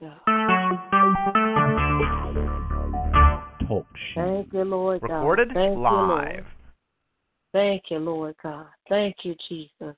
[0.00, 0.20] God.
[3.66, 5.14] Talk Thank you, Lord God.
[5.14, 5.92] Recorded Thank live.
[5.92, 6.46] You, Lord.
[7.52, 8.66] Thank you, Lord God.
[8.88, 9.96] Thank you, Jesus.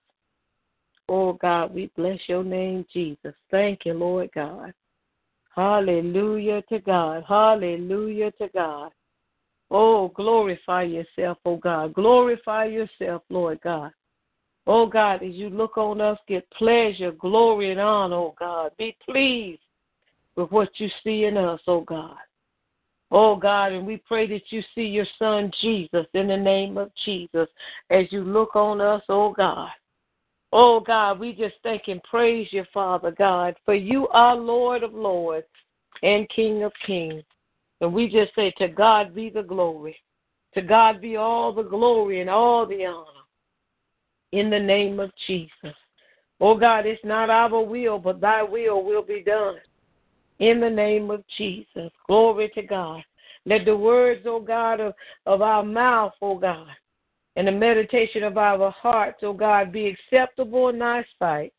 [1.09, 3.35] Oh, God, we bless your name, Jesus.
[3.51, 4.73] Thank you, Lord God.
[5.55, 7.25] Hallelujah to God.
[7.27, 8.93] Hallelujah to God.
[9.71, 11.95] Oh, glorify yourself, oh God.
[11.95, 13.91] Glorify yourself, Lord God.
[14.67, 18.71] Oh God, as you look on us, get pleasure, glory, and honor, oh God.
[18.79, 19.61] Be pleased
[20.39, 22.17] with what you see in us, oh God.
[23.11, 26.93] Oh God, and we pray that you see your son Jesus in the name of
[27.05, 27.49] Jesus
[27.91, 29.71] as you look on us, oh God.
[30.53, 34.95] Oh God, we just thank and praise you, Father God, for you are Lord of
[34.95, 35.47] Lords
[36.05, 37.25] and King of Kings.
[37.81, 39.97] And we just say, to God be the glory.
[40.55, 43.05] To God be all the glory and all the honor.
[44.33, 45.75] In the name of Jesus.
[46.41, 49.57] Oh God, it's not our will, but thy will will be done.
[50.39, 51.91] In the name of Jesus.
[52.07, 53.03] Glory to God.
[53.45, 54.95] Let the words, oh God, of,
[55.27, 56.69] of our mouth, oh God,
[57.37, 61.53] and the meditation of our hearts, oh God, be acceptable in thy sight.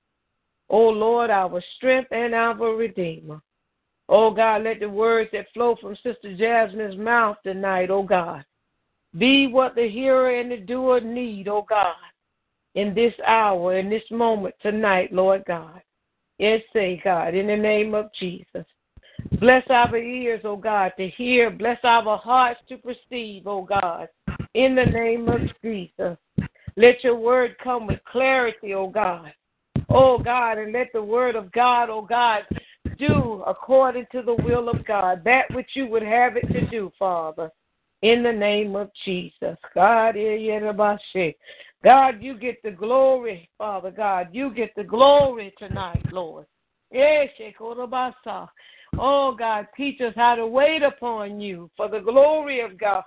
[0.70, 3.42] Oh Lord, our strength and our redeemer.
[4.08, 8.44] Oh God, let the words that flow from Sister Jasmine's mouth tonight, oh God,
[9.18, 11.96] be what the hearer and the doer need, oh God,
[12.76, 15.82] in this hour, in this moment tonight, Lord God.
[16.40, 18.66] Yes, say, God, in the name of Jesus.
[19.40, 21.52] Bless our ears, oh God, to hear.
[21.52, 24.08] Bless our hearts to perceive, oh God,
[24.54, 26.18] in the name of Jesus.
[26.78, 29.34] Let your word come with clarity, oh God.
[29.90, 32.44] O God, and let the word of God, O God,
[33.00, 36.92] do according to the will of God, that which you would have it to do,
[37.00, 37.50] Father,
[38.04, 39.58] in the name of Jesus.
[39.74, 40.16] God,
[41.84, 44.30] God, you get the glory, Father God.
[44.32, 46.46] You get the glory tonight, Lord.
[46.94, 47.28] Eh,
[48.98, 53.04] oh, God, teach us how to wait upon you for the glory of God.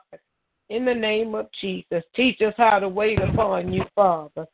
[0.71, 4.47] In the name of Jesus, teach us how to wait upon you, Father.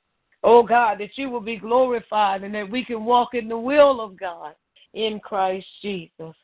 [0.43, 4.01] Oh, God, that you will be glorified and that we can walk in the will
[4.01, 4.55] of God
[4.95, 6.35] in Christ Jesus.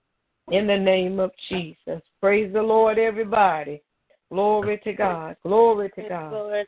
[0.51, 2.03] In the name of Jesus.
[2.21, 3.83] Praise the Lord, everybody.
[4.31, 5.37] Glory to God.
[5.43, 6.67] Glory to God.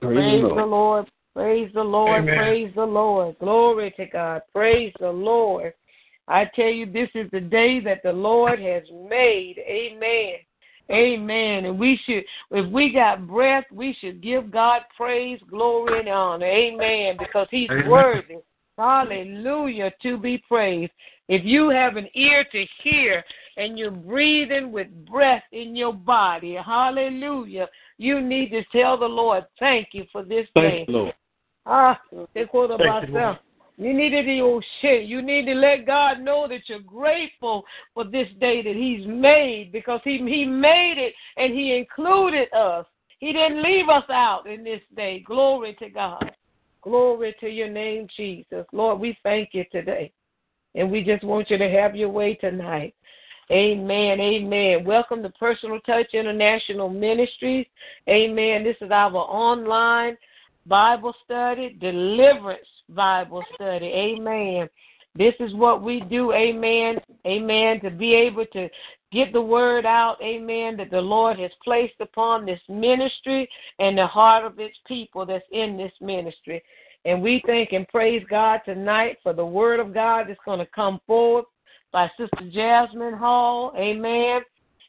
[0.00, 1.10] Praise the Lord.
[1.34, 2.26] Praise the Lord.
[2.26, 3.38] Praise the Lord.
[3.38, 4.42] Glory to God.
[4.52, 5.72] Praise the Lord.
[6.26, 9.56] I tell you, this is the day that the Lord has made.
[9.66, 10.34] Amen.
[10.90, 11.66] Amen.
[11.66, 16.46] And we should, if we got breath, we should give God praise, glory, and honor.
[16.46, 17.16] Amen.
[17.18, 17.88] Because He's Amen.
[17.88, 18.36] worthy.
[18.78, 20.92] Hallelujah to be praised.
[21.28, 23.24] If you have an ear to hear
[23.56, 27.68] and you're breathing with breath in your body, hallelujah,
[27.98, 30.84] you need to tell the Lord, thank you for this day.
[30.86, 31.10] Thank you,
[31.66, 32.00] Ah,
[32.34, 33.38] they quote about self.
[33.76, 35.04] You need to do shit.
[35.04, 37.64] You need to let God know that you're grateful
[37.94, 42.86] for this day that He's made because He He made it and He included us.
[43.20, 45.22] He didn't leave us out in this day.
[45.26, 46.32] Glory to God.
[46.82, 48.64] Glory to your name, Jesus.
[48.72, 50.12] Lord, we thank you today.
[50.74, 52.94] And we just want you to have your way tonight.
[53.50, 54.20] Amen.
[54.20, 54.84] Amen.
[54.84, 57.64] Welcome to Personal Touch International Ministries.
[58.06, 58.62] Amen.
[58.62, 60.18] This is our online
[60.66, 63.86] Bible study, deliverance Bible study.
[63.86, 64.68] Amen.
[65.14, 66.34] This is what we do.
[66.34, 66.96] Amen.
[67.26, 67.80] Amen.
[67.80, 68.68] To be able to
[69.12, 70.18] get the word out.
[70.22, 70.76] Amen.
[70.76, 73.48] That the Lord has placed upon this ministry
[73.78, 76.62] and the heart of its people that's in this ministry.
[77.06, 80.66] And we thank and praise God tonight for the word of God that's going to
[80.66, 81.46] come forward
[81.92, 83.72] by Sister Jasmine Hall.
[83.76, 84.40] Amen.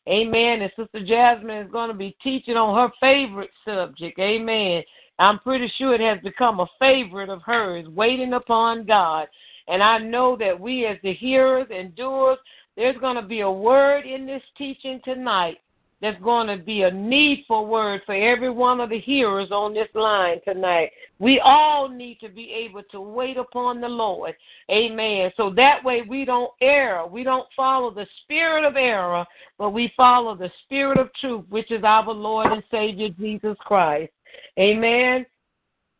[0.08, 0.62] Amen.
[0.62, 4.18] And Sister Jasmine is going to be teaching on her favorite subject.
[4.20, 4.84] Amen.
[5.20, 9.28] I'm pretty sure it has become a favorite of hers, waiting upon God.
[9.68, 12.40] And I know that we, as the hearers and doers,
[12.76, 15.58] there's going to be a word in this teaching tonight
[16.02, 19.90] that's going to be a needful word for every one of the hearers on this
[19.94, 20.92] line tonight.
[21.20, 24.34] We all need to be able to wait upon the Lord.
[24.72, 25.32] Amen.
[25.36, 27.06] So that way we don't err.
[27.06, 29.26] We don't follow the spirit of error,
[29.58, 34.14] but we follow the spirit of truth, which is our Lord and Savior Jesus Christ.
[34.58, 35.26] Amen.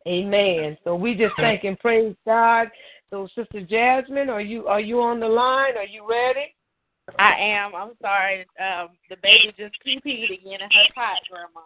[0.08, 0.78] Amen.
[0.84, 2.70] So we just thank and praise God.
[3.10, 5.76] So Sister Jasmine, are you are you on the line?
[5.78, 6.54] Are you ready?
[7.18, 7.76] I am.
[7.76, 8.46] I'm sorry.
[8.60, 11.62] Um, the baby just pee peed again in her pot, Grandma.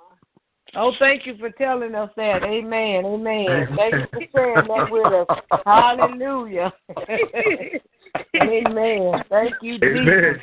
[0.76, 2.44] Oh, thank you for telling us that.
[2.44, 3.06] Amen.
[3.06, 3.68] Amen.
[3.76, 5.28] Thank you for sharing that with us.
[5.66, 6.74] Hallelujah.
[8.36, 9.24] Amen.
[9.30, 10.42] Thank you, Jesus.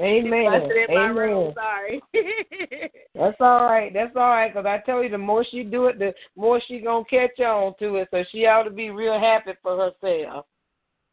[0.00, 0.46] Amen.
[0.46, 0.86] Amen.
[0.90, 1.54] Amen.
[1.54, 2.02] Sorry.
[3.14, 3.92] That's all right.
[3.92, 4.52] That's all right.
[4.52, 7.74] Cause I tell you, the more she do it, the more she gonna catch on
[7.78, 8.08] to it.
[8.10, 10.46] So she ought to be real happy for herself.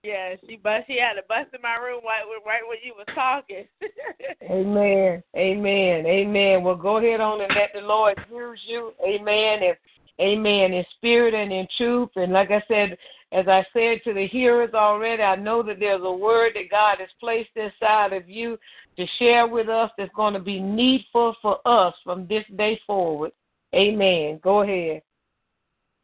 [0.04, 0.86] Yeah, she bust.
[0.88, 3.66] She had to bust in my room right right when you was talking.
[4.44, 5.22] amen.
[5.36, 6.06] Amen.
[6.06, 6.64] Amen.
[6.64, 8.94] Well, go ahead on and let the Lord use you.
[9.06, 9.60] Amen.
[9.64, 9.78] And
[10.22, 10.74] amen.
[10.74, 12.10] In spirit and in truth.
[12.16, 12.98] And like I said,
[13.34, 16.98] as I said to the hearers already, I know that there's a word that God
[17.00, 18.58] has placed inside of you
[18.98, 23.32] to share with us that's going to be needful for us from this day forward.
[23.76, 24.40] Amen.
[24.42, 25.02] Go ahead.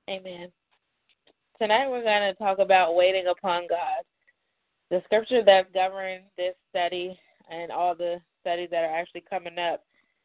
[0.10, 0.52] Amen.
[1.60, 4.04] Tonight we're going to talk about waiting upon God.
[4.92, 7.18] The scripture that governs this study
[7.50, 9.82] and all the studies that are actually coming up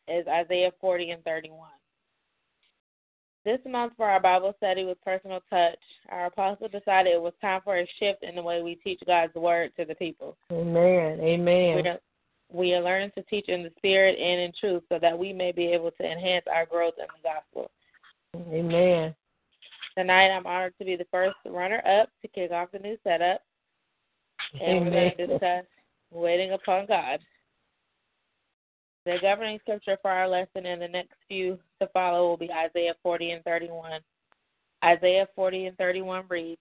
[0.09, 1.69] is Isaiah 40 and 31.
[3.45, 5.79] This month for our Bible study with personal touch,
[6.09, 9.35] our apostle decided it was time for a shift in the way we teach God's
[9.37, 10.37] word to the people.
[10.51, 11.21] Amen.
[11.21, 11.77] Amen.
[11.77, 11.99] We are,
[12.53, 15.53] we are learning to teach in the spirit and in truth so that we may
[15.53, 17.71] be able to enhance our growth in the gospel.
[18.53, 19.15] Amen.
[19.97, 23.43] Tonight, I'm honored to be the first runner up to kick off the new setup.
[24.61, 25.65] And we're going to discuss
[26.11, 27.21] waiting upon God.
[29.07, 32.95] The governing scripture for our lesson and the next few to follow will be Isaiah
[33.03, 34.01] 40 and 31.
[34.85, 36.61] Isaiah 40 and 31 reads,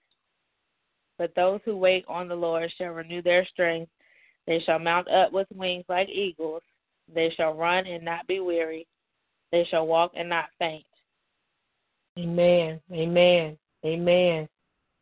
[1.17, 3.91] But those who wait on the Lord shall renew their strength.
[4.47, 6.63] They shall mount up with wings like eagles.
[7.13, 8.87] They shall run and not be weary.
[9.51, 10.85] They shall walk and not faint.
[12.19, 12.79] Amen.
[12.91, 13.57] Amen.
[13.85, 14.49] Amen.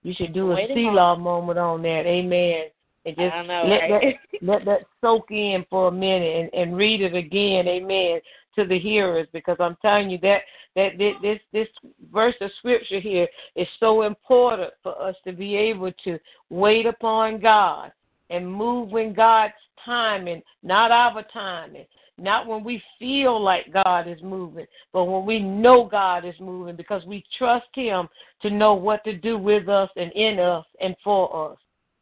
[0.04, 2.06] You should do a Waiting Selah moment on that.
[2.06, 2.66] Amen.
[3.06, 4.18] And just I know, let right?
[4.32, 7.68] that let that soak in for a minute and, and read it again.
[7.68, 8.20] Amen.
[8.56, 10.42] To the hearers, because I'm telling you that
[10.76, 11.68] that this this, this
[12.12, 17.40] verse of scripture here is so important for us to be able to wait upon
[17.40, 17.92] God
[18.30, 19.54] and move when God's
[19.84, 21.86] timing, not our timing.
[22.20, 26.76] Not when we feel like God is moving, but when we know God is moving
[26.76, 28.10] because we trust Him
[28.42, 31.58] to know what to do with us and in us and for us.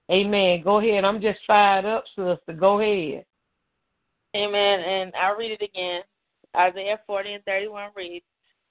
[0.09, 0.61] Amen.
[0.63, 1.03] Go ahead.
[1.03, 2.53] I'm just fired up, sister.
[2.57, 3.25] Go ahead.
[4.35, 4.79] Amen.
[4.79, 6.01] And I'll read it again.
[6.55, 8.25] Isaiah 40 and 31 reads,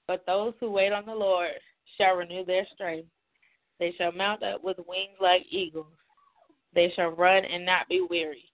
[0.06, 1.50] But those who wait on the Lord
[1.98, 3.08] shall renew their strength.
[3.80, 5.86] They shall mount up with wings like eagles.
[6.74, 8.44] They shall run and not be weary.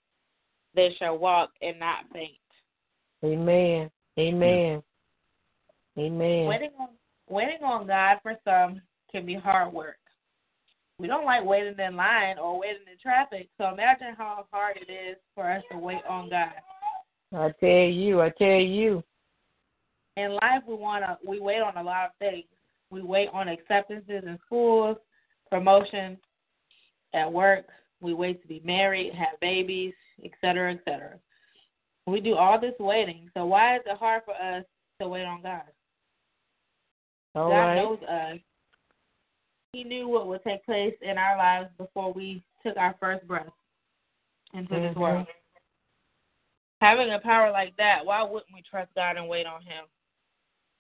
[0.75, 2.33] They shall walk and not faint.
[3.25, 3.91] Amen.
[4.19, 4.83] Amen.
[5.99, 6.47] Amen.
[6.47, 6.89] Waiting on
[7.29, 8.81] waiting on God for some
[9.11, 9.97] can be hard work.
[10.99, 14.93] We don't like waiting in line or waiting in traffic, so imagine how hard it
[14.93, 16.53] is for us to wait on God.
[17.33, 19.03] I tell you, I tell you.
[20.17, 22.45] In life we wanna we wait on a lot of things.
[22.91, 24.97] We wait on acceptances in schools,
[25.49, 26.19] promotions
[27.15, 27.67] at work,
[28.01, 29.95] we wait to be married, have babies,
[30.25, 31.19] et cetera, et cetera.
[32.11, 33.31] We do all this waiting.
[33.35, 34.65] So why is it hard for us
[35.01, 35.63] to wait on God?
[37.35, 37.77] All God right.
[37.77, 38.39] knows us.
[39.73, 43.53] He knew what would take place in our lives before we took our first breath
[44.53, 45.01] into this Mhm.
[45.01, 45.27] world.
[46.81, 49.87] Having a power like that, why wouldn't we trust God and wait on Him?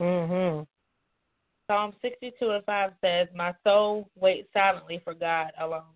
[0.00, 0.62] Mm-hmm.
[1.69, 5.94] Psalm 62 and 5 says, My soul waits silently for God alone,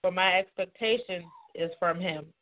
[0.00, 2.32] for my expectation is from Him.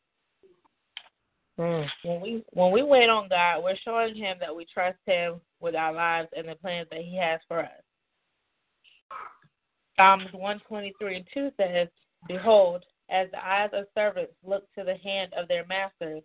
[1.60, 1.86] Mm.
[2.04, 5.74] When we when we wait on God, we're showing Him that we trust Him with
[5.74, 7.68] our lives and the plans that He has for us.
[9.98, 11.88] Psalms 123 and 2 says,
[12.26, 16.22] Behold, as the eyes of servants look to the hand of their masters,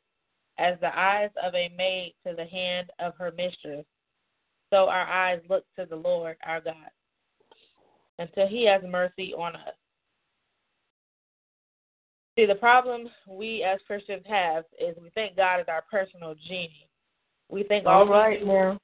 [0.57, 3.85] as the eyes of a maid to the hand of her mistress,
[4.69, 6.75] so our eyes look to the Lord our God,
[8.19, 9.75] until He has mercy on us.
[12.35, 16.87] See, the problem we as Christians have is we think God is our personal genie.
[17.49, 18.79] We think all, All right we do, now.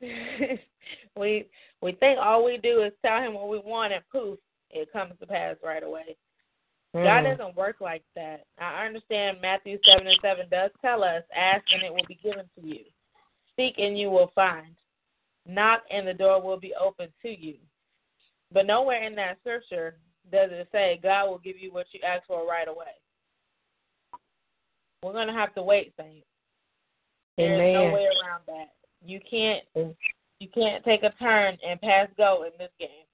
[1.16, 1.48] we
[1.80, 4.38] we think all we do is tell him what we want and poof,
[4.70, 6.16] it comes to pass right away.
[6.94, 7.36] God Mm.
[7.36, 8.44] doesn't work like that.
[8.58, 12.48] I understand Matthew seven and seven does tell us, ask and it will be given
[12.54, 12.84] to you.
[13.56, 14.76] Seek and you will find.
[15.46, 17.56] Knock and the door will be opened to you.
[18.52, 19.96] But nowhere in that scripture
[20.30, 22.94] does it say God will give you what you ask for right away.
[25.02, 26.26] We're gonna have to wait, saints.
[27.36, 28.74] There's no way around that.
[29.04, 29.96] You can't Mm.
[30.40, 33.06] you can't take a turn and pass go in this game.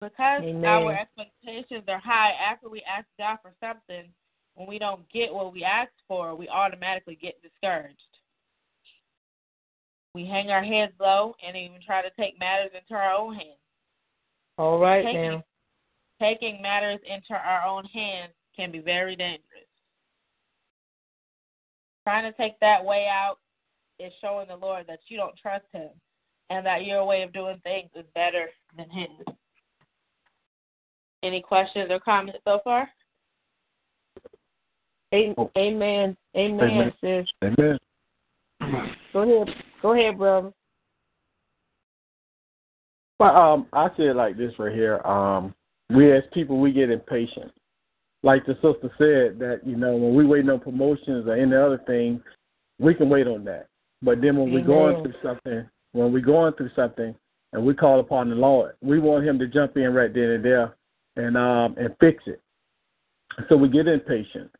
[0.00, 0.64] Because Amen.
[0.64, 4.12] our expectations are high after we ask God for something,
[4.54, 8.18] when we don't get what we asked for, we automatically get discouraged.
[10.14, 13.58] We hang our heads low and even try to take matters into our own hands.
[14.58, 15.44] All right Taking- now.
[16.20, 19.44] Taking matters into our own hands can be very dangerous.
[22.04, 23.38] Trying to take that way out
[24.00, 25.90] is showing the Lord that you don't trust Him
[26.50, 29.34] and that your way of doing things is better than His.
[31.22, 32.90] Any questions or comments so far?
[35.14, 35.34] Amen.
[35.38, 35.50] Oh.
[35.56, 36.16] Amen.
[36.36, 36.92] Amen, Amen.
[37.00, 37.26] sis.
[37.44, 37.78] Amen.
[39.12, 39.54] Go ahead.
[39.82, 40.52] Go ahead, brother.
[43.18, 44.98] But um, I say it like this right here.
[45.00, 45.54] Um,
[45.90, 47.50] we as people, we get impatient.
[48.22, 51.80] Like the sister said, that you know, when we waiting on promotions or any other
[51.86, 52.20] thing,
[52.78, 53.66] we can wait on that.
[54.02, 57.14] But then when we're going through something, when we're going through something,
[57.52, 60.44] and we call upon the Lord, we want Him to jump in right then and
[60.44, 60.76] there,
[61.16, 62.40] and um, and fix it.
[63.48, 64.50] So we get impatient.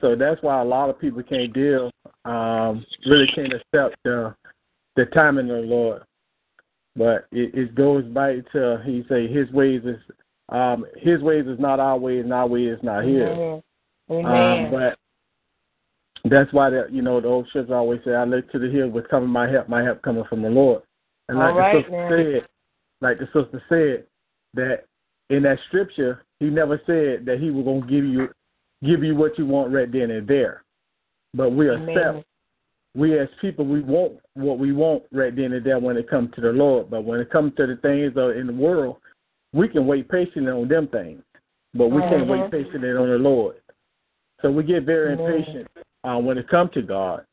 [0.00, 1.90] So that's why a lot of people can't deal,
[2.24, 4.34] um, really can't accept the
[4.96, 6.02] the timing of the Lord.
[6.98, 10.00] But it, it goes back to he say his ways is
[10.48, 13.28] um his ways is not our ways and our way is not his.
[13.28, 13.62] Amen.
[14.10, 14.26] Amen.
[14.26, 14.98] Um, but
[16.30, 18.88] that's why that you know the old scripture always say, "I look to the hill
[18.88, 20.82] with coming my help, my help coming from the Lord."
[21.28, 22.08] And like All right, the sister now.
[22.08, 22.48] said,
[23.00, 24.06] like the sister said,
[24.54, 24.86] that
[25.30, 28.28] in that scripture he never said that he was gonna give you
[28.82, 30.64] give you what you want right then and there.
[31.34, 31.96] But we Amen.
[31.96, 32.24] accept
[32.94, 36.34] we as people we want what we want right then and there when it comes
[36.34, 36.90] to the Lord.
[36.90, 38.96] But when it comes to the things of in the world,
[39.52, 41.22] we can wait patiently on them things.
[41.74, 42.50] But we can't wait Mhm.
[42.50, 43.56] patiently on the Lord.
[44.40, 45.30] So we get very Amen.
[45.30, 45.68] impatient
[46.04, 47.24] uh, when it comes to God.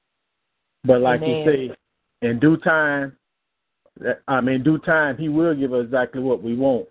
[0.84, 1.76] But like you say,
[2.22, 3.16] in due time,
[3.98, 6.88] that- I mean, due time, He will give us exactly what we want.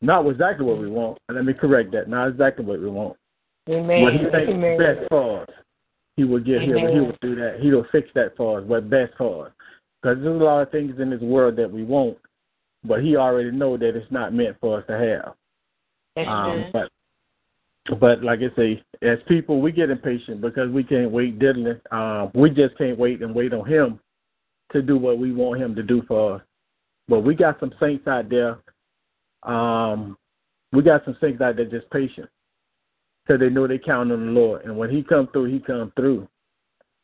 [0.00, 1.18] Not exactly what we want.
[1.28, 2.08] Let me correct that.
[2.08, 3.16] Not exactly what we want.
[3.68, 4.02] Amen.
[4.02, 4.78] What He thinks Amen.
[4.78, 5.48] best for us,
[6.22, 7.58] He will get He will, he will do that.
[7.60, 8.64] He will fix that for us.
[8.64, 9.52] What's best for us.
[10.00, 12.16] Because there's a lot of things in this world that we want,
[12.84, 15.34] but He already know that it's not meant for us to
[16.16, 16.26] have.
[16.28, 16.88] Um, but
[17.98, 21.80] but like I say, as people, we get impatient because we can't wait diddling.
[21.90, 23.98] Um, we just can't wait and wait on Him
[24.72, 26.42] to do what we want Him to do for us.
[27.08, 28.58] But we got some saints out there.
[29.42, 30.16] Um,
[30.72, 32.28] we got some saints out there just patient
[33.26, 35.92] because they know they count on the Lord, and when He come through, He come
[35.96, 36.28] through.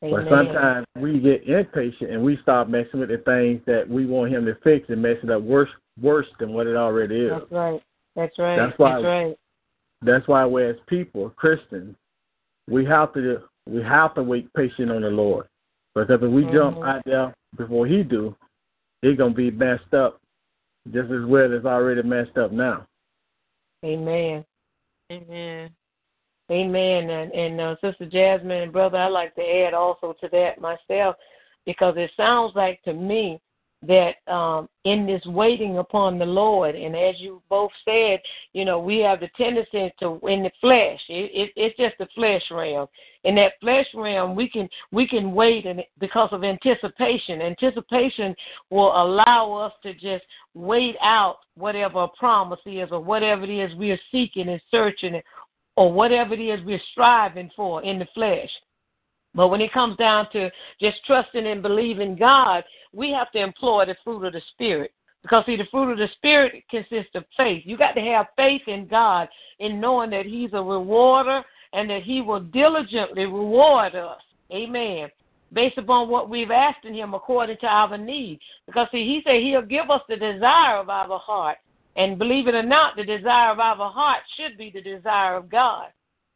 [0.00, 4.32] But sometimes we get impatient and we start messing with the things that we want
[4.32, 5.70] Him to fix and mess it up worse
[6.00, 7.32] worse than what it already is.
[7.32, 7.82] That's right.
[8.14, 8.56] That's right.
[8.56, 9.38] That's why- That's right.
[10.02, 11.96] That's why we as people, Christians,
[12.68, 15.48] we have to we have to wait patient on the Lord.
[15.94, 16.86] Because if we jump Mhm.
[16.86, 18.36] out there before he do,
[19.02, 20.20] it's gonna be messed up
[20.92, 22.86] just as well as already messed up now.
[23.84, 24.44] Amen.
[25.10, 25.74] Amen.
[26.50, 27.10] Amen.
[27.10, 31.16] And and uh, Sister Jasmine and brother, I'd like to add also to that myself
[31.66, 33.40] because it sounds like to me
[33.86, 38.18] that um, in this waiting upon the Lord, and as you both said,
[38.52, 41.00] you know, we have the tendency to in the flesh.
[41.08, 42.88] It, it, it's just the flesh realm.
[43.22, 48.34] In that flesh realm, we can we can wait, and because of anticipation, anticipation
[48.70, 50.24] will allow us to just
[50.54, 55.20] wait out whatever a promise is or whatever it is we are seeking and searching
[55.78, 58.50] or whatever it is we're striving for in the flesh.
[59.32, 63.84] But when it comes down to just trusting and believing God, we have to employ
[63.86, 64.90] the fruit of the Spirit.
[65.22, 67.62] Because, see, the fruit of the Spirit consists of faith.
[67.64, 69.28] You got to have faith in God
[69.60, 71.42] in knowing that He's a rewarder
[71.72, 74.20] and that He will diligently reward us.
[74.52, 75.08] Amen.
[75.52, 78.40] Based upon what we've asked in Him according to our need.
[78.66, 81.58] Because, see, He said He'll give us the desire of our heart.
[81.98, 85.50] And believe it or not, the desire of our heart should be the desire of
[85.50, 85.88] God.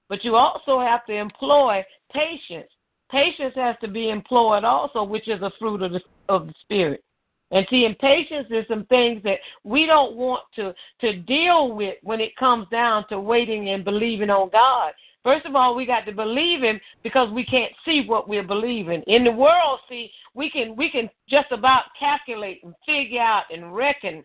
[0.09, 2.69] But you also have to employ patience.
[3.11, 7.04] Patience has to be employed also, which is a fruit of the of the spirit.
[7.52, 11.95] And see, in patience, there's some things that we don't want to to deal with
[12.02, 14.92] when it comes down to waiting and believing on God.
[15.23, 19.02] First of all, we got to believe Him because we can't see what we're believing.
[19.07, 23.73] In the world, see, we can we can just about calculate and figure out and
[23.73, 24.25] reckon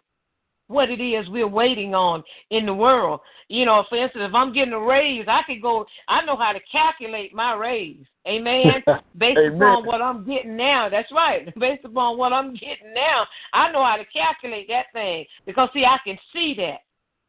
[0.67, 3.21] what it is we're waiting on in the world.
[3.49, 6.51] You know, for instance, if I'm getting a raise, I could go, I know how
[6.51, 8.05] to calculate my raise.
[8.27, 8.83] Amen.
[9.17, 9.61] Based Amen.
[9.61, 10.89] upon what I'm getting now.
[10.89, 11.53] That's right.
[11.59, 15.85] Based upon what I'm getting now, I know how to calculate that thing because, see,
[15.85, 16.79] I can see that.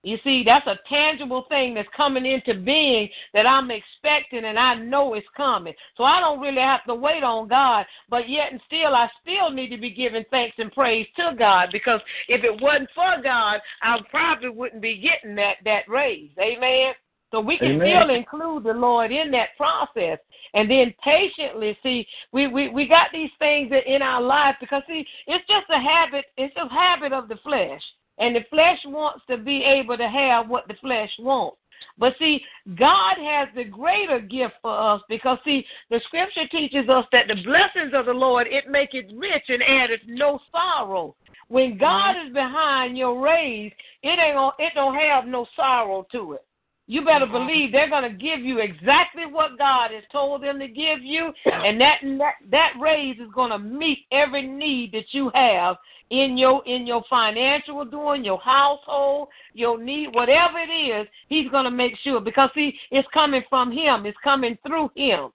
[0.02, 4.74] You see, that's a tangible thing that's coming into being that I'm expecting and I
[4.74, 5.74] know it's coming.
[5.96, 9.50] So I don't really have to wait on God, but yet and still, I still
[9.50, 13.60] need to be giving thanks and praise to God because if it wasn't for God,
[13.82, 16.30] I probably wouldn't be getting that that raise.
[16.38, 16.94] Amen.
[17.30, 17.86] So we can Amen.
[17.86, 20.18] still include the Lord in that process.
[20.54, 25.04] And then patiently, see, we, we, we got these things in our life because see,
[25.26, 27.82] it's just a habit, it's a habit of the flesh.
[28.18, 31.58] And the flesh wants to be able to have what the flesh wants.
[31.96, 32.40] But see,
[32.76, 37.42] God has the greater gift for us because see, the scripture teaches us that the
[37.42, 41.14] blessings of the Lord it maketh rich and addeth no sorrow.
[41.48, 41.80] when mm-hmm.
[41.80, 43.72] God is behind your raise,
[44.02, 46.44] it ain't gonna, it don't have no sorrow to it.
[46.86, 47.46] You better mm-hmm.
[47.46, 51.32] believe they're going to give you exactly what God has told them to give you,
[51.44, 55.76] and that that, that raise is going to meet every need that you have
[56.10, 61.06] in your in your financial doing, your household, your need, whatever it is.
[61.28, 64.06] He's going to make sure because see, it's coming from Him.
[64.06, 65.30] It's coming through Him.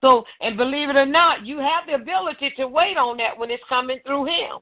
[0.00, 3.50] So, and believe it or not, you have the ability to wait on that when
[3.50, 4.58] it's coming through Him.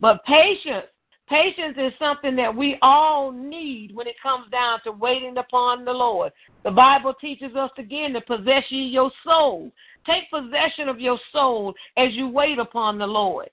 [0.00, 0.86] But patience
[1.30, 5.92] Patience is something that we all need when it comes down to waiting upon the
[5.92, 6.32] Lord.
[6.64, 9.70] The Bible teaches us again to possess ye your soul.
[10.04, 13.48] Take possession of your soul as you wait upon the Lord.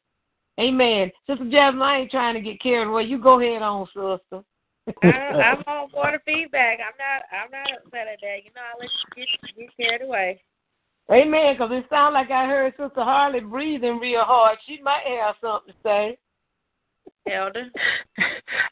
[0.59, 1.11] Amen.
[1.27, 3.03] Sister Jasmine, I ain't trying to get carried away.
[3.03, 4.43] You go ahead on, sister.
[5.03, 6.79] I'm on for the feedback.
[6.79, 7.23] I'm not.
[7.31, 8.43] I'm not upset at that.
[8.43, 10.41] You know, I let you get, get carried away.
[11.11, 11.53] Amen.
[11.53, 14.57] Because it sounds like I heard Sister Harley breathing real hard.
[14.65, 16.17] She might have something to say.
[17.31, 17.69] Elder.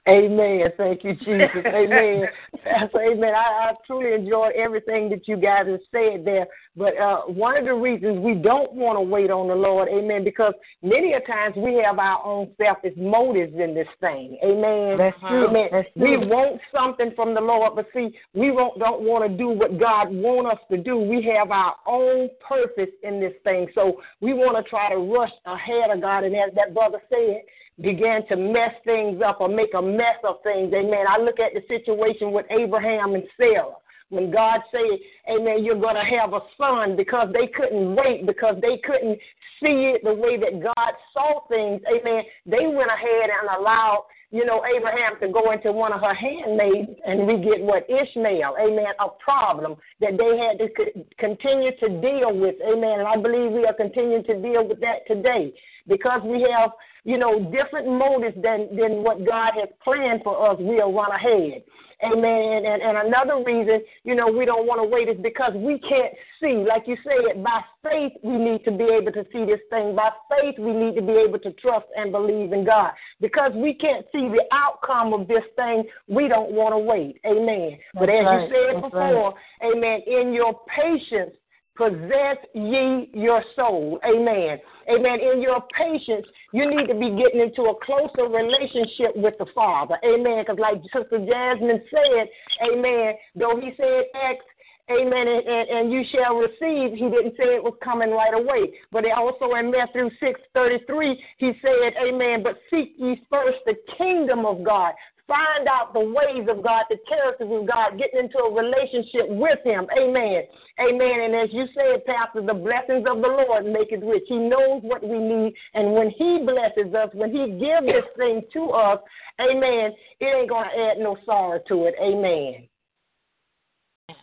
[0.08, 0.68] Amen.
[0.78, 1.50] Thank you, Jesus.
[1.66, 2.26] Amen.
[2.68, 3.34] amen.
[3.34, 6.48] I, I truly enjoyed everything that you guys have said there.
[6.78, 10.24] But uh, one of the reasons we don't want to wait on the Lord, amen,
[10.24, 14.38] because many a times we have our own selfish motives in this thing.
[14.44, 14.98] Amen.
[14.98, 15.48] That's true.
[15.48, 15.70] Amen.
[15.72, 16.20] That's true.
[16.20, 19.80] We want something from the Lord, but see, we don't, don't want to do what
[19.80, 20.98] God wants us to do.
[20.98, 23.68] We have our own purpose in this thing.
[23.74, 26.26] So we want to try to rush ahead of God.
[26.26, 27.42] And as that brother said,
[27.82, 30.74] began to mess things up or make a mess of things.
[30.74, 31.05] Amen.
[31.10, 33.74] I look at the situation with Abraham and Sarah.
[34.10, 38.55] When God said, Amen, you're going to have a son because they couldn't wait, because
[38.62, 39.20] they couldn't
[39.60, 41.82] see it the way that God saw things.
[41.89, 42.24] Amen.
[42.46, 46.91] They went ahead and allowed, you know, Abraham to go into one of her handmaids
[47.05, 47.89] and we get what?
[47.89, 48.55] Ishmael.
[48.62, 48.94] Amen.
[49.00, 52.55] A problem that they had to continue to deal with.
[52.62, 53.00] Amen.
[53.00, 55.51] And I believe we are continuing to deal with that today
[55.88, 56.72] because we have
[57.06, 61.64] you know, different motives than, than what God has planned for us, we'll run ahead.
[62.04, 62.66] Amen.
[62.66, 66.14] And, and another reason, you know, we don't want to wait is because we can't
[66.42, 66.66] see.
[66.68, 69.96] Like you said, by faith, we need to be able to see this thing.
[69.96, 72.91] By faith, we need to be able to trust and believe in God.
[73.22, 77.22] Because we can't see the outcome of this thing, we don't want to wait.
[77.26, 77.78] Amen.
[77.94, 78.41] That's but as right.
[78.41, 79.74] you said That's before, right.
[79.76, 81.32] amen, in your patience,
[81.76, 84.00] possess ye your soul.
[84.06, 84.60] Amen.
[84.90, 85.20] Amen.
[85.20, 89.98] In your patience, you need to be getting into a closer relationship with the Father.
[90.06, 90.44] Amen.
[90.46, 92.28] Because, like Sister Jasmine said,
[92.70, 94.44] Amen, though he said X,
[94.88, 96.94] Amen, and, and, and, you shall receive.
[96.94, 98.78] He didn't say it was coming right away.
[98.92, 104.46] But also in Matthew 6 33, he said, Amen, but seek ye first the kingdom
[104.46, 104.94] of God.
[105.28, 109.58] Find out the ways of God, the characters of God, getting into a relationship with
[109.64, 109.88] Him.
[109.98, 110.44] Amen.
[110.80, 111.22] Amen.
[111.22, 114.24] And as you said, Pastor, the blessings of the Lord make it rich.
[114.28, 115.56] He knows what we need.
[115.74, 119.00] And when He blesses us, when He gives this thing to us,
[119.42, 121.96] amen, it ain't going to add no sorrow to it.
[122.00, 122.68] Amen.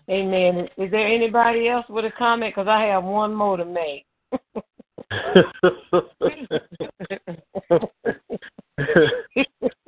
[0.09, 0.69] Amen.
[0.77, 2.55] Is there anybody else with a comment?
[2.55, 4.07] Because I have one more to make.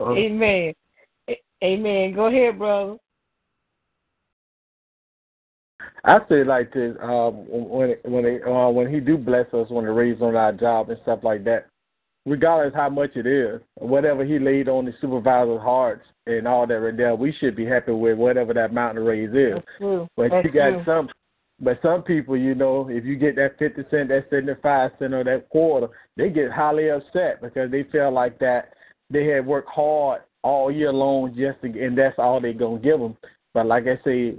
[0.00, 0.14] Uh-huh.
[0.14, 0.74] Amen.
[1.62, 2.14] Amen.
[2.14, 2.96] Go ahead, brother.
[6.04, 9.84] I say like this: um, when when they, uh, when he do bless us, when
[9.84, 11.66] he raise on our job and stuff like that,
[12.24, 16.74] regardless how much it is, whatever he laid on the supervisor's hearts and all that
[16.74, 19.54] right there, we should be happy with whatever that mountain raise is.
[19.54, 20.08] That's true.
[20.16, 20.82] But That's you got true.
[20.86, 21.08] some,
[21.60, 25.14] but some people, you know, if you get that fifty cent, that seventy five cent,
[25.14, 28.72] or that quarter, they get highly upset because they feel like that
[29.10, 33.00] they had worked hard all year long just to, and that's all they gonna give
[33.00, 33.16] them.
[33.54, 34.36] But like I say,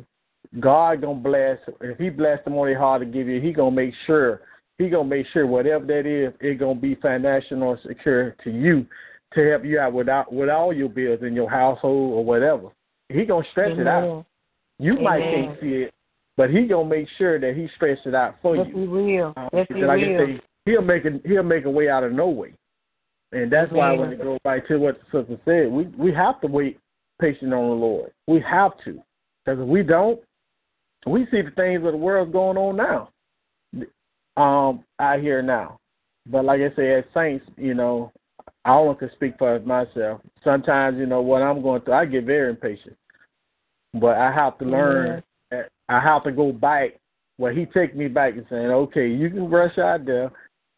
[0.60, 1.58] God gonna bless.
[1.82, 4.42] If He bless them on their heart to give you, He gonna make sure
[4.78, 8.86] He gonna make sure whatever that is, it gonna be financial or secure to you
[9.34, 12.70] to help you out without with all your bills in your household or whatever.
[13.10, 13.82] He gonna stretch Amen.
[13.82, 14.26] it out.
[14.80, 15.04] You Amen.
[15.04, 15.94] might can't see it,
[16.38, 18.82] but He gonna make sure that He stretches it out for yes, you.
[18.82, 19.34] He will.
[19.36, 20.22] Um, Yes, He like will.
[20.22, 22.54] I say, He'll make a, He'll make a way out of no way.
[23.32, 26.42] And that's why when it goes back to what the sister said, we we have
[26.42, 26.80] to wait
[27.22, 28.12] patient on the Lord.
[28.28, 29.02] We have to,
[29.46, 30.20] because if we don't,
[31.06, 33.10] we see the things of the world going on now,
[34.42, 35.78] um, out here now.
[36.26, 38.12] But like I say, as saints, you know,
[38.66, 40.22] I only can speak for myself.
[40.44, 42.96] Sometimes, you know, what I'm going through, I get very impatient.
[43.94, 45.24] But I have to learn.
[45.52, 46.92] That I have to go back.
[47.38, 50.30] Where he take me back and saying, okay, you can rush out there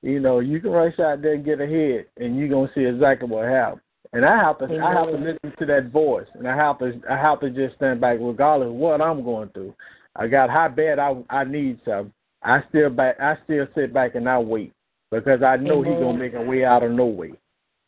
[0.01, 3.29] you know, you can rush out there and get ahead, and you're gonna see exactly
[3.29, 3.81] what happened.
[4.13, 4.81] And I have to, Amen.
[4.81, 7.75] I have to listen to that voice, and I have to, I have to just
[7.75, 9.73] stand back, regardless of what I'm going through.
[10.15, 12.11] I got how bad I, I need something.
[12.43, 14.73] I still back, I still sit back and I wait
[15.11, 15.93] because I know Amen.
[15.93, 17.33] He's gonna make a way out of no way.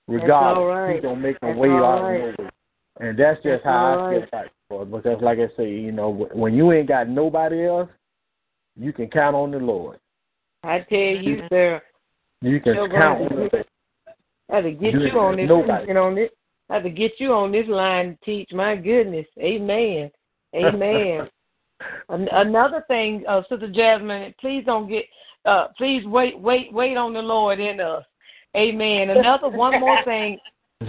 [0.07, 0.65] regardless.
[0.65, 0.93] right.
[0.95, 2.29] He's gonna make a That's way out right.
[2.29, 2.49] of no way.
[2.99, 4.51] And that's just That's how all I feel about it.
[4.69, 4.91] Lord.
[4.91, 7.89] Because like I say, you know, when you ain't got nobody else,
[8.79, 9.99] you can count on the Lord.
[10.63, 11.81] I tell you, sir,
[12.43, 13.29] You can count on brother.
[13.29, 13.65] the Lord.
[14.51, 16.29] I had to get You you on this teaching on this.
[16.69, 18.49] I had to get you on this line to teach.
[18.51, 20.11] My goodness, Amen,
[20.55, 21.29] Amen.
[22.09, 25.05] An- Another thing, uh, Sister Jasmine, please don't get.
[25.45, 28.03] Uh, please wait, wait, wait on the Lord in us.
[28.55, 29.09] Amen.
[29.09, 30.37] Another one more thing.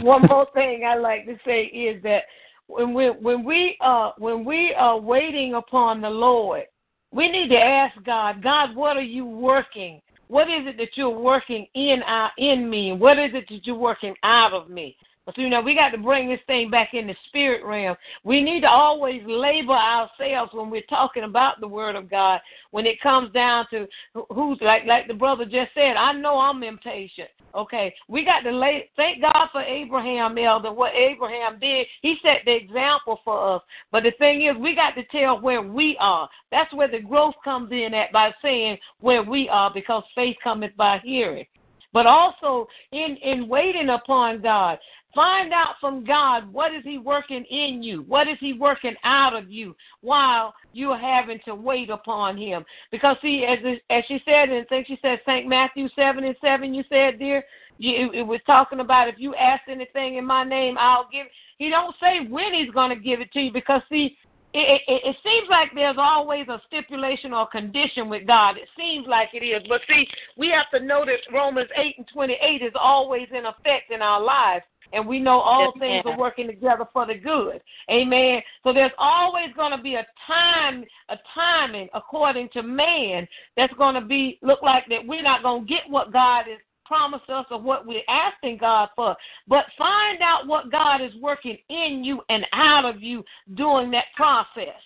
[0.00, 2.24] One more thing I like to say is that
[2.66, 6.64] when we when we uh when we are waiting upon the Lord,
[7.12, 10.00] we need to ask God, God, what are you working?
[10.34, 12.92] What is it that you're working in uh, in me?
[12.92, 14.96] What is it that you're working out of me?
[15.26, 17.96] But you know, we got to bring this thing back in the spirit realm.
[18.24, 22.40] We need to always label ourselves when we're talking about the Word of God.
[22.72, 23.87] When it comes down to
[24.30, 27.28] who's like like the brother just said, I know I'm impatient.
[27.54, 28.90] Okay, we got to lay.
[28.96, 30.72] Thank God for Abraham, Elder.
[30.72, 33.62] What Abraham did, he set the example for us.
[33.92, 36.28] But the thing is, we got to tell where we are.
[36.50, 40.76] That's where the growth comes in at by saying where we are, because faith cometh
[40.76, 41.46] by hearing.
[41.92, 44.78] But also in in waiting upon God,
[45.14, 49.35] find out from God what is He working in you, what is He working out
[49.35, 52.64] of you while you're having to wait upon Him.
[52.90, 53.59] Because see, as
[53.90, 56.74] as she said, and I think she said Saint Matthew seven and seven.
[56.74, 57.42] You said, dear,
[57.79, 61.27] you, it, it was talking about if you ask anything in my name, I'll give.
[61.59, 64.16] He don't say when He's going to give it to you because see.
[64.57, 68.57] It, it, it seems like there's always a stipulation or condition with God.
[68.57, 69.64] It seems like it is.
[69.68, 73.90] But see, we have to know that Romans 8 and 28 is always in effect
[73.90, 74.62] in our lives.
[74.94, 76.14] And we know all Yes, things ma'am.
[76.14, 77.61] are working together for the good.
[77.90, 78.42] Amen.
[78.62, 83.26] So there's always going to be a time, a timing according to man
[83.57, 86.59] that's going to be look like that we're not going to get what God has
[86.85, 89.16] promised us or what we're asking God for.
[89.48, 94.07] But find out what God is working in you and out of you during that
[94.16, 94.80] process.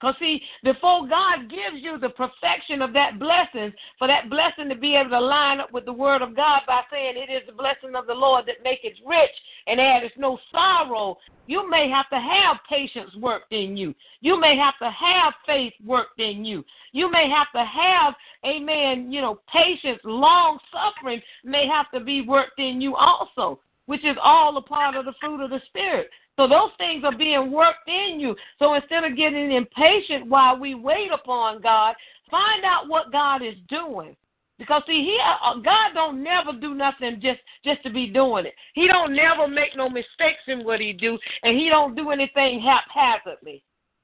[0.00, 4.76] Because, see, before God gives you the perfection of that blessing, for that blessing to
[4.76, 7.52] be able to line up with the word of God by saying it is the
[7.52, 9.30] blessing of the Lord that maketh rich
[9.66, 13.92] and addeth no sorrow, you may have to have patience worked in you.
[14.20, 16.64] You may have to have faith worked in you.
[16.92, 18.14] You may have to have,
[18.46, 24.04] amen, you know, patience, long suffering may have to be worked in you also, which
[24.04, 26.08] is all a part of the fruit of the Spirit.
[26.38, 28.34] So those things are being worked in you.
[28.60, 31.96] So instead of getting impatient while we wait upon God,
[32.30, 34.16] find out what God is doing.
[34.56, 38.54] Because see, he uh, God don't never do nothing just just to be doing it.
[38.74, 42.60] He don't never make no mistakes in what he do, and he don't do anything
[42.60, 43.62] haphazardly.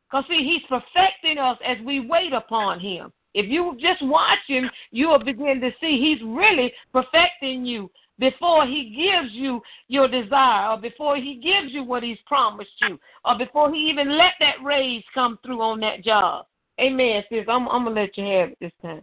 [0.08, 3.12] Because see, he's perfecting us as we wait upon him.
[3.34, 8.66] If you just watch him, you will begin to see he's really perfecting you before
[8.66, 13.36] he gives you your desire or before he gives you what he's promised you or
[13.38, 16.46] before he even let that raise come through on that job.
[16.80, 17.44] Amen, sis.
[17.48, 19.02] I'm, I'm going to let you have it this time.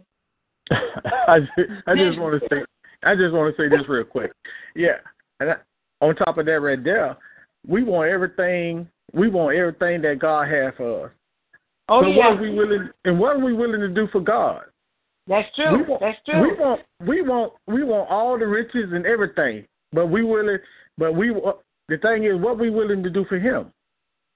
[1.28, 2.62] I just, I just want to say
[3.04, 4.32] I just want to say this real quick.
[4.76, 4.98] Yeah,
[5.40, 5.54] and I,
[6.00, 7.16] on top of that, right there,
[7.66, 8.88] we want everything.
[9.12, 11.12] We want everything that God has for us.
[11.88, 12.16] Oh, so yeah.
[12.16, 12.88] what are we willing?
[13.04, 14.62] And what are we willing to do for God?
[15.26, 15.88] That's true.
[15.88, 16.42] Want, That's true.
[16.42, 20.58] We want we want we want all the riches and everything, but we willing.
[20.98, 21.58] But we wa-
[21.88, 23.72] the thing is, what we willing to do for Him?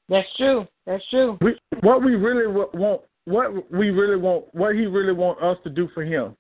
[0.09, 0.67] That's true.
[0.87, 1.39] That's true.
[1.41, 3.03] We what we really want.
[3.25, 4.47] What we really want.
[4.55, 6.37] What He really want us to do for Him.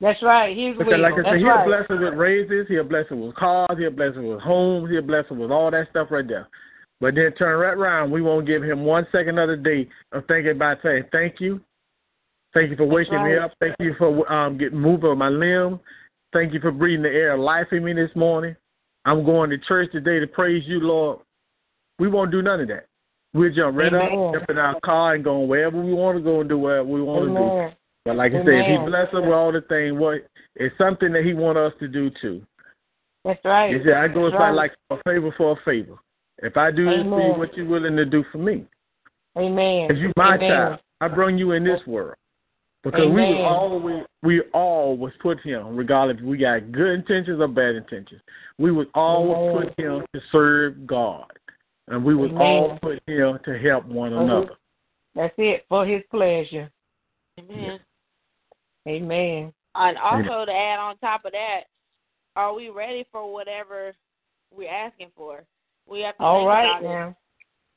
[0.00, 0.56] That's right.
[0.56, 1.66] He's Because like I said, That's he'll right.
[1.66, 5.02] bless us with raises, he'll bless us with cars, he'll bless us with homes, he'll
[5.02, 6.48] bless us with all that stuff right there.
[7.02, 10.24] But then turn right around, we won't give him one second of the day of
[10.26, 11.60] thinking about saying thank you.
[12.52, 13.52] Thank you for waking me up.
[13.60, 15.80] Thank you for um getting moving my limb.
[16.32, 18.56] Thank you for breathing the air of life in me this morning.
[19.04, 21.20] I'm going to church today to praise you, Lord.
[21.98, 22.86] We won't do none of that.
[23.32, 24.34] We'll jump right Amen.
[24.34, 26.84] up, jump in our car and go wherever we want to go and do whatever
[26.84, 27.74] we want to do.
[28.04, 28.86] But like I said, if he Amen.
[28.86, 32.10] bless us with all the things, what it's something that he want us to do
[32.20, 32.42] too.
[33.24, 33.72] That's right.
[33.72, 34.54] He said, I go That's if I right.
[34.54, 35.98] like a favor for a favor.
[36.38, 37.38] If I do this for you, Amen.
[37.38, 38.66] what you willing to do for me?
[39.36, 39.90] Amen.
[39.90, 40.48] If you my Amen.
[40.48, 42.16] child, I bring you in this world.
[42.82, 43.34] Because we Amen.
[43.36, 47.74] was always we all was put him, regardless if we got good intentions or bad
[47.74, 48.22] intentions.
[48.58, 49.66] We was all Amen.
[49.68, 51.30] put him to serve God.
[51.88, 52.40] And we was Amen.
[52.40, 54.56] all put him to help one another.
[55.14, 56.70] That's it for his pleasure.
[57.38, 57.80] Amen.
[58.88, 59.52] Amen.
[59.74, 61.62] And also to add on top of that,
[62.36, 63.94] are we ready for whatever
[64.54, 65.44] we're asking for?
[65.86, 67.16] We have to All think right about now.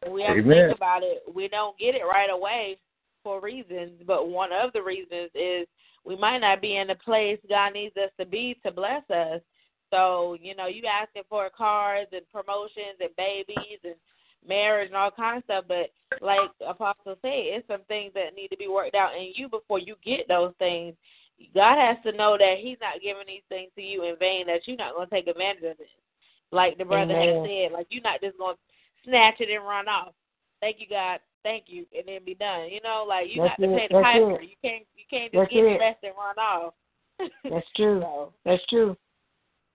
[0.03, 0.11] it.
[0.11, 1.23] We have to think about it.
[1.33, 2.77] We don't get it right away
[3.23, 5.67] for reasons, but one of the reasons is
[6.05, 9.41] we might not be in the place God needs us to be to bless us.
[9.89, 13.95] So, you know, you asking for cars and promotions and babies and
[14.47, 18.49] marriage and all kinds of stuff, but like Apostle said, it's some things that need
[18.49, 20.95] to be worked out in you before you get those things.
[21.53, 24.61] God has to know that He's not giving these things to you in vain, that
[24.65, 25.89] you're not going to take advantage of it.
[26.51, 27.41] Like the brother Amen.
[27.41, 30.13] had said, like you're not just going to snatch it and run off.
[30.61, 31.19] Thank you, God.
[31.43, 32.69] Thank you, and then be done.
[32.69, 33.77] You know, like you That's got to it.
[33.77, 34.31] pay the That's piper.
[34.31, 34.43] it.
[34.43, 35.79] You can't, you can't just That's get it.
[35.79, 36.73] blessed and run off.
[37.49, 37.99] That's true.
[38.01, 38.97] So, That's true.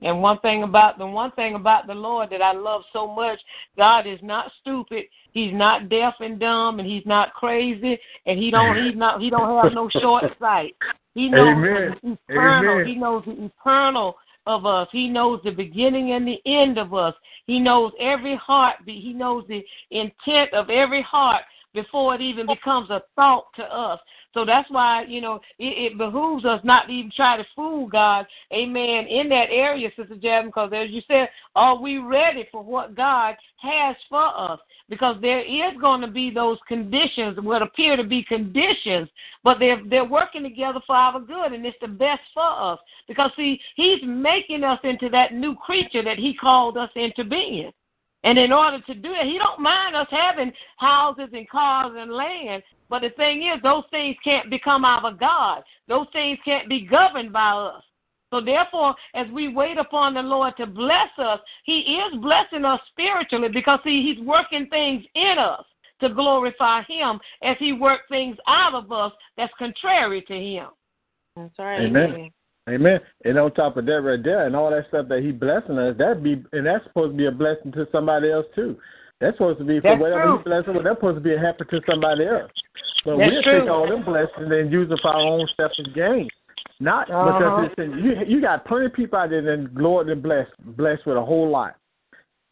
[0.00, 3.40] And one thing about the one thing about the Lord that I love so much,
[3.76, 5.04] God is not stupid.
[5.32, 9.28] He's not deaf and dumb, and he's not crazy, and he don't he's not he
[9.28, 10.76] don't have no short sight.
[11.14, 11.96] He knows Amen.
[12.02, 12.74] the eternal.
[12.74, 12.86] Amen.
[12.86, 14.88] He knows the eternal of us.
[14.92, 17.14] He knows the beginning and the end of us.
[17.46, 19.02] He knows every heartbeat.
[19.02, 21.42] He knows the intent of every heart
[21.82, 24.00] before it even becomes a thought to us.
[24.34, 27.88] So that's why, you know, it, it behooves us not to even try to fool
[27.88, 32.62] God, amen, in that area, Sister Jasmine, because as you said, are we ready for
[32.62, 34.60] what God has for us?
[34.88, 39.08] Because there is going to be those conditions, what appear to be conditions,
[39.44, 42.78] but they're they're working together for our good, and it's the best for us.
[43.06, 47.72] Because see, He's making us into that new creature that He called us into being.
[48.24, 52.12] And in order to do that, he don't mind us having houses and cars and
[52.12, 52.62] land.
[52.90, 55.62] But the thing is, those things can't become our God.
[55.86, 57.82] Those things can't be governed by us.
[58.30, 62.80] So therefore, as we wait upon the Lord to bless us, He is blessing us
[62.90, 65.64] spiritually because see, He's working things in us
[66.00, 70.68] to glorify Him as He works things out of us that's contrary to Him.
[71.36, 71.82] that's right.
[71.82, 72.30] Amen.
[72.68, 73.00] Amen.
[73.24, 75.96] And on top of that, right there, and all that stuff that He blessing us,
[75.98, 78.76] that be and that's supposed to be a blessing to somebody else too.
[79.20, 80.38] That's supposed to be for That's whatever true.
[80.38, 80.84] He blessing with.
[80.84, 82.52] That's supposed to be a helper to somebody else.
[83.04, 83.60] But That's we'll true.
[83.60, 86.28] take all them blessings and use them for our own selfish gain.
[86.80, 87.38] Not Uh-huh.
[87.38, 90.52] because it's in, you you got plenty of people out there that Lord and blessed
[90.76, 91.74] blessed with a whole lot.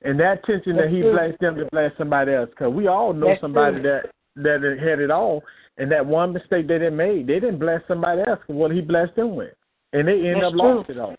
[0.03, 1.13] And that tension that he true.
[1.13, 3.83] blessed them to bless somebody else, because we all know That's somebody true.
[3.83, 5.43] that that had it all,
[5.79, 8.81] and that one mistake they didn't made, they didn't bless somebody else with what he
[8.81, 9.55] blessed them with,
[9.97, 11.17] and they end That's up lost it all.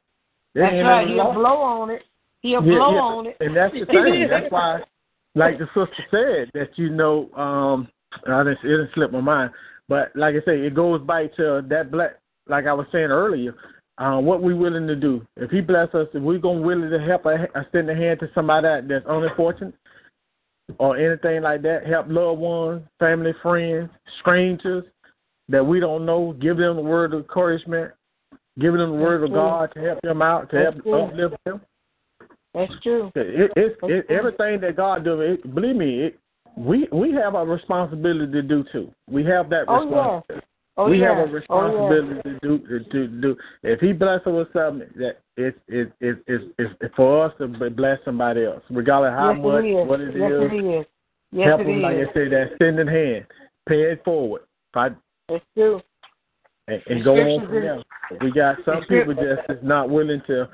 [0.53, 1.07] They That's right.
[1.07, 2.03] He'll lost blow on it.
[2.41, 2.99] He'll yeah, blow yeah.
[2.99, 3.37] on it.
[3.39, 4.27] And that's the thing.
[4.29, 4.81] that's why,
[5.35, 7.87] like the sister said, that you know, um,
[8.27, 9.51] I didn't, it didn't slip my mind,
[9.89, 12.19] but like I say, it goes back to that black.
[12.47, 13.55] Like I was saying earlier,
[13.97, 15.25] uh, what we willing to do.
[15.35, 18.29] If He bless us, if we're gonna willing to help, a, extend a hand to
[18.33, 19.73] somebody that, that's unfortunate
[20.79, 23.89] or anything like that, help loved ones, family, friends,
[24.21, 24.83] strangers
[25.49, 27.91] that we don't know, give them the word of encouragement,
[28.59, 29.37] giving them the word of true.
[29.37, 31.01] God to help them out, to That's help true.
[31.03, 31.61] uplift them.
[32.53, 33.11] That's true.
[33.15, 34.13] It, it, it, Okay.
[34.13, 36.19] everything that God does, it, believe me, it,
[36.57, 38.91] we we have a responsibility to do too.
[39.07, 39.95] We have that Oh, yeah.
[39.95, 40.47] responsibility.
[40.79, 41.09] Oh, we yeah.
[41.09, 43.37] have a oh, responsibility to do to, do.
[43.63, 47.47] If He blesses us with something, that it's it, it, it's it's for us to
[47.47, 49.87] bless somebody else, regardless how yes, much, it is.
[49.87, 50.15] what it is.
[50.17, 50.85] yes, it is.
[51.31, 51.95] Yes, help it them, like.
[51.95, 53.25] I say, that sending hand,
[53.67, 54.41] pay it forward,
[54.73, 54.95] fight,
[55.29, 55.81] It's true.
[56.67, 57.83] And, and go on from there.
[58.21, 60.49] We got some people just is not willing to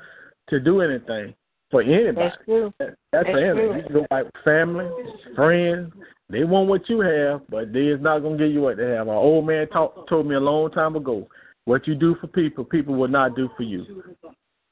[0.48, 1.34] to do anything
[1.70, 2.14] for anybody.
[2.14, 2.72] That's true.
[2.78, 3.68] That- That's for That's anything.
[3.68, 3.76] true.
[3.76, 4.90] You can go with family,
[5.34, 5.92] friends.
[6.30, 9.08] They want what you have, but they is not gonna give you what they have.
[9.08, 11.28] Our old man talk, told me a long time ago,
[11.66, 14.02] what you do for people, people will not do for you.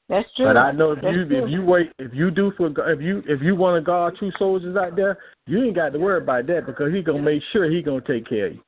[0.09, 0.45] That's true.
[0.45, 1.45] But I know if That's you true.
[1.45, 4.15] if you wait if you do for God- if you if you want to guard
[4.17, 7.41] true soldiers out there, you ain't got to worry about that because he gonna make
[7.51, 8.63] sure he gonna take care of you.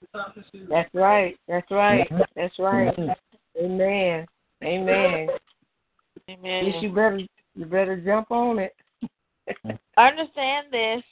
[0.70, 1.38] That's right.
[1.48, 2.10] That's right.
[2.10, 2.26] Mhm.
[2.36, 2.96] That's right.
[2.96, 3.16] Mhm.
[3.58, 4.28] Amen.
[4.64, 5.30] Amen.
[6.30, 6.66] Amen.
[6.66, 7.20] Yes, you better
[7.56, 8.76] you better jump on it.
[9.98, 11.04] Understand this,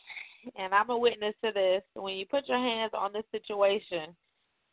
[0.56, 1.84] and I'm a witness to this.
[1.94, 4.16] When you put your hands on this situation,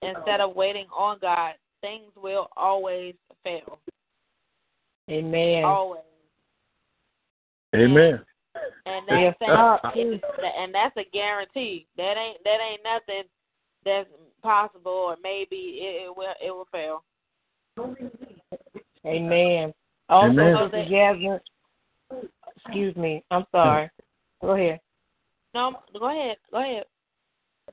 [0.02, 3.78] instead of waiting on God, things will always fail.
[5.10, 5.64] Amen.
[5.64, 6.02] Always.
[7.74, 8.20] Amen.
[8.86, 10.20] And Yes, that thing,
[10.58, 11.86] and that's a guarantee.
[11.96, 13.24] That ain't that ain't nothing
[13.84, 14.08] that's
[14.42, 17.04] possible, or maybe it, it will it will fail.
[19.06, 19.72] Amen.
[20.08, 20.56] Also, Amen.
[20.64, 21.40] Sister Jasmine,
[22.56, 23.22] excuse me.
[23.30, 23.90] I'm sorry.
[24.42, 24.80] Go ahead.
[25.54, 26.84] No, go ahead, go ahead.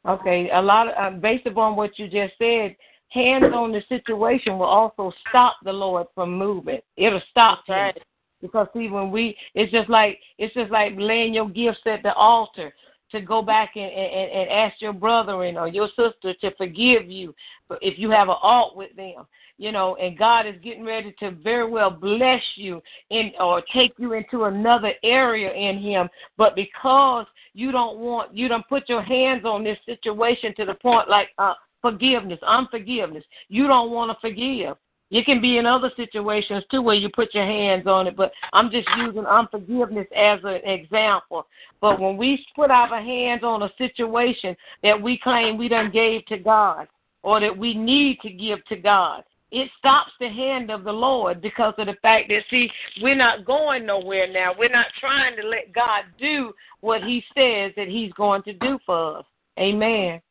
[0.08, 2.76] Okay, a lot of uh, based upon what you just said,
[3.10, 6.80] hands on the situation will also stop the Lord from moving.
[6.96, 7.96] It'll stop right.
[7.96, 8.04] him.
[8.42, 12.14] Because see, when we, it's just like it's just like laying your gifts at the
[12.14, 12.72] altar
[13.12, 17.34] to go back and, and, and ask your brethren or your sister to forgive you
[17.82, 19.26] if you have an alt with them,
[19.58, 19.96] you know.
[19.96, 24.44] And God is getting ready to very well bless you in or take you into
[24.44, 29.64] another area in Him, but because you don't want, you don't put your hands on
[29.64, 33.24] this situation to the point like uh, forgiveness, unforgiveness.
[33.50, 34.78] You don't want to forgive.
[35.10, 38.32] You can be in other situations too where you put your hands on it, but
[38.52, 41.48] I'm just using unforgiveness as an example.
[41.80, 46.26] But when we put our hands on a situation that we claim we done gave
[46.26, 46.88] to God
[47.24, 51.42] or that we need to give to God, it stops the hand of the Lord
[51.42, 52.70] because of the fact that see,
[53.02, 54.52] we're not going nowhere now.
[54.58, 58.78] We're not trying to let God do what he says that he's going to do
[58.86, 59.26] for us.
[59.58, 60.22] Amen.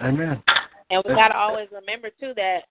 [0.00, 0.42] Amen.
[0.92, 2.68] And we got to always remember too that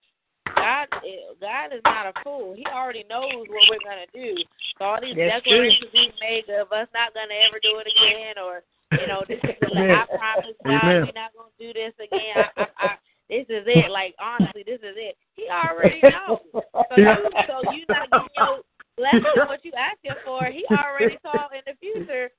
[0.54, 2.54] God, eh, God is not a fool.
[2.54, 4.38] He already knows what we're gonna do.
[4.78, 8.38] So all these That's declarations we make of us not gonna ever do it again,
[8.38, 8.62] or
[8.94, 11.10] you know, this is the, I promise God Amen.
[11.10, 12.46] we're not gonna do this again.
[12.46, 12.90] I, I, I,
[13.26, 13.90] this is it.
[13.90, 15.18] Like honestly, this is it.
[15.34, 16.46] He already knows.
[16.62, 18.62] So you, so you not getting your
[18.94, 20.46] blessing what you asked him for.
[20.46, 22.38] He already saw in the future what you was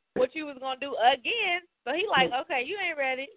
[0.64, 1.62] gonna do again.
[1.86, 3.28] So he like, okay, you ain't ready.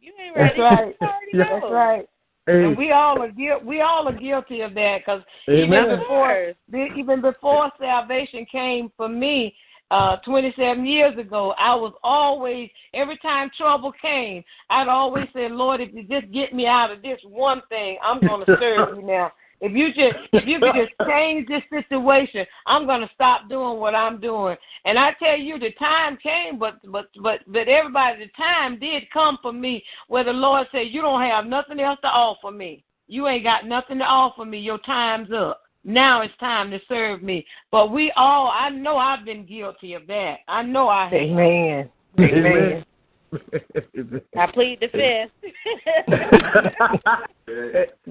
[0.00, 0.58] You ain't ready.
[0.58, 0.96] That's right.
[0.98, 1.60] He already Yeah.
[1.60, 2.08] That's right.
[2.48, 6.52] And we all are guil- we all are guilty of that because even before
[6.96, 9.54] even before salvation came for me
[9.90, 15.80] uh 27 years ago, I was always every time trouble came, I'd always say, Lord,
[15.80, 19.02] if you just get me out of this one thing, I'm going to serve you
[19.06, 19.32] now.
[19.60, 23.78] If you just if you could just change this situation, I'm going to stop doing
[23.78, 24.56] what I'm doing.
[24.84, 29.10] And I tell you, the time came, but but but but everybody, the time did
[29.12, 32.84] come for me where the Lord said, "You don't have nothing else to offer me.
[33.08, 34.58] You ain't got nothing to offer me.
[34.58, 35.62] Your time's up.
[35.84, 40.06] Now it's time to serve me." But we all, I know, I've been guilty of
[40.08, 40.38] that.
[40.48, 41.14] I know I have.
[41.14, 41.90] Amen.
[42.18, 42.84] Amen.
[44.38, 45.32] I plead the fifth.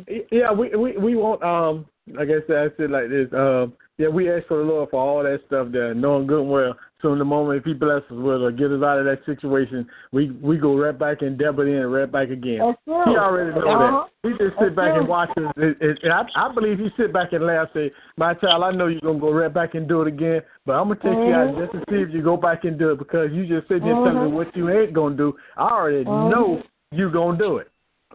[0.32, 1.86] yeah, we we we want um
[2.20, 3.28] I said, I said like this.
[3.34, 6.50] Um yeah, we ask for the Lord for all that stuff there, knowing good and
[6.50, 6.78] well.
[7.06, 9.20] So in the moment if he blesses us with or get us out of that
[9.28, 12.58] situation, we we go right back and dab it in right back again.
[12.88, 13.10] That's.
[13.10, 14.08] He already know Uh-huh.
[14.24, 14.28] that.
[14.28, 15.12] He just That's sit back and true.
[15.12, 15.44] watch it.
[15.56, 18.72] And, and, and I, I believe he sit back and laugh, say, "My child, I
[18.72, 21.36] know you're gonna go right back and do it again, but I'm gonna take you
[21.36, 23.84] out just to see if you go back and do it because you just sitting
[23.84, 24.32] here telling me Mhm.
[24.32, 25.38] what you ain't gonna do.
[25.58, 26.30] I already Mhm.
[26.32, 27.68] know you're gonna do it.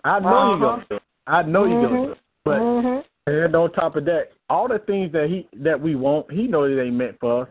[0.03, 0.67] I know you Uh-huh.
[0.67, 1.03] gonna do it.
[1.29, 2.19] I know you gonna do it.
[2.45, 3.05] But Mhm.
[3.29, 6.77] and on top of that, all the things that he that we want, he knows
[6.77, 7.49] it ain't meant for us.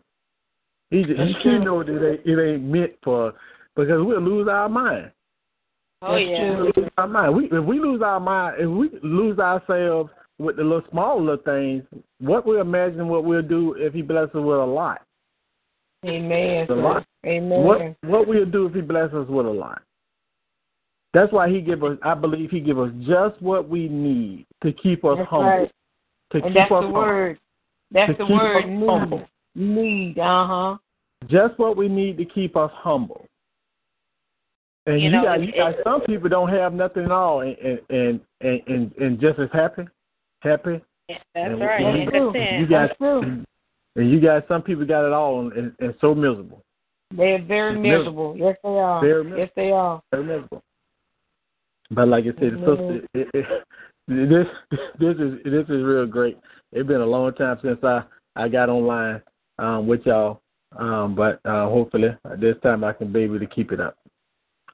[0.91, 1.63] He he, That's he true.
[1.63, 3.33] knows it ain't, it ain't meant for us
[3.75, 5.11] because we'll lose our mind.
[6.01, 6.55] Oh That's yeah.
[6.55, 6.65] true.
[6.75, 7.35] We lose our mind.
[7.35, 11.37] We, if we lose our mind, if we lose ourselves with the little small little
[11.43, 11.83] things,
[12.19, 15.01] what we imagine what we'll do if he blesses us with a lot.
[16.05, 16.65] Amen.
[16.69, 17.05] A lot.
[17.25, 17.63] Amen.
[17.63, 19.81] What what we'll do if he blesses us with a lot.
[21.13, 21.97] That's why he give us.
[22.03, 25.49] I believe he give us just what we need to keep us That's humble.
[25.49, 25.71] right.
[26.31, 26.93] To And keep that's us the humble.
[27.01, 27.39] word.
[27.91, 29.27] That's To the keep us word humble.
[29.55, 30.17] Need.
[30.19, 30.77] Uh huh.
[31.27, 33.25] Just what we need to keep us humble.
[34.85, 37.55] And You you, know, got you got some people don't have nothing at all and
[37.89, 39.83] and and and, and just as happy,
[40.41, 40.81] happy.
[41.09, 41.81] Yeah, That's And- right.
[41.81, 42.31] and And That's true.
[42.31, 42.59] content.
[42.59, 43.45] You got
[43.95, 46.63] and you got some people got it all and, and, so miserable.
[47.15, 48.35] They're very It's miserable.
[48.37, 49.01] Yes, they are.
[49.01, 49.39] Very miserable.
[49.39, 50.01] Yes, they are.
[50.11, 50.63] Very miserable.
[51.91, 52.65] But like I said, Mhm.
[52.65, 53.65] sister, it, it,
[54.07, 54.47] this
[54.99, 56.37] this is this is real great.
[56.71, 58.03] It's been a long time since I
[58.35, 59.21] I got online
[59.59, 60.41] um, with y'all,
[60.77, 63.97] um, but uh, hopefully this time I can be able to keep it up.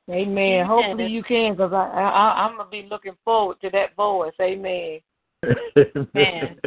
[0.09, 0.27] Amen.
[0.27, 0.65] Amen.
[0.65, 4.33] Hopefully you can, because I, I I'm gonna be looking forward to that voice.
[4.39, 4.99] Amen.
[6.13, 6.59] Man.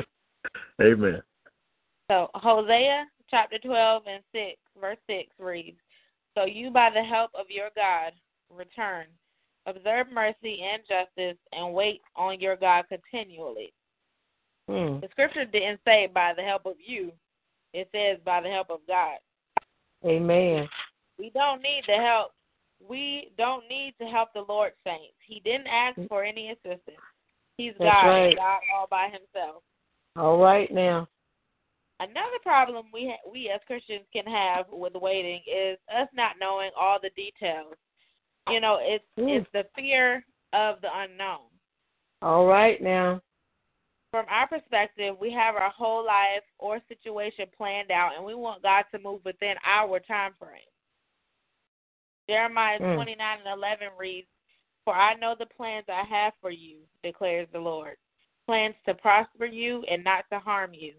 [0.83, 1.23] Amen.
[2.11, 5.79] So Hosea chapter twelve and six, verse six reads,
[6.37, 8.13] So you by the help of your God
[8.51, 9.07] return,
[9.67, 13.73] observe mercy and justice, and wait on your God continually.
[14.69, 15.01] Hmm.
[15.01, 17.13] The scripture didn't say by the help of you.
[17.73, 19.19] It says by the help of God.
[20.05, 20.69] Amen.
[21.19, 22.33] We don't need the help.
[22.87, 25.17] We don't need to help the Lord saints.
[25.27, 27.03] He didn't ask for any assistance.
[27.57, 28.37] He's That's God, right.
[28.37, 29.63] God all by himself.
[30.17, 31.09] All right now.
[32.01, 36.71] Another problem we ha- we as Christians can have with waiting is us not knowing
[36.79, 37.75] all the details.
[38.49, 39.41] You know, it's Mm.
[39.41, 41.51] it's the fear of the unknown.
[42.23, 43.21] All right now.
[44.11, 48.63] From our perspective, we have our whole life or situation planned out, and we want
[48.63, 50.63] God to move within our time frame.
[52.29, 52.95] Jeremiah Mm.
[52.95, 54.29] 29 and 11 reads,
[54.85, 57.97] For I know the plans I have for you, declares the Lord.
[58.47, 60.95] Plans to prosper you and not to harm you.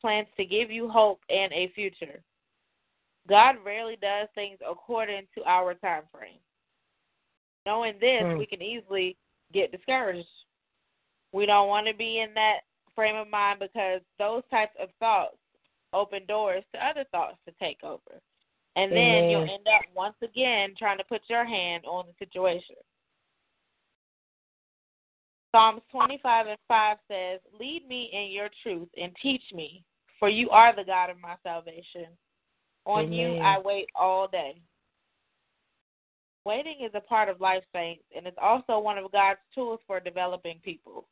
[0.00, 2.22] Plans to give you hope and a future.
[3.28, 6.40] God rarely does things according to our time frame.
[7.66, 8.38] Knowing this, Mm.
[8.38, 9.16] we can easily
[9.52, 10.28] get discouraged.
[11.32, 12.60] We don't want to be in that
[12.94, 15.36] frame of mind because those types of thoughts
[15.92, 18.20] open doors to other thoughts to take over.
[18.76, 19.30] And then Amen.
[19.30, 22.76] you'll end up once again trying to put your hand on the situation.
[25.52, 29.82] Psalms 25 and 5 says, Lead me in your truth and teach me,
[30.18, 32.06] for you are the God of my salvation.
[32.86, 33.18] On Amen.
[33.18, 34.60] you I wait all day.
[36.44, 40.00] Waiting is a part of life, saints, and it's also one of God's tools for
[40.00, 41.06] developing people.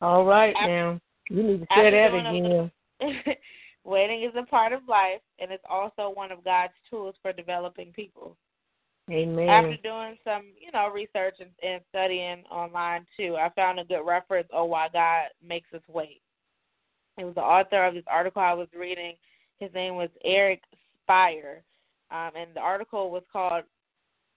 [0.00, 1.00] All right After- now.
[1.28, 3.36] You need to say that doing a- again.
[3.84, 7.92] Waiting is a part of life, and it's also one of God's tools for developing
[7.92, 8.36] people.
[9.10, 9.48] Amen.
[9.48, 14.04] After doing some, you know, research and, and studying online too, I found a good
[14.04, 16.20] reference on why God makes us wait.
[17.18, 19.14] It was the author of this article I was reading.
[19.58, 20.62] His name was Eric
[21.02, 21.62] Spire,
[22.10, 23.64] um, and the article was called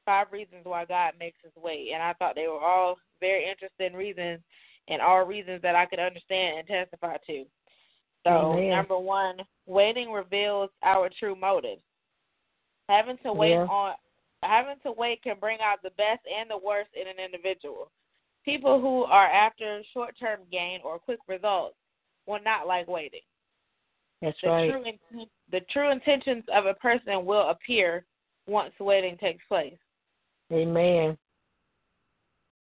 [0.05, 1.91] Five Reasons Why God Makes Us Wait.
[1.93, 4.39] And I thought they were all very interesting reasons
[4.87, 7.45] and all reasons that I could understand and testify to.
[8.25, 8.69] So, Amen.
[8.69, 11.81] number one, waiting reveals our true motives.
[12.89, 13.65] Having to wait Yeah.
[13.65, 13.95] on
[14.43, 17.89] having to wait can bring out the best and the worst in an individual.
[18.43, 21.77] People who are after short term gain or quick results
[22.25, 23.21] will not like waiting.
[24.21, 24.69] That's The right.
[24.69, 28.05] true inten- the true intentions of a person will appear
[28.47, 29.77] once waiting takes place.
[30.51, 31.17] Amen.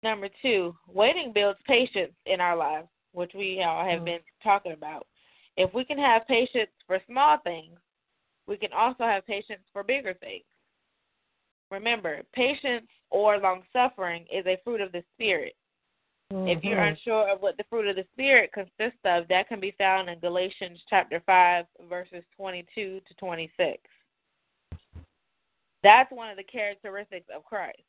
[0.02, 4.04] Number two, waiting builds patience in our lives, which we all have Mhm.
[4.04, 5.06] been talking about.
[5.56, 7.78] If we can have patience for small things,
[8.46, 10.46] we can also have patience for bigger things.
[11.70, 15.54] Remember, patience or long suffering is a fruit of the Spirit.
[16.30, 16.92] If you're Mhm.
[16.92, 20.18] unsure of what the fruit of the Spirit consists of, that can be found in
[20.20, 23.90] Galatians chapter 5, verses 22 to 26.
[25.82, 27.82] That's one of the characteristics of Christ.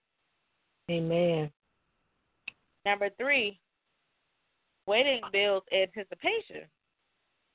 [0.90, 1.52] Amen.
[2.86, 3.60] Number three,
[4.88, 6.68] waiting builds anticipation.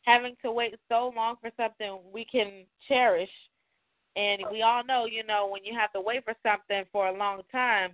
[0.02, 3.30] Having to wait so long for something we can cherish.
[4.14, 7.16] And we all know, you know, when you have to wait for something for a
[7.16, 7.90] long time,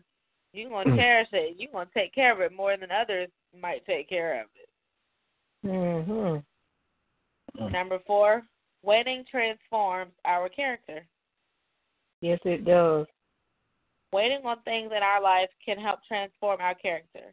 [0.53, 1.57] you're going to cherish it.
[1.59, 3.29] You're going to take care of it more than others
[3.59, 4.69] might take care of it.
[5.67, 6.45] Mhm.
[7.71, 8.47] Number four,
[8.83, 11.07] waiting transforms our character.
[12.21, 13.07] Yes, it does.
[14.13, 17.33] Waiting on things in our life can help transform our character.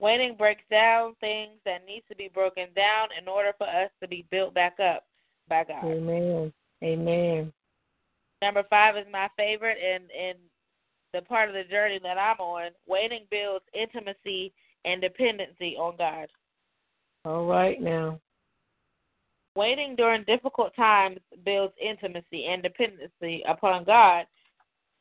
[0.00, 4.08] Waiting breaks down things that need to be broken down in order for us to
[4.08, 5.04] be built back up
[5.48, 5.84] by God.
[5.84, 6.52] Amen.
[6.82, 7.52] Amen.
[8.42, 10.38] Number five is my favorite, and and
[11.12, 12.70] the part of the journey that I'm on.
[12.86, 14.52] Waiting builds intimacy
[14.84, 16.28] and dependency on God.
[17.24, 18.18] All right now.
[19.56, 24.24] Waiting during difficult times builds intimacy and dependency upon God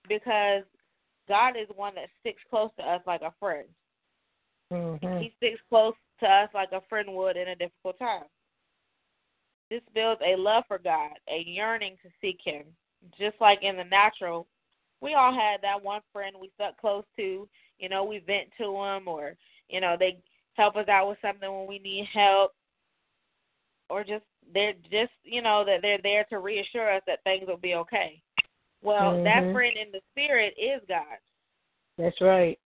[0.10, 0.64] because
[1.30, 3.68] God is one that sticks close to us like a friend.
[4.72, 5.22] Mhm.
[5.22, 8.26] He sticks close to us like a friend would in a difficult time.
[9.70, 12.76] This builds a love for God, a yearning to seek Him.
[13.18, 14.48] Just like in the natural,
[15.00, 17.48] we all had that one friend we stuck close to.
[17.78, 19.38] You know, we vent to them, or
[19.70, 20.22] you know, they
[20.56, 22.54] help us out with something when we need help,
[23.90, 27.58] or just they're just you know that they're there to reassure us that things will
[27.58, 28.22] be okay.
[28.82, 29.54] Well, that Mhm.
[29.54, 31.18] friend in the spirit is God.
[31.98, 32.60] That's right.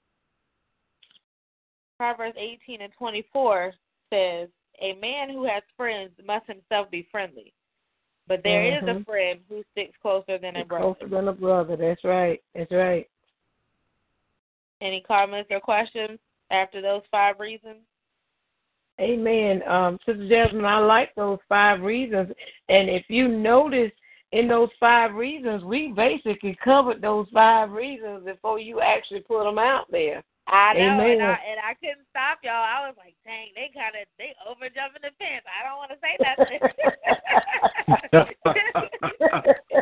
[1.97, 3.73] Proverbs 18 and 24
[4.09, 4.49] says,
[4.79, 7.53] A man who has friends must himself be friendly.
[8.27, 9.05] But there is a Mhm.
[9.05, 10.95] friend who sticks closer than a brother.
[10.95, 11.75] Closer than a brother.
[11.75, 12.43] That's right.
[12.53, 13.09] That's right.
[14.81, 17.85] Any comments or questions after those five reasons?
[18.99, 19.63] Amen.
[19.67, 22.33] Um, Sister Jasmine, I like those five reasons.
[22.69, 23.91] And if you notice
[24.33, 29.59] in those five reasons, we basically covered those five reasons before you actually put them
[29.59, 30.23] out there.
[30.47, 32.51] I know, and I and I couldn't stop y'all.
[32.51, 35.45] I was like, dang, they kind of they over jumping the fence.
[35.47, 36.59] I don't want to say nothing.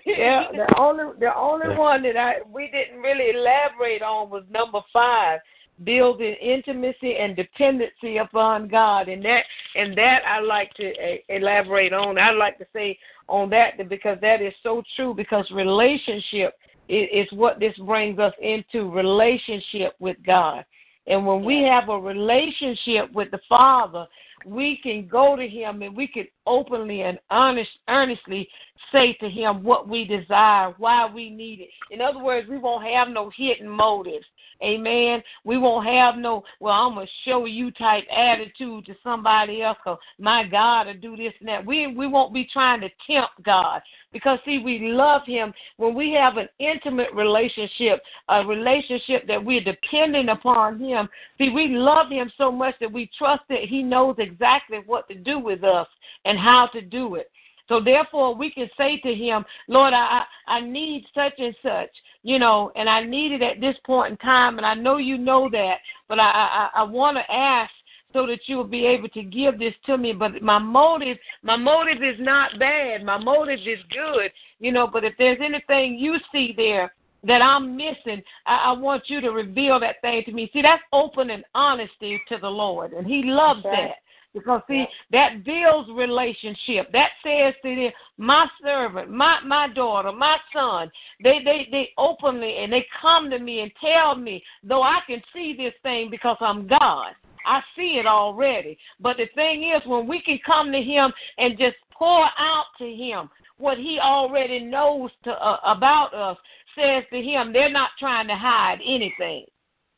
[0.06, 4.80] yeah, the only the only one that I we didn't really elaborate on was number
[4.92, 5.38] five,
[5.84, 9.42] building intimacy and dependency upon God, and that
[9.74, 12.18] and that I like to uh, elaborate on.
[12.18, 15.14] I like to say on that because that is so true.
[15.14, 16.54] Because relationship
[16.88, 20.64] is, is what this brings us into relationship with God.
[21.06, 24.06] And when we have a relationship with the Father,
[24.46, 28.48] we can go to Him and we can openly and honest, earnestly
[28.92, 31.68] say to Him what we desire, why we need it.
[31.90, 34.24] In other words, we won't have no hidden motives.
[34.62, 35.22] Amen.
[35.44, 39.78] We won't have no, well, I'm going to show you type attitude to somebody else
[39.82, 41.64] because my God will do this and that.
[41.64, 43.80] We, we won't be trying to tempt God
[44.12, 45.54] because, see, we love Him.
[45.78, 51.08] When we have an intimate relationship, a relationship that we're dependent upon Him,
[51.38, 55.14] see, we love Him so much that we trust that He knows exactly what to
[55.14, 55.86] do with us
[56.24, 57.30] and how to do it.
[57.70, 61.90] So therefore, we can say to Him, Lord, I I need such and such,
[62.24, 65.16] you know, and I need it at this point in time, and I know you
[65.16, 65.76] know that,
[66.08, 67.70] but I I, I want to ask
[68.12, 70.12] so that you will be able to give this to me.
[70.12, 73.04] But my motive, my motive is not bad.
[73.04, 74.88] My motive is good, you know.
[74.88, 76.92] But if there's anything you see there
[77.22, 80.50] that I'm missing, I, I want you to reveal that thing to me.
[80.52, 83.70] See, that's open and honesty to the Lord, and He loves okay.
[83.76, 83.94] that.
[84.32, 86.92] Because see, that builds relationship.
[86.92, 90.90] That says to them, my servant, my my daughter, my son,
[91.22, 95.20] they they they openly and they come to me and tell me, though I can
[95.32, 97.12] see this thing because I'm God.
[97.46, 98.78] I see it already.
[99.00, 102.84] But the thing is, when we can come to Him and just pour out to
[102.84, 106.36] Him what He already knows to, uh, about us,
[106.76, 109.46] says to Him, they're not trying to hide anything.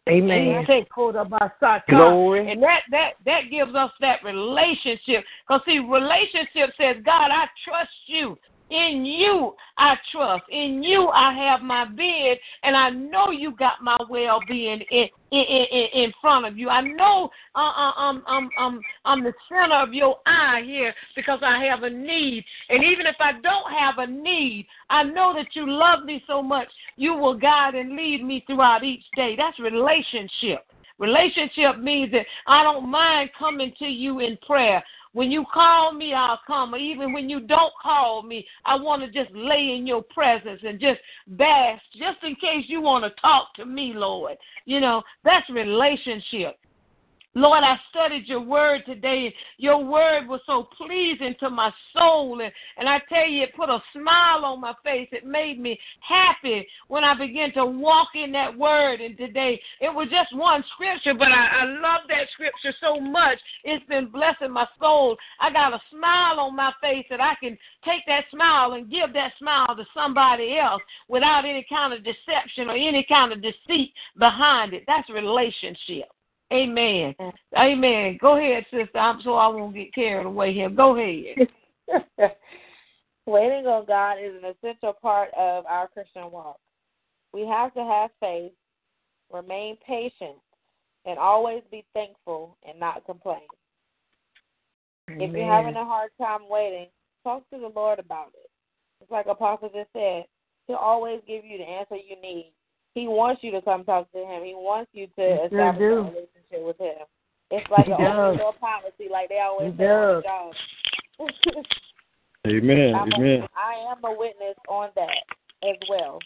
[0.09, 0.65] Amen.
[1.89, 2.51] Glory.
[2.51, 5.25] And that that that gives us that relationship.
[5.47, 8.37] Because see, relationship says, God, I trust you.
[8.71, 10.45] In you I trust.
[10.51, 15.09] In you I have my being, and I know you got my well being in,
[15.31, 16.71] in in in front of you.
[16.71, 21.41] I know uh, uh, I'm I'm I'm I'm the center of your eye here because
[21.43, 22.45] I have a need.
[22.71, 26.43] And even if I don't have a need, I know that you love me so
[26.43, 26.69] much.
[26.97, 29.35] You will guide and lead me throughout each day.
[29.37, 30.65] That's relationship.
[30.99, 34.83] Relationship means that I don't mind coming to you in prayer.
[35.13, 36.75] When you call me, I'll come.
[36.75, 40.61] Or even when you don't call me, I want to just lay in your presence
[40.63, 44.37] and just bask, just in case you want to talk to me, Lord.
[44.65, 46.59] You know, that's relationship.
[47.35, 49.35] Lord, I studied your word today.
[49.57, 52.41] Your word was so pleasing to my soul.
[52.43, 55.09] And, and I tell you, it put a smile on my face.
[55.13, 59.01] It made me happy when I began to walk in that word.
[59.01, 63.39] And today, it was just one scripture, but I, I love that scripture so much.
[63.65, 65.17] It's been blessing my soul.
[65.41, 69.15] I got a smile on my face that I can take that smile and give
[69.15, 73.95] that smile to somebody else without any kind of deception or any kind of deceit
[74.19, 74.85] behind it.
[74.87, 76.09] That's relationship.
[76.53, 77.15] Amen.
[77.57, 78.19] Amen.
[78.21, 78.99] Go ahead, sister.
[78.99, 80.69] I'm so I won't get carried away here.
[80.69, 81.49] Go ahead.
[83.27, 86.59] Waiting on God is an essential part of our Christian walk.
[87.33, 88.53] We have to have faith,
[89.33, 90.37] remain patient,
[91.07, 93.49] and always be thankful and not complain.
[95.09, 95.23] Amen.
[95.23, 96.89] If you're having a hard time waiting,
[97.25, 98.51] talk to the Lord about it.
[99.01, 100.25] It's like Apostle just said,
[100.67, 102.53] He'll always give you the answer you need.
[102.95, 104.45] He wants you to come talk to him.
[104.45, 107.09] He wants you to establish a relationship with him.
[107.51, 110.53] It's like he an open door policy, like they always he say on the job.
[112.47, 112.95] Amen.
[112.97, 113.43] I'm Amen.
[113.43, 115.25] A, I am a witness on that
[115.65, 116.19] as well.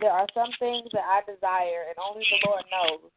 [0.00, 3.10] There are some things that I desire, and only the Lord knows.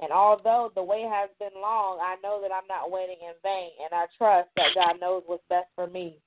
[0.00, 3.70] And although the way has been long, I know that I'm not waiting in vain,
[3.82, 6.18] and I trust that God knows what's best for me.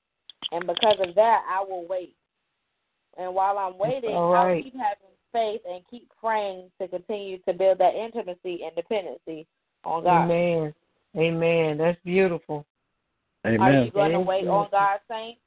[0.50, 2.16] And because of that, I will wait.
[3.16, 4.56] And while I'm waiting, right.
[4.56, 9.46] I'll keep having faith and keep praying to continue to build that intimacy and dependency
[9.84, 10.24] on God.
[10.24, 10.74] Amen.
[11.16, 11.78] Amen.
[11.78, 12.66] That's beautiful.
[13.46, 13.60] Amen.
[13.60, 15.40] Are you going to wait on God, saints?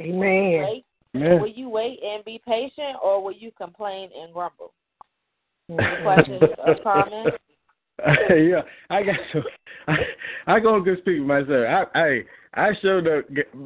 [0.00, 0.14] Amen.
[0.14, 0.82] Will
[1.14, 1.40] Amen.
[1.40, 4.72] Will you wait and be patient, or will you complain and grumble?
[5.68, 7.36] Any questions or comments?
[8.30, 9.42] yeah, I got to.
[9.88, 9.96] I,
[10.46, 11.66] I go good speak myself.
[11.94, 12.20] I, I
[12.54, 13.24] I showed up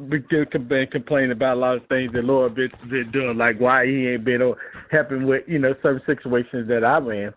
[0.09, 3.87] because been complaining about a lot of things that Lord been, been doing, like why
[3.87, 4.53] He ain't been
[4.91, 7.33] helping with you know certain situations that I'm in,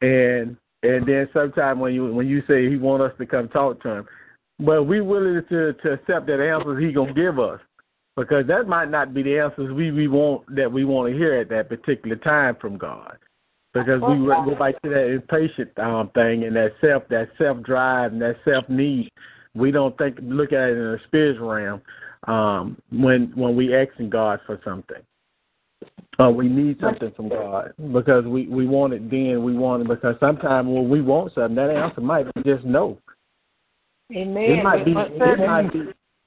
[0.00, 3.82] and and then sometimes when you when you say He want us to come talk
[3.82, 4.06] to Him,
[4.60, 7.60] but we willing to to accept that answers He gonna give us,
[8.16, 11.34] because that might not be the answers we we want that we want to hear
[11.34, 13.18] at that particular time from God.
[13.74, 18.12] Because we go back to that impatient um, thing and that self that self drive
[18.12, 19.10] and that self need
[19.56, 21.82] we don't think look at it in a spiritual realm
[22.26, 25.02] um, when when we asking God for something.
[26.18, 29.44] Uh, we need something from God because we we want it then.
[29.44, 32.98] We want it because sometimes when we want something, that answer might be just no.
[34.14, 34.50] Amen.
[34.50, 34.92] It might be.
[34.92, 35.80] It might be.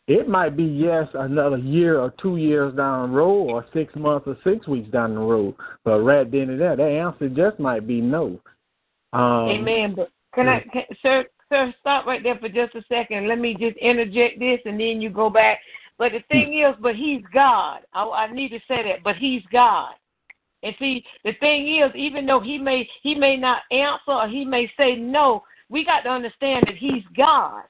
[0.08, 4.28] It might be yes another year or two years down the road or six months
[4.28, 5.54] or six weeks down the road.
[5.84, 8.40] But right then and there, that answer just might be no.
[9.14, 9.94] Um, Amen.
[9.96, 10.48] But can.
[10.48, 13.28] I, can, sir, sir, stop right there for just a second.
[13.28, 15.60] Let me just interject this, and then you go back.
[15.98, 17.82] But the thing is, but He's God.
[17.94, 19.04] I, I need to say that.
[19.04, 19.94] But He's God.
[20.64, 24.46] And see, the thing is, even though He may He may not answer or He
[24.46, 27.64] may say no, we got to understand that He's God.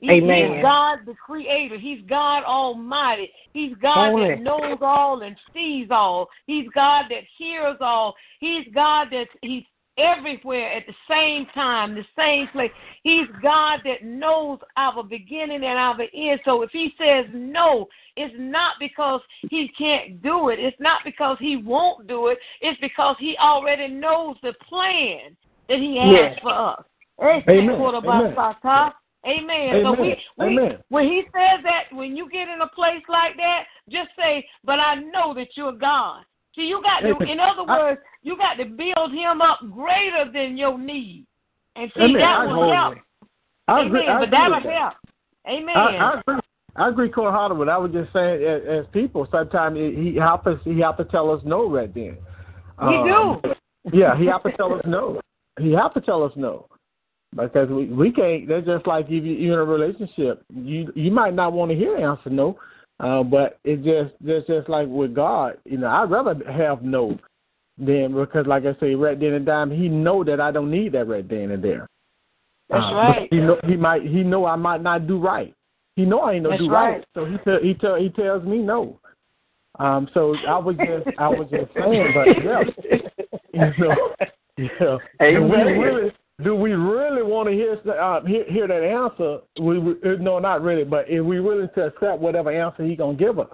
[0.00, 0.54] He, Amen.
[0.54, 1.78] He's God the Creator.
[1.78, 3.30] He's God Almighty.
[3.52, 4.28] He's God Holy.
[4.28, 6.28] that knows all and sees all.
[6.46, 8.14] He's God that hears all.
[8.40, 9.62] He's God that He's
[9.98, 12.70] everywhere at the same time, the same place.
[13.02, 16.40] He's God that knows our beginning and our end.
[16.44, 17.86] So if he says no,
[18.16, 19.20] it's not because
[19.50, 20.58] he can't do it.
[20.58, 22.38] It's not because he won't do it.
[22.60, 25.36] It's because he already knows the plan
[25.68, 26.38] that he has Yes.
[26.42, 26.84] for us.
[27.48, 27.76] Amen.
[28.04, 28.34] Amen.
[29.26, 29.74] Amen.
[29.74, 29.84] Amen.
[29.84, 30.78] So we, we Amen.
[30.88, 34.80] when he says that, when you get in a place like that, just say, "But
[34.80, 36.24] I know that you're God."
[36.54, 40.30] See, you got to, in other I- words, you got to build him up greater
[40.32, 41.26] than your need,
[41.76, 42.20] and see Amen.
[42.20, 42.94] that will help.
[43.68, 43.86] I Amen.
[43.86, 44.06] agree.
[44.06, 44.72] But that'll that.
[44.72, 44.94] help.
[45.46, 45.76] Amen.
[45.76, 46.40] I, I agree.
[46.76, 47.58] I agree wholeheartedly.
[47.60, 47.68] with.
[47.68, 51.30] I was just saying, as, as people, sometimes he he have he have to tell
[51.30, 52.16] us no right then.
[52.80, 53.54] we Um, do.
[53.92, 55.20] Yeah, he have to tell us no.
[55.60, 56.66] He have to tell us no,
[57.36, 58.48] because we we can't.
[58.48, 60.44] That's just like if you, you're in a relationship.
[60.52, 62.58] You you might not want to hear answer no,
[63.00, 65.58] uh, but it just just just like with God.
[65.64, 67.18] You know, I'd rather have no
[67.78, 70.92] than because, like I say, right then and there, he know that I don't need
[70.92, 71.88] that right then and there.
[72.68, 73.28] That's Uh, right.
[73.30, 75.54] He know he might he know I might not do right.
[75.96, 76.90] He know I ain't no That's do right.
[76.96, 77.04] right.
[77.14, 78.98] So he tell he tell he tells me no.
[79.78, 80.08] Um.
[80.14, 82.62] So I was just I was just saying, but yeah,
[83.52, 84.14] you know,
[84.56, 84.68] yeah.
[84.78, 85.78] Do we Amen.
[85.78, 86.12] really
[86.42, 89.38] do we really want to hear uh, hear, hear that answer?
[89.60, 90.84] We, we uh, no, not really.
[90.84, 93.48] But if we willing to accept whatever answer he gonna give us,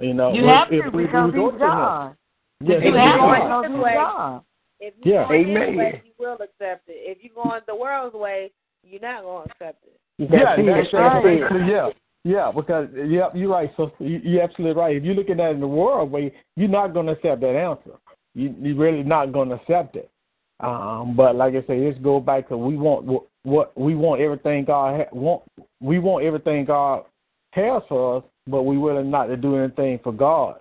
[0.00, 1.70] you know, You if- have if to we- because we go he's to him.
[1.70, 2.16] God.
[2.60, 3.32] Yes, You he have is to God.
[3.34, 4.40] because this he's way.
[4.80, 5.28] If you Yeah.
[5.28, 5.76] his Amen.
[5.76, 6.92] way, you will accept it.
[6.92, 8.52] If you go in the world's way,
[8.84, 9.98] you're not going to accept it.
[10.18, 10.66] Yeah, That's it.
[10.66, 11.88] that's, That's that's yeah,
[12.24, 12.52] yeah.
[12.54, 13.70] Because yeah, you're right.
[13.76, 14.94] So you, you're absolutely right.
[14.96, 17.56] If you're looking at it in the world way, you're not going to accept that
[17.56, 17.98] answer.
[18.34, 20.10] You you're really not going to accept it.
[20.64, 24.22] Um, but like I say, let's go back to we want what, what we want
[24.22, 25.42] everything God ha- want.
[25.80, 27.04] We want everything God
[27.52, 30.60] has for us, but we willing not to do anything for God.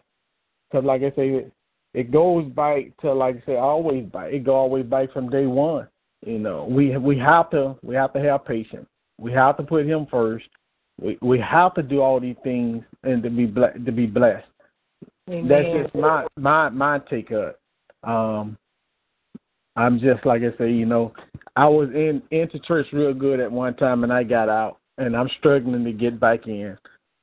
[0.70, 1.54] Because like I say, it,
[1.94, 4.34] it goes back to like I say, always back.
[4.34, 5.88] It go always back from day one.
[6.26, 8.88] You know, we we have to we have to have patience.
[9.18, 10.46] We have to put Him first.
[11.02, 14.48] We we have to do all these things and to be ble- to be blessed.
[15.30, 15.48] Amen.
[15.48, 17.58] That's just my my my take up.
[18.04, 18.58] Um,
[19.76, 21.14] I'm just like I say, you know,
[21.56, 25.16] I was in into church real good at one time, and I got out, and
[25.16, 26.78] I'm struggling to get back in.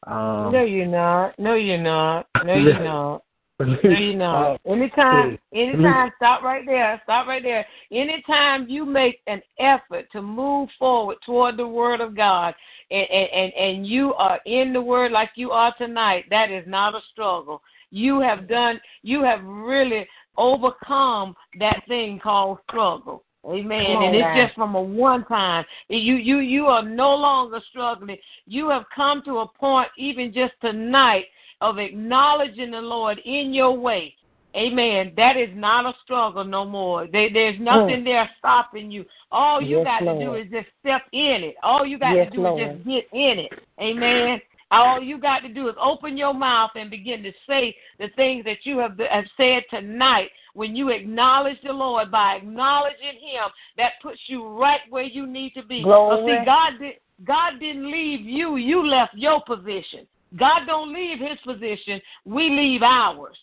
[0.07, 1.39] Um, no, you're not.
[1.39, 2.27] No, you're not.
[2.45, 3.23] No, you're not.
[3.61, 4.61] No, you're not.
[4.67, 7.01] Anytime, anytime, stop right there.
[7.05, 7.67] Stop right there.
[7.93, 12.55] Anytime you make an effort to move forward toward the Word of God,
[12.91, 16.65] and and and, and you are in the Word like you are tonight, that is
[16.67, 17.63] not a struggle.
[17.91, 18.81] You have done.
[19.03, 20.07] You have really
[20.41, 23.23] overcome that thing called struggle.
[23.47, 23.81] Amen.
[23.81, 24.45] On and it's now.
[24.45, 25.65] just from a one time.
[25.89, 28.19] You you you are no longer struggling.
[28.47, 31.25] You have come to a point even just tonight
[31.61, 34.15] of acknowledging the Lord in your way.
[34.57, 35.13] Amen.
[35.17, 37.07] That is not a struggle no more.
[37.07, 37.61] There, there's mm.
[37.61, 39.05] nothing there stopping you.
[39.31, 41.55] All you Yes, got to do is just step in it.
[41.63, 42.61] All you got Yes, to do Lord.
[42.61, 43.53] is just get in it.
[43.81, 44.41] Amen.
[44.71, 48.45] All you got to do is open your mouth and begin to say the things
[48.45, 50.31] that you have, have said tonight.
[50.55, 55.55] When you acknowledge the Lord by acknowledging Him, that puts you right where you need
[55.55, 55.83] to be.
[55.85, 56.95] But see, God did.
[57.25, 58.57] God didn't leave you.
[58.57, 60.07] You left your position.
[60.39, 62.01] God don't leave His position.
[62.25, 63.37] We leave ours.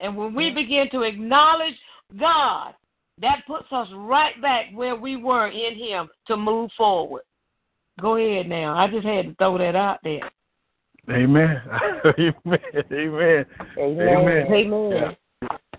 [0.00, 1.74] And when we begin to acknowledge
[2.20, 2.74] God,
[3.20, 7.22] that puts us right back where we were in Him to move forward.
[8.00, 8.76] Go ahead now.
[8.76, 10.30] I just had to throw that out there.
[11.10, 11.62] Amen.
[12.18, 12.60] Amen.
[12.92, 13.46] Amen.
[13.78, 14.46] Amen.
[14.50, 15.16] Amen.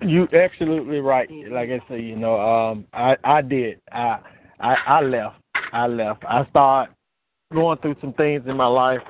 [0.02, 1.30] You absolutely right.
[1.50, 3.82] Like I say, you know, um, I I did.
[3.92, 4.20] I
[4.60, 5.36] I I left.
[5.74, 6.24] I left.
[6.26, 6.94] I started
[7.54, 9.02] going through some things in my life.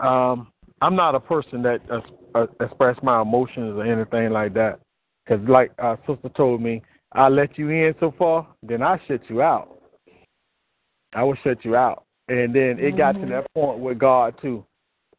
[0.00, 0.50] Um,
[0.80, 1.80] I'm not a person that
[2.34, 4.80] uh, express my emotions or anything like that.
[5.24, 6.82] Because, like uh, sister told me,
[7.12, 9.76] I let you in so far, then I shut you out.
[11.12, 14.64] I will shut you out, and then it got to that point with God too.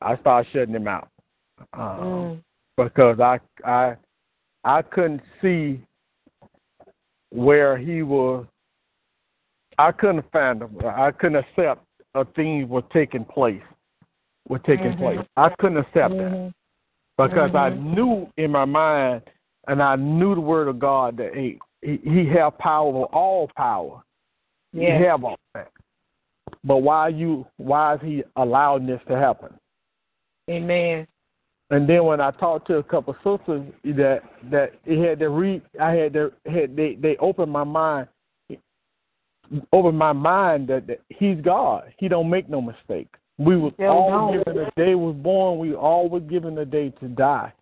[0.01, 1.07] I started shutting him out.
[1.73, 2.43] Um, Mm.
[2.77, 3.95] because I I
[4.63, 5.81] I couldn't see
[7.31, 8.45] where he was.
[9.77, 10.77] I couldn't find him.
[10.85, 11.83] I couldn't accept
[12.15, 13.63] a thing was taking place.
[14.47, 14.97] Were taking Mhm.
[14.97, 15.27] place.
[15.37, 16.53] I couldn't accept that Mhm.
[17.17, 17.83] because I Mhm.
[17.95, 19.23] knew in my mind,
[19.67, 24.03] and I knew the word of God that he he, he have power all power.
[24.71, 24.97] Yeah.
[24.97, 25.71] He have all that.
[26.63, 27.47] But why you?
[27.57, 29.57] Why is he allowing this to happen?
[30.49, 31.07] Amen.
[31.69, 34.21] And then when I talked to a couple of sisters that
[34.51, 38.07] that it had to read, I had to had they they opened my mind,
[39.71, 41.93] opened my mind that, that He's God.
[41.97, 43.07] He don't make no mistake.
[43.37, 44.43] We was Still all don't.
[44.43, 45.59] given the day was born.
[45.59, 47.53] We all was given the day to die.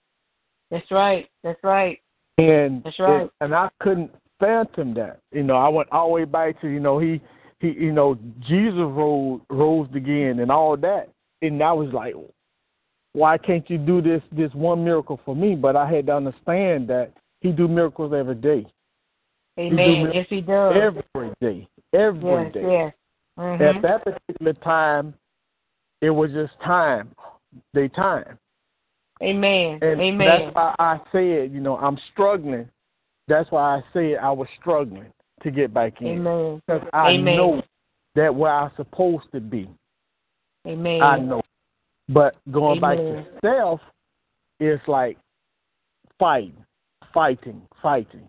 [0.72, 1.28] That's right.
[1.44, 2.00] That's right.
[2.40, 3.30] And That's right.
[3.42, 5.20] and I couldn't fathom that.
[5.32, 7.22] You know, I went all the way back to you know he
[7.60, 8.18] he you know
[8.48, 11.10] Jesus rose rose again and all that,
[11.44, 12.16] and I was like,
[13.14, 15.56] why can't you do this this one miracle for me?
[15.56, 18.66] But I had to understand that he do miracles every day.
[19.58, 20.12] Amen.
[20.14, 20.76] Yes, he does.
[20.82, 21.68] Every day.
[21.94, 22.62] Every yes, day.
[22.62, 22.94] Yes.
[23.38, 23.64] Mm-hmm.
[23.64, 25.14] At that particular time,
[26.02, 27.10] it was just time,
[27.74, 28.38] day time.
[29.22, 29.80] Amen.
[29.82, 30.28] And Amen.
[30.28, 32.70] That's why I said, you know, I'm struggling.
[33.28, 35.12] That's why I said I was struggling
[35.44, 36.08] to get back in.
[36.08, 36.62] Amen.
[36.66, 37.36] Because I Amen.
[37.36, 37.62] know
[38.16, 39.70] that where I'm supposed to be.
[40.68, 41.02] Amen.
[41.02, 41.42] I know.
[42.10, 43.24] But going back Amen.
[43.24, 43.80] to self,
[44.60, 45.18] it's like
[46.18, 46.58] fighting,
[47.14, 48.28] fighting, fighting.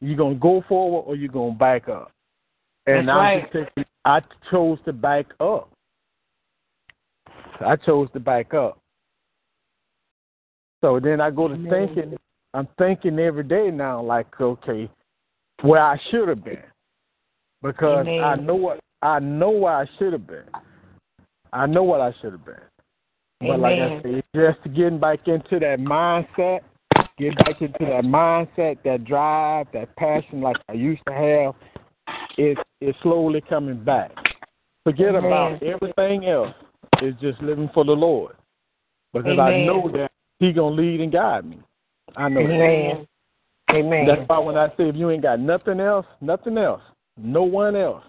[0.00, 2.12] You're gonna go forward or you're gonna back up.
[2.86, 3.68] And That's I right.
[4.04, 5.70] I chose to back up.
[7.60, 8.78] I chose to back up.
[10.80, 11.70] So then I go to Amen.
[11.70, 12.16] thinking
[12.54, 14.90] I'm thinking every day now like, okay,
[15.62, 16.62] where I should have been.
[17.62, 20.44] Because I know what I know where I should have been.
[21.52, 22.54] I know what I should have been.
[23.46, 26.60] But like I said, it's just getting back into that mindset,
[27.18, 31.54] get back into that mindset, that drive, that passion like I used to have.
[32.38, 34.12] It's it's slowly coming back.
[34.84, 35.24] Forget Amen.
[35.24, 36.54] about everything else.
[37.00, 38.36] It's just living for the Lord.
[39.12, 41.60] Because I know that He gonna lead and guide me.
[42.16, 42.52] I know that.
[42.52, 43.06] Amen.
[43.72, 44.06] Amen.
[44.06, 46.82] That's why when I say if you ain't got nothing else, nothing else,
[47.16, 48.04] no one else.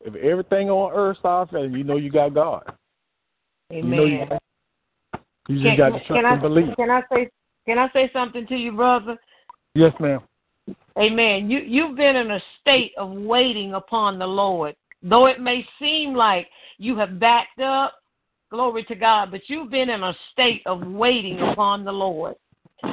[0.00, 2.62] If everything on earth failing, you know you got God.
[3.70, 4.37] You know you, Amen.
[5.48, 6.76] You just Can, got to trust I and believe.
[6.76, 7.30] can I say
[7.66, 9.18] can I say something to you, brother?
[9.74, 10.20] Yes, ma'am.
[10.98, 11.50] Amen.
[11.50, 14.76] You you've been in a state of waiting upon the Lord.
[15.02, 17.94] Though it may seem like you have backed up,
[18.50, 22.34] glory to God, but you've been in a state of waiting upon the Lord.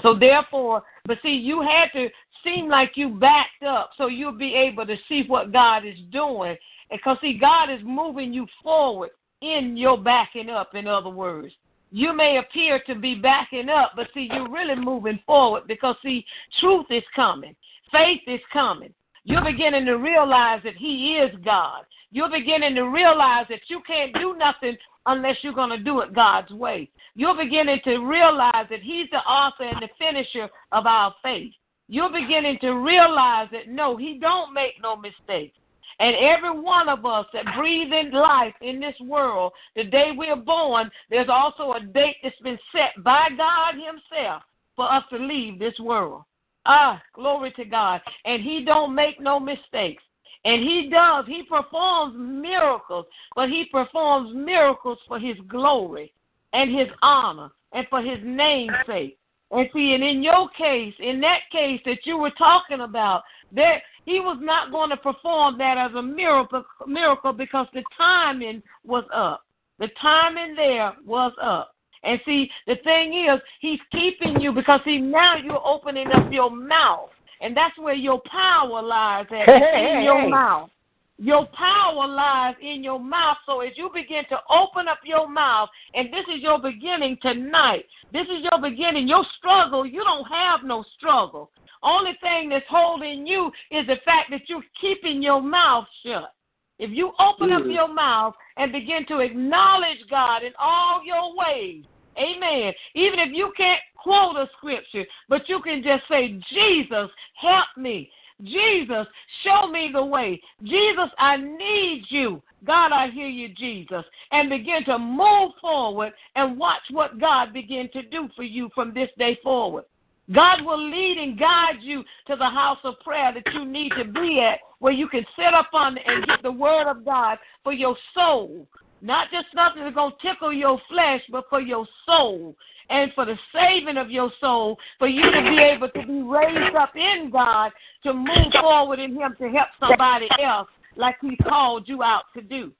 [0.01, 2.09] So therefore, but see, you had to
[2.43, 6.55] seem like you backed up so you'll be able to see what God is doing.
[6.91, 9.09] Because see, God is moving you forward
[9.41, 11.53] in your backing up, in other words.
[11.97, 16.25] You may appear to be backing up, but see, you're really moving forward because see,
[16.59, 17.55] truth is coming.
[17.89, 18.93] Faith is coming.
[19.23, 21.85] You're beginning to realize that He is God.
[22.11, 24.75] You're beginning to realize that you can't do nothing
[25.05, 26.89] unless you're going to do it God's way.
[27.15, 31.53] You're beginning to realize that He's the author and the finisher of our faith.
[31.87, 35.57] You're beginning to realize that no, He don't make no mistakes.
[35.99, 40.35] And every one of us that breathe in life in this world, the day we're
[40.35, 44.43] born, there's also a date that's been set by God Himself
[44.75, 46.23] for us to leave this world.
[46.65, 48.01] Ah, glory to God.
[48.25, 50.03] And He don't make no mistakes.
[50.43, 51.25] And He does.
[51.27, 56.11] He performs miracles, but He performs miracles for His glory
[56.53, 59.17] and His honor and for His name's sake.
[59.51, 63.23] And see, and in your case, in that case that you were talking about,
[63.53, 68.61] that he was not going to perform that as a miracle, miracle because the timing
[68.85, 69.43] was up.
[69.79, 71.75] The timing there was up.
[72.03, 76.51] And see, the thing is, he's keeping you because see now you're opening up your
[76.51, 77.09] mouth,
[77.41, 80.29] and that's where your power lies at Hey, in your hey.
[80.29, 80.69] mouth.
[81.17, 83.37] Your power lies in your mouth.
[83.45, 87.85] So as you begin to open up your mouth, and this is your beginning tonight,
[88.11, 89.07] this is your beginning.
[89.07, 91.51] Your struggle, you don't have no struggle.
[91.83, 96.31] Only thing that's holding you is the fact that you're keeping your mouth shut.
[96.77, 97.73] If you open up mm.
[97.73, 101.85] your mouth and begin to acknowledge God in all your ways,
[102.17, 102.73] amen.
[102.95, 108.09] Even if you can't quote a scripture, but you can just say, Jesus, help me.
[108.43, 109.07] Jesus,
[109.43, 110.41] show me the way.
[110.61, 112.43] Jesus, I need you.
[112.65, 114.03] God, I hear you, Jesus.
[114.31, 118.93] And begin to move forward and watch what God begin to do for you from
[118.93, 119.85] this day forward.
[120.33, 124.05] God will lead and guide you to the house of prayer that you need to
[124.05, 127.73] be at, where you can sit up on and get the word of God for
[127.73, 128.67] your soul.
[129.01, 132.55] Not just something that's going to tickle your flesh, but for your soul
[132.89, 136.75] and for the saving of your soul, for you to be able to be raised
[136.75, 137.71] up in God
[138.03, 142.41] to move forward in Him to help somebody else like He called you out to
[142.41, 142.71] do.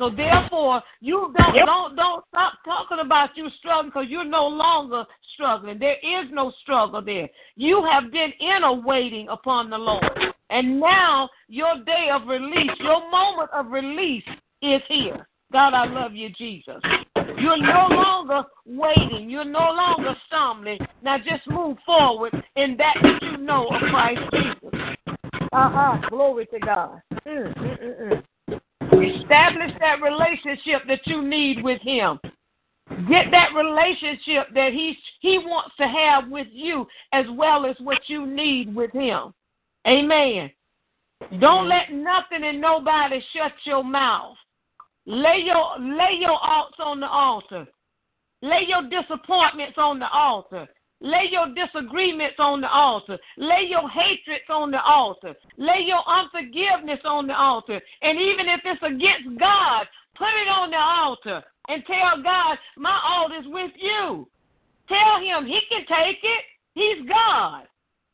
[0.00, 5.04] So therefore, you don't don't don't stop talking about you struggling because you're no longer
[5.34, 5.78] struggling.
[5.78, 7.28] There is no struggle there.
[7.56, 10.02] You have been in a waiting upon the Lord,
[10.48, 14.24] and now your day of release, your moment of release,
[14.62, 15.28] is here.
[15.52, 16.80] God, I love you, Jesus.
[17.36, 19.28] You're no longer waiting.
[19.28, 20.78] You're no longer stumbling.
[21.02, 24.80] Now just move forward in that that you know of Christ Jesus.
[25.52, 25.98] Uh-huh.
[26.08, 27.02] Glory to God.
[27.26, 28.22] Mm, mm, mm, mm.
[28.92, 32.18] Establish that relationship that you need with him.
[33.08, 38.00] Get that relationship that he he wants to have with you as well as what
[38.08, 39.32] you need with him.
[39.86, 40.50] Amen.
[41.38, 44.36] Don't let nothing and nobody shut your mouth.
[45.06, 47.66] Lay your lay your alts on the altar.
[48.42, 50.66] Lay your disappointments on the altar.
[51.00, 53.18] Lay your disagreements on the altar.
[53.38, 55.34] Lay your hatreds on the altar.
[55.56, 57.80] Lay your unforgiveness on the altar.
[58.02, 59.86] And even if it's against God,
[60.16, 64.28] put it on the altar and tell God, my altar is with you.
[64.88, 66.44] Tell him he can take it.
[66.74, 67.64] He's God.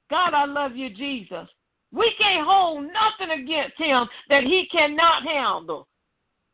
[0.08, 1.48] God, I love you, Jesus.
[1.92, 5.88] We can't hold nothing against him that he cannot handle.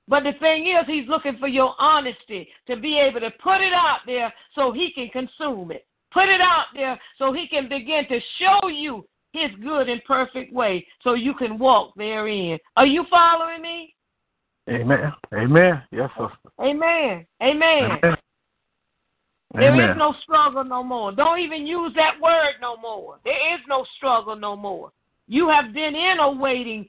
[0.08, 3.72] But the thing is, he's looking for your honesty to be able to put it
[3.72, 5.86] out there so he can consume it.
[6.12, 10.52] Put it out there so he can begin to show you his good and perfect
[10.52, 12.58] way so you can walk therein.
[12.76, 13.94] Are you following me?
[14.68, 15.12] Amen.
[15.34, 15.82] Amen.
[15.90, 16.50] Yes, sister.
[16.60, 17.26] Amen.
[17.42, 17.98] Amen.
[18.04, 18.16] Amen.
[19.54, 19.90] There Amen.
[19.90, 21.12] is no struggle no more.
[21.12, 23.18] Don't even use that word no more.
[23.24, 24.92] There is no struggle no more.
[25.28, 26.86] You have been in a waiting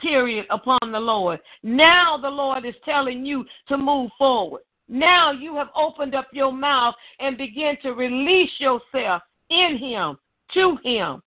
[0.00, 1.40] period upon the Lord.
[1.62, 4.62] Now the Lord is telling you to move forward.
[4.88, 10.16] Now you have opened up your mouth and begin to release yourself in Him,
[10.54, 11.22] to Him,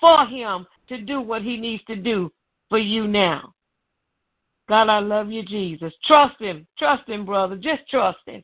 [0.00, 2.32] for Him to do what He needs to do
[2.68, 3.52] for you now.
[4.68, 5.92] God, I love you, Jesus.
[6.04, 6.66] Trust Him.
[6.78, 7.56] Trust Him, brother.
[7.56, 8.42] Just trust Him.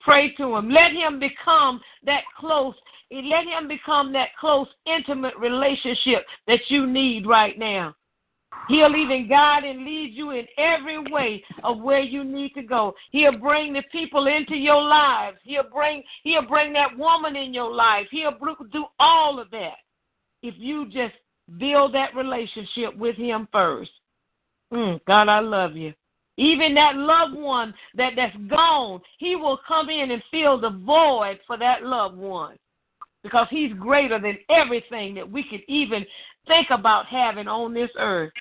[0.00, 0.70] Pray to Him.
[0.70, 2.74] Let Him become that close.
[3.10, 7.94] Let Him become that close, intimate relationship that you need right now.
[8.68, 12.94] He'll even guide and lead you in every way of where you need to go.
[13.12, 15.38] He'll bring the people into your lives.
[15.44, 18.06] He'll bring he'll bring that woman in your life.
[18.10, 18.36] He'll
[18.70, 19.76] do all of that
[20.42, 21.14] if you just
[21.58, 23.90] build that relationship with him first.
[24.72, 25.94] Mm, God, I love you.
[26.36, 31.38] Even that loved one that, that's gone, he will come in and fill the void
[31.46, 32.56] for that loved one.
[33.24, 36.06] Because he's greater than everything that we could even
[36.46, 38.32] think about having on this earth.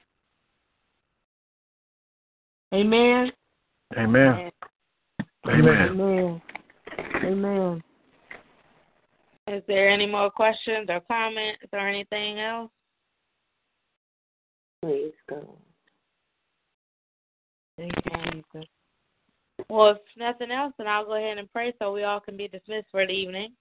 [2.74, 3.32] Amen.
[3.98, 4.52] Amen.
[5.48, 5.90] Amen.
[5.90, 6.42] Amen.
[7.24, 7.84] Amen.
[9.48, 12.70] Is there any more questions or comments or anything else?
[14.84, 15.58] Please go.
[17.78, 18.70] Thank you, Jesus.
[19.70, 22.48] Well, if nothing else, then I'll go ahead and pray so we all can be
[22.48, 23.54] dismissed for the evening.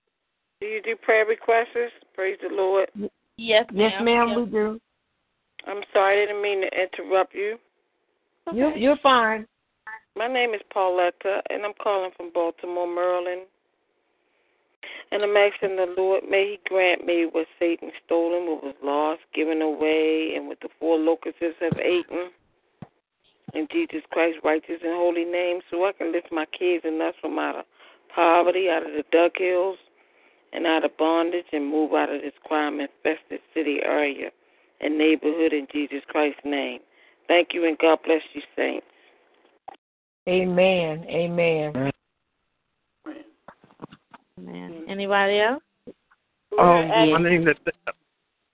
[0.60, 1.92] Do you do prayer requests?
[2.14, 2.88] Praise the Lord.
[3.36, 3.80] Yes, ma'am.
[3.80, 4.04] Yes, ma'am.
[4.04, 4.38] ma'am, Yes.
[4.38, 4.80] we do.
[5.66, 7.58] I'm sorry, I didn't mean to interrupt you.
[8.52, 9.46] You you're fine.
[10.16, 13.42] My name is Pauletta, and I'm calling from Baltimore, Maryland.
[15.12, 19.20] And I'm asking the Lord, may He grant me what Satan stolen, what was lost,
[19.34, 22.30] given away, and what the four locusts have eaten.
[23.54, 27.14] In Jesus Christ's righteous and holy name, so I can lift my kids and us
[27.20, 27.64] from out of
[28.14, 29.78] poverty, out of the duck hills,
[30.52, 34.30] and out of bondage, and move out of this crime infested city area
[34.80, 36.80] and neighborhood in Jesus Christ's name.
[37.28, 38.86] Thank you, and God bless you, saints.
[40.28, 41.04] Amen.
[41.08, 41.92] Amen.
[44.38, 44.84] Amen.
[44.88, 45.62] Anybody else?
[46.58, 47.56] Um, my name is.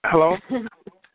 [0.05, 0.35] Hello.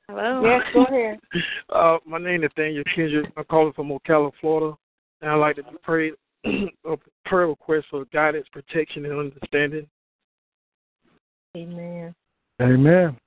[0.09, 0.43] Hello.
[0.43, 1.19] Yes, go ahead.
[1.71, 3.31] Uh, my name is Daniel Kendrick.
[3.37, 4.75] I'm calling from Ocala, Florida,
[5.21, 6.13] and I'd like to pray
[6.47, 6.97] a
[7.27, 9.87] prayer request for guidance, protection, and understanding.
[11.55, 12.15] Amen.
[12.63, 13.19] Amen.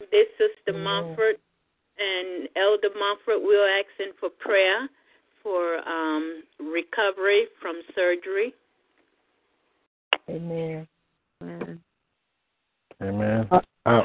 [0.00, 0.82] This Sister Amen.
[0.82, 1.36] Mumford
[1.98, 4.88] and Elder Mumford, we're asking for prayer
[5.42, 8.54] for um, recovery from surgery.
[10.28, 10.86] Amen.
[11.42, 11.80] Amen.
[13.02, 13.48] Amen.
[13.50, 14.02] Uh,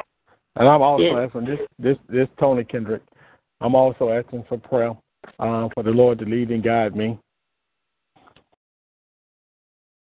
[0.56, 1.30] and I'm also Yes.
[1.30, 3.02] asking this this this Tony Kendrick.
[3.62, 4.92] I'm also asking for prayer
[5.40, 7.18] uh, for the Lord to lead and guide me.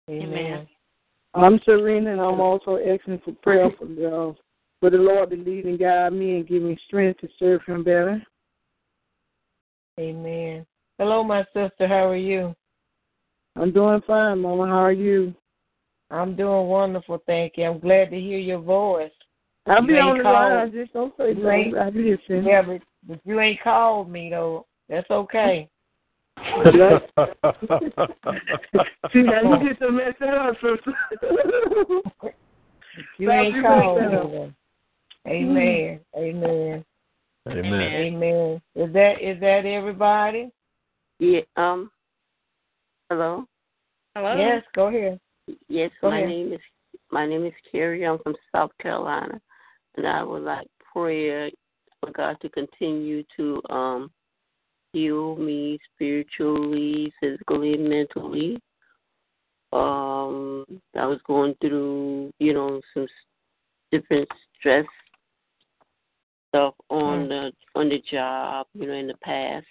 [0.08, 0.68] Amen.
[1.34, 4.32] I'm Serena, and I'm also asking for prayer for the, uh,
[4.80, 7.82] for the Lord to lead and guide me and give me strength to serve Him
[7.84, 8.22] better.
[9.98, 10.66] Amen.
[10.98, 11.86] Hello, my sister.
[11.88, 12.54] How are you?
[13.56, 14.66] I'm doing fine, Mama.
[14.66, 15.34] How are you?
[16.10, 17.64] I'm doing wonderful, thank you.
[17.64, 19.10] I'm glad to hear your voice.
[19.66, 20.72] I'll You be on the called- line.
[20.72, 22.44] Just don't say you ain't- I listen.
[22.44, 24.66] Yeah, but, but you ain't called me though.
[24.88, 25.68] That's okay.
[29.12, 30.92] See, now you get to mess that up, sister.
[33.18, 34.54] You Stop ain't called me.
[35.26, 35.32] Up.
[35.32, 35.34] though.
[35.34, 36.00] Amen.
[36.16, 36.84] Amen.
[37.48, 37.82] Amen.
[37.82, 38.62] Amen.
[38.74, 40.50] Is that is that everybody?
[41.18, 41.40] Yeah.
[41.56, 41.90] Um.
[43.08, 43.44] Hello.
[44.14, 44.36] Hello.
[44.36, 44.62] Yes.
[44.74, 45.20] Go ahead.
[45.68, 45.90] Yes.
[46.00, 46.28] Go my ahead.
[46.28, 46.60] name is
[47.10, 48.04] my name is Carrie.
[48.04, 49.40] I'm from South Carolina,
[49.96, 51.50] and I would like prayer
[52.00, 54.10] for God to continue to um
[54.92, 58.58] heal me spiritually, physically, and mentally.
[59.72, 60.64] Um,
[60.96, 63.06] I was going through, you know, some
[63.92, 64.86] different stress
[66.56, 69.66] stuff on the on the job, you know, in the past.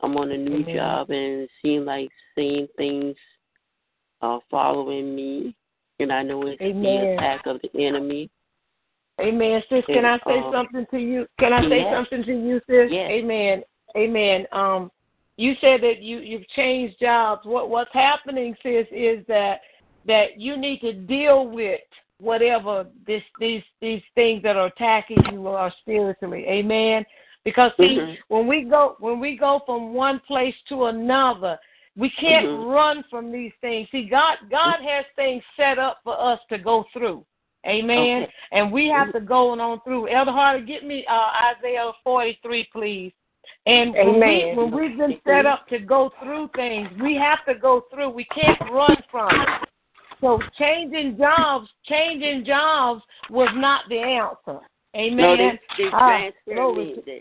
[0.00, 0.76] I'm on a new Amen.
[0.76, 3.14] job and it seems like same things
[4.20, 5.54] are following me
[6.00, 7.18] and I know it's the Amen.
[7.18, 8.30] attack of the enemy.
[9.20, 9.62] Amen.
[9.68, 11.28] Sis, can I say Um, something to you?
[11.38, 11.92] Can I say yes.
[11.94, 12.90] something to you, sis?
[12.90, 13.10] Yes.
[13.10, 13.62] Amen.
[13.96, 14.46] Amen.
[14.52, 14.90] Um,
[15.36, 17.44] you said that you you've changed jobs.
[17.44, 19.60] What what's happening, sis, is that
[20.06, 21.80] that you need to deal with
[22.22, 26.44] whatever this these these things that are attacking you are spiritually.
[26.48, 27.04] Amen.
[27.44, 28.18] Because see, Mhm.
[28.28, 31.58] when we go when we go from one place to another,
[31.96, 32.72] we can't Mhm.
[32.72, 33.90] run from these things.
[33.90, 37.24] See, God God has things set up for us to go through.
[37.66, 38.22] Amen.
[38.24, 38.32] Okay.
[38.52, 40.08] And we have to go on through.
[40.08, 43.12] Elder Hardy, get me uh, Isaiah 43, please.
[43.66, 47.54] And when, we, when we've been set up to go through things, we have to
[47.54, 48.10] go through.
[48.10, 49.68] We can't run from it.
[50.22, 54.60] So changing jobs, changing jobs was not the answer.
[54.96, 55.16] Amen.
[55.16, 57.20] No, they, they transfer glory me to- there.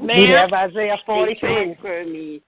[0.00, 1.34] We have Isaiah 42.
[1.40, 1.74] They 43.
[1.74, 2.42] transfer me.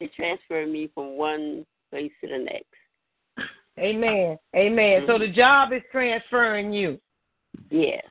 [0.00, 3.48] They transfer me from one place to the next.
[3.78, 4.38] Amen.
[4.56, 5.04] Amen.
[5.06, 5.18] So Mhm.
[5.20, 6.98] the job is transferring you.
[7.70, 8.04] Yes.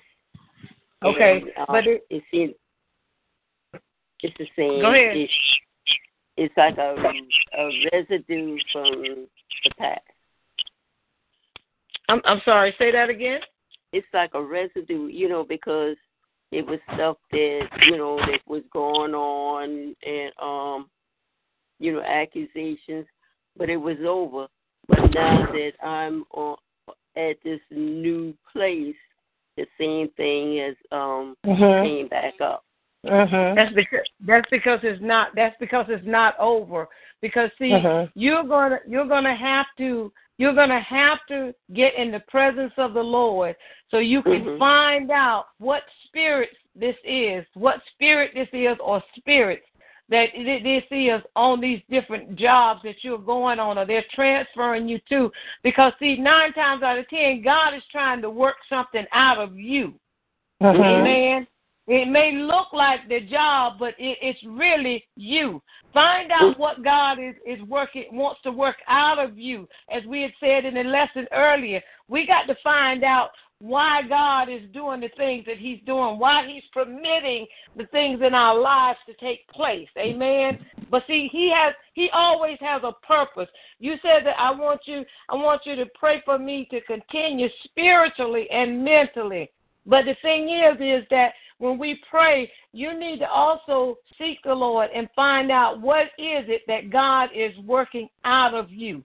[1.04, 2.54] Okay, And, uh, but it- it's in.
[4.22, 4.80] It's the same.
[4.82, 5.18] Go ahead.
[5.18, 5.34] It's,
[6.38, 6.96] it's like a
[7.58, 9.02] a residue from
[9.64, 10.00] the past.
[12.10, 13.40] I'm I'm sorry, say that again.
[13.92, 15.96] It's like a residue, you know, because
[16.52, 20.90] it was stuff that you know that was going on and um,
[21.80, 23.06] you know, accusations,
[23.58, 24.48] but it was over.
[24.88, 26.58] But now that I'm on
[27.16, 28.96] at this new place,
[29.58, 31.84] the same thing has um Mhm.
[31.84, 32.66] came back up.
[33.06, 33.56] Mhm.
[33.56, 36.88] That's because that's because it's not that's because it's not over.
[37.22, 38.12] Because see, Mhm.
[38.16, 42.94] you're gonna you're gonna have to you're gonna have to get in the presence of
[42.94, 43.56] the Lord
[43.90, 44.58] so you can Mhm.
[44.58, 49.68] find out what spirit this is, what spirit this is, or spirits
[50.10, 55.00] that this is on these different jobs that you're going on or they're transferring you
[55.10, 55.32] to.
[55.64, 59.58] Because see, nine times out of ten, God is trying to work something out of
[59.58, 60.00] you.
[60.62, 60.84] Mhm.
[60.84, 61.48] Amen.
[61.88, 65.62] It may look like the job, but it, it's really you.
[65.94, 66.60] Find out mm.
[66.60, 69.68] what God is, is working wants to work out of you.
[69.94, 74.50] As we had said in the lesson earlier, we got to find out why God
[74.50, 79.00] is doing the things that He's doing, why He's permitting the things in our lives
[79.08, 79.88] to take place.
[79.98, 80.66] Amen.
[80.90, 83.50] But see, He has He always has a purpose.
[83.80, 87.48] You said that I want you I want you to pray for me to continue
[87.66, 89.50] spiritually and mentally.
[89.86, 91.34] But the thing is, is that
[91.64, 96.44] when we pray, you need to also seek the Lord and find out what is
[96.50, 99.02] it that God is working out of you.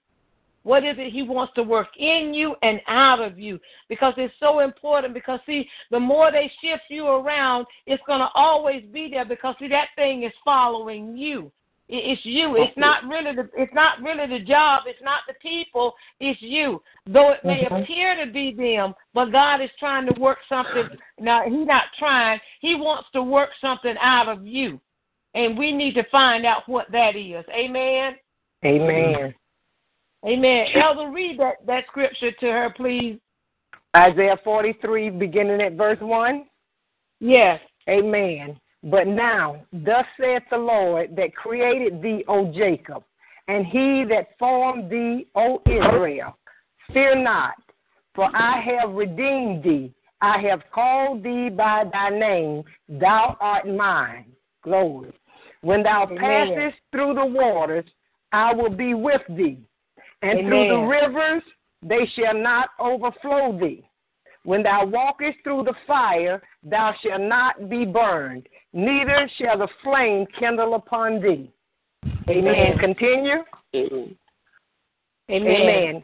[0.65, 3.61] What is it He wants to work in you and out of you?
[3.89, 5.15] Because it's so important.
[5.15, 9.55] Because, see, the more they shift you around, it's going to always be there because,
[9.61, 11.53] see, that thing is following you.
[11.89, 12.57] It- It's you.
[12.57, 13.49] It's not really the.
[13.57, 14.83] It's not really the job.
[14.87, 15.95] It's not the people.
[16.21, 16.83] It's you.
[17.07, 20.89] Though it may appear to be them, but God is trying to work something.
[21.19, 22.41] Now He's not trying.
[22.61, 24.81] He wants to work something out of you,
[25.35, 27.45] and we need to find out what that is.
[27.49, 28.17] Amen.
[28.65, 29.35] Amen.
[30.27, 30.67] Amen.
[30.75, 33.19] Elder, read that that scripture to her, please.
[33.97, 36.45] Isaiah 43, beginning at verse 1.
[37.21, 37.61] Yes.
[37.89, 38.61] Amen.
[38.85, 43.03] But now, thus saith the Lord that created thee, O Jacob,
[43.49, 46.37] and he that formed thee, O Israel.
[46.93, 47.55] Fear not,
[48.15, 49.93] for I have redeemed thee.
[50.21, 52.63] I have called thee by thy name.
[52.89, 54.27] Thou art mine.
[54.63, 55.13] Glory.
[55.63, 56.19] When thou Amen.
[56.19, 57.85] passest through the waters,
[58.33, 59.59] I will be with thee.
[60.23, 61.43] And through the rivers,
[61.83, 63.89] they shall not overflow thee.
[64.49, 70.25] When thou walkest through the fire, thou shalt not be burned, neither shall the flame
[70.41, 71.53] kindle upon thee.
[72.31, 72.55] Amen.
[72.55, 72.79] Amen.
[72.79, 73.45] Continue.
[73.75, 74.17] Amen.
[75.31, 75.53] Amen.
[75.53, 76.03] Amen.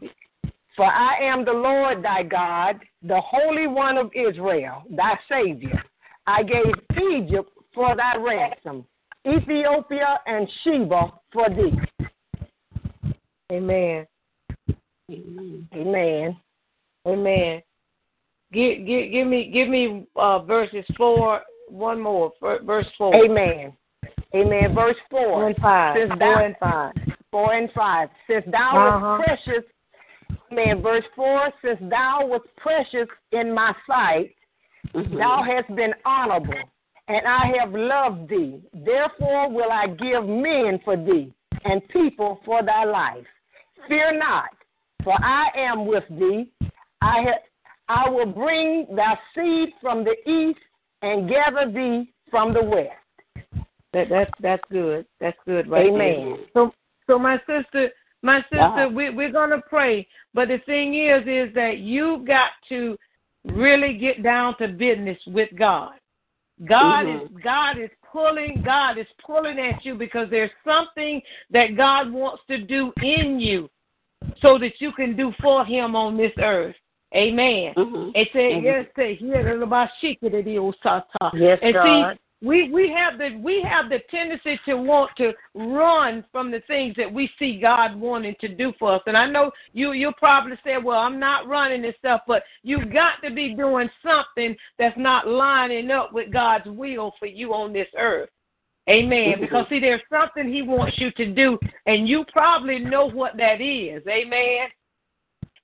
[0.76, 5.82] For I am the Lord thy God, the Holy One of Israel, thy Savior.
[6.26, 6.74] I gave
[7.14, 8.84] Egypt for thy ransom,
[9.26, 11.78] Ethiopia and Sheba for thee.
[13.50, 14.06] Amen.
[15.10, 15.66] Amen.
[15.74, 16.36] Amen.
[17.06, 17.62] Amen.
[18.52, 21.40] Give, give, give me give me uh, verses four.
[21.68, 22.32] One more
[22.64, 23.14] verse four.
[23.14, 23.72] Amen.
[24.34, 24.74] Amen.
[24.74, 25.20] Verse 4.
[25.20, 25.96] Four and five.
[25.96, 26.92] Since Four thou- and five.
[27.30, 28.08] 4 and 5.
[28.28, 29.18] Since thou Uh-huh.
[29.18, 29.64] wast precious,
[30.50, 34.34] man, verse 4 Since thou wast precious in my sight,
[34.92, 35.18] Mhm.
[35.18, 36.58] thou hast been honorable,
[37.08, 38.60] and I have loved thee.
[38.72, 41.32] Therefore will I give men for thee,
[41.64, 43.26] and people for thy life.
[43.88, 44.50] Fear not,
[45.04, 46.50] for I am with thee.
[47.02, 47.38] I, ha-
[47.88, 50.58] I will bring thy seed from the east
[51.02, 52.90] and gather thee from the west.
[53.92, 55.06] That that's that's good.
[55.20, 55.86] That's good, right?
[55.86, 56.36] Amen.
[56.36, 56.36] There.
[56.52, 56.74] So
[57.06, 57.90] so my sister,
[58.22, 58.88] my sister, Uh-huh.
[58.92, 62.96] we we're gonna pray, but the thing is, is that you got to
[63.44, 65.92] really get down to business with God.
[66.66, 67.22] God Mhm.
[67.22, 71.20] is God is pulling God is pulling at you because there's something
[71.50, 73.68] that God wants to do in you
[74.40, 76.76] so that you can do for him on this earth.
[77.14, 77.74] Amen.
[77.76, 78.12] Mhm.
[78.14, 78.62] It said, Mhm.
[78.62, 81.30] yes, say, here about Shikadiosata.
[81.34, 82.16] Yes, And God.
[82.16, 86.60] see, we we have the we have the tendency to want to run from the
[86.62, 89.02] things that we see God wanting to do for us.
[89.06, 92.92] And I know you you'll probably say, "Well, I'm not running this stuff," but you've
[92.92, 97.72] got to be doing something that's not lining up with God's will for you on
[97.72, 98.28] this earth.
[98.90, 99.38] Amen.
[99.38, 99.40] Mhm.
[99.40, 103.60] Because see, there's something He wants you to do, and you probably know what that
[103.60, 104.06] is.
[104.06, 104.68] Amen.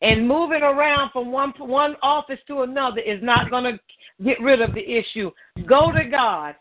[0.02, 4.60] And moving around from one one office to another is not going to get rid
[4.60, 5.30] of the issue.
[5.66, 6.54] Go to God.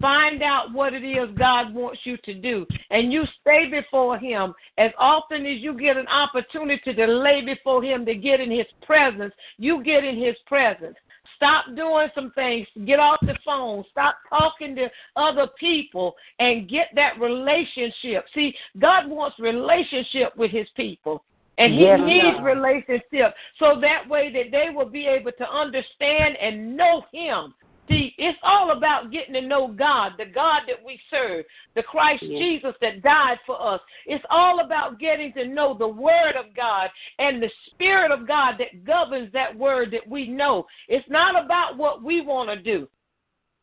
[0.00, 2.66] Find out what it is God wants you to do.
[2.90, 7.82] And you stay before Him as often as you get an opportunity to lay before
[7.82, 9.32] Him to get in His presence.
[9.56, 10.96] You get in His presence.
[11.36, 12.66] Stop doing some things.
[12.86, 13.84] Get off the phone.
[13.90, 18.26] Stop talking to other people and get that relationship.
[18.34, 21.24] See, God wants relationship with His people.
[21.58, 22.44] And he Yes, needs God.
[22.44, 27.54] relationship so that way that they will be able to understand and know him.
[27.88, 31.44] See, it's all about getting to know God, the God that we serve,
[31.74, 32.38] the Christ Yes.
[32.38, 33.80] Jesus that died for us.
[34.06, 38.56] It's all about getting to know the Word of God and the Spirit of God
[38.58, 40.66] that governs that Word that we know.
[40.88, 42.88] It's not about what we want to do.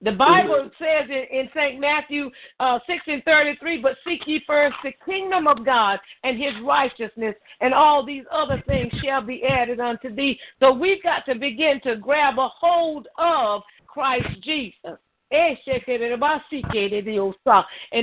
[0.04, 1.80] The Bible says in, in St.
[1.80, 2.30] Matthew
[2.60, 7.36] uh, 6 and 33, but seek ye first the kingdom of God and his righteousness,
[7.62, 10.38] and all these other things shall be added unto thee.
[10.60, 14.98] So we've got to begin to grab a hold of Christ Jesus.
[15.32, 15.58] And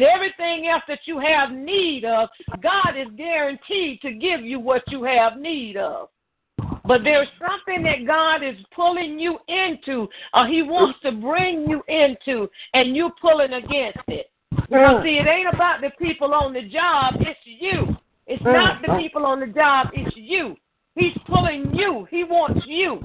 [0.03, 2.29] everything else that you have need of,
[2.61, 6.09] God is guaranteed to give you what you have need of.
[6.85, 11.83] But there's something that God is pulling you into, or He wants to bring you
[11.89, 14.31] into, and you're pulling against it.
[14.51, 15.03] Because, mm.
[15.05, 17.97] see, it ain't about the people on the job, it's you.
[18.27, 18.53] It's mm.
[18.53, 20.57] not the people on the job, it's you.
[20.97, 22.07] He's pulling you.
[22.11, 23.01] He wants you.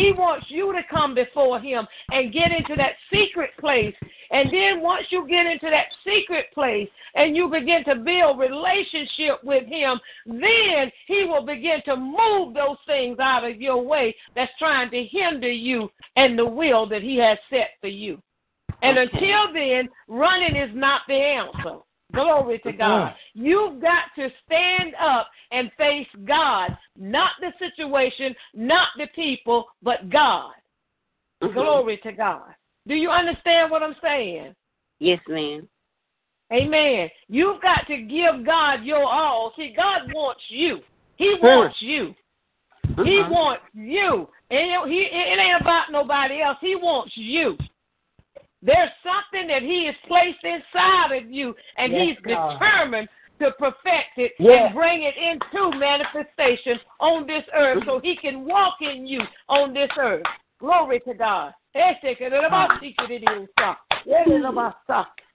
[0.00, 3.94] He wants you to come before Him and get into that secret place.
[4.30, 9.44] And then once you get into that secret place and you begin to build relationship
[9.44, 14.52] with Him, then He will begin to move those things out of your way that's
[14.58, 18.22] trying to hinder you and the will that He has set for you.
[18.82, 21.80] And until then, running is not the answer.
[22.12, 23.14] Glory to God.
[23.34, 30.08] You've got to stand up and face God, not the situation, not the people, but
[30.10, 30.52] God.
[31.42, 31.54] Mhm.
[31.54, 32.54] Glory to God.
[32.86, 34.54] Do you understand what I'm saying?
[34.98, 35.68] Yes, ma'am.
[36.52, 37.10] Amen.
[37.28, 39.52] You've got to give God your all.
[39.56, 40.82] See, God wants you.
[41.16, 42.14] He wants you.
[43.04, 43.30] He Uh-huh.
[43.30, 44.28] wants you.
[44.50, 46.58] And he, it ain't about nobody else.
[46.60, 47.56] He wants you.
[48.62, 52.58] There's something that He has placed inside of you, and Yes, He's God.
[52.58, 53.08] determined
[53.40, 54.66] to perfect it Yes.
[54.66, 59.72] and bring it into manifestation on this earth so He can walk in you on
[59.72, 60.26] this earth.
[60.58, 61.54] Glory to God.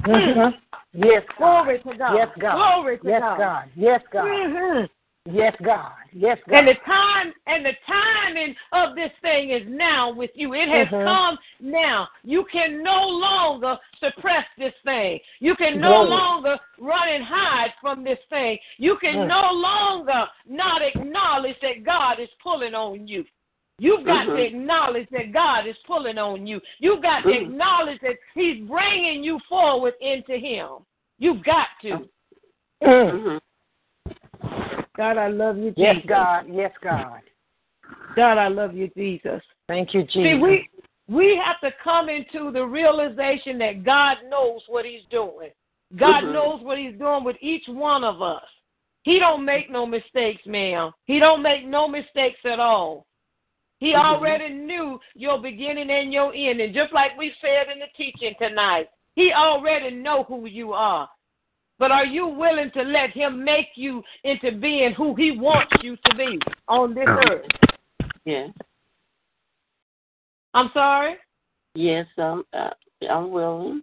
[0.06, 0.54] Mhm.
[0.94, 1.38] Yes, God.
[1.38, 2.16] Glory to God.
[2.16, 2.56] Yes, God.
[2.56, 3.38] Glory to Yes, God.
[3.38, 3.70] God.
[3.76, 4.26] Yes, God.
[4.26, 4.90] Mhm.
[5.28, 5.92] Yes, God.
[6.14, 6.60] Yes, God.
[6.60, 10.54] And the time and the timing of this thing is now with you.
[10.54, 11.04] It has Mhm.
[11.04, 12.08] come now.
[12.24, 15.20] You can no longer suppress this thing.
[15.40, 16.10] You can no Glory.
[16.10, 18.60] longer run and hide from this thing.
[18.78, 19.28] You can Mm.
[19.28, 23.26] no longer not acknowledge that God is pulling on you.
[23.80, 24.46] You've got to Mhm.
[24.46, 26.62] acknowledge that God is pulling on you.
[26.78, 27.42] You've got to Mhm.
[27.42, 30.86] acknowledge that He's bringing you forward into Him.
[31.18, 32.08] You've got to.
[34.98, 35.78] God, I love you, Jesus.
[35.78, 36.46] Yes, God.
[36.50, 37.22] Yes, God.
[38.16, 39.42] God, I love you, Jesus.
[39.68, 40.24] Thank you, Jesus.
[40.24, 40.70] See, we
[41.08, 45.52] we have to come into the realization that God knows what He's doing.
[45.98, 46.34] God Mhm.
[46.34, 48.48] knows what He's doing with each one of us.
[49.04, 50.92] He don't make no mistakes, ma'am.
[51.06, 53.06] He don't make no mistakes at all.
[53.80, 54.04] He Mhm.
[54.04, 58.34] already knew your beginning and your end, and just like we said in the teaching
[58.36, 61.10] tonight, He already know who you are.
[61.78, 65.98] But are you willing to let Him make you into being who He wants you
[65.98, 67.46] to be on this earth?
[68.26, 68.50] Yes.
[70.54, 71.16] I'm sorry.
[71.76, 72.44] Yes, I'm.
[72.54, 72.70] Uh,
[73.10, 73.82] I'm willing.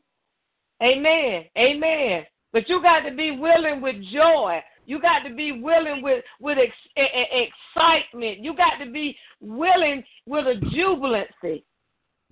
[0.82, 1.44] Amen.
[1.56, 2.24] Amen.
[2.52, 4.60] But you got to be willing with joy.
[4.86, 8.40] You got to be willing with with ex, excitement.
[8.40, 11.64] You got to be willing with a jubilancy.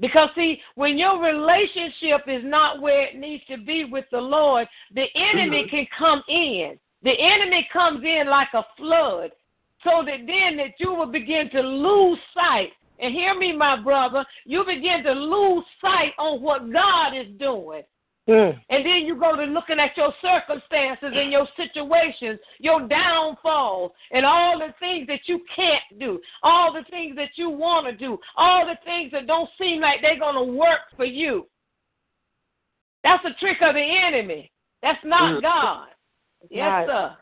[0.01, 4.67] Because, see, when your relationship is not where it needs to be with the Lord,
[4.95, 5.77] the enemy Mm-hmm.
[5.77, 6.79] can come in.
[7.03, 9.31] The enemy comes in like a flood,
[9.85, 12.71] so that then that you will begin to lose sight.
[12.99, 17.83] And hear me, my brother, you begin to lose sight on what God is doing.
[18.31, 18.61] Mm.
[18.71, 24.25] And then you go to looking at your circumstances and your situations, your downfalls, and
[24.25, 28.17] all the things that you can't do, all the things that you want to do,
[28.37, 31.49] all the things that don't seem like they're going to work for you.
[33.03, 34.53] That's a trick of the enemy.
[34.81, 35.43] That's not Mm.
[35.43, 35.89] God.
[36.51, 37.17] Yes, sir.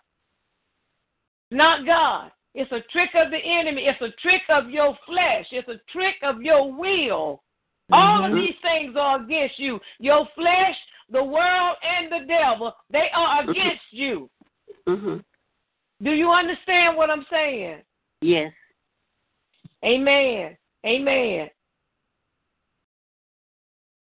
[1.51, 2.33] Not God.
[2.55, 3.87] It's a trick of the enemy.
[3.87, 5.47] It's a trick of your flesh.
[5.53, 7.43] It's a trick of your will.
[7.91, 8.35] All of Mhm.
[8.35, 9.81] these things are against you.
[9.99, 10.77] Your flesh,
[11.11, 14.31] the world, and the devil, they are against you.
[14.87, 15.25] Mhm.
[16.03, 17.83] Do you understand what I'm saying?
[18.21, 18.53] Yes.
[19.85, 20.57] Amen.
[20.87, 21.51] Amen.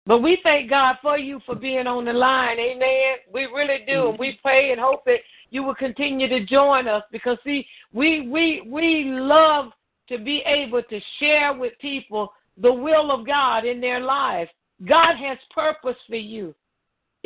[0.08, 2.60] But we thank God for you for being on the line.
[2.60, 3.18] Amen.
[3.32, 4.10] We really do.
[4.10, 5.20] And we pray and hope that
[5.50, 9.72] you will continue to join us because see, we we we love
[10.10, 14.52] to be able to share with people the will of God in their lives.
[14.88, 16.54] God has purpose for you.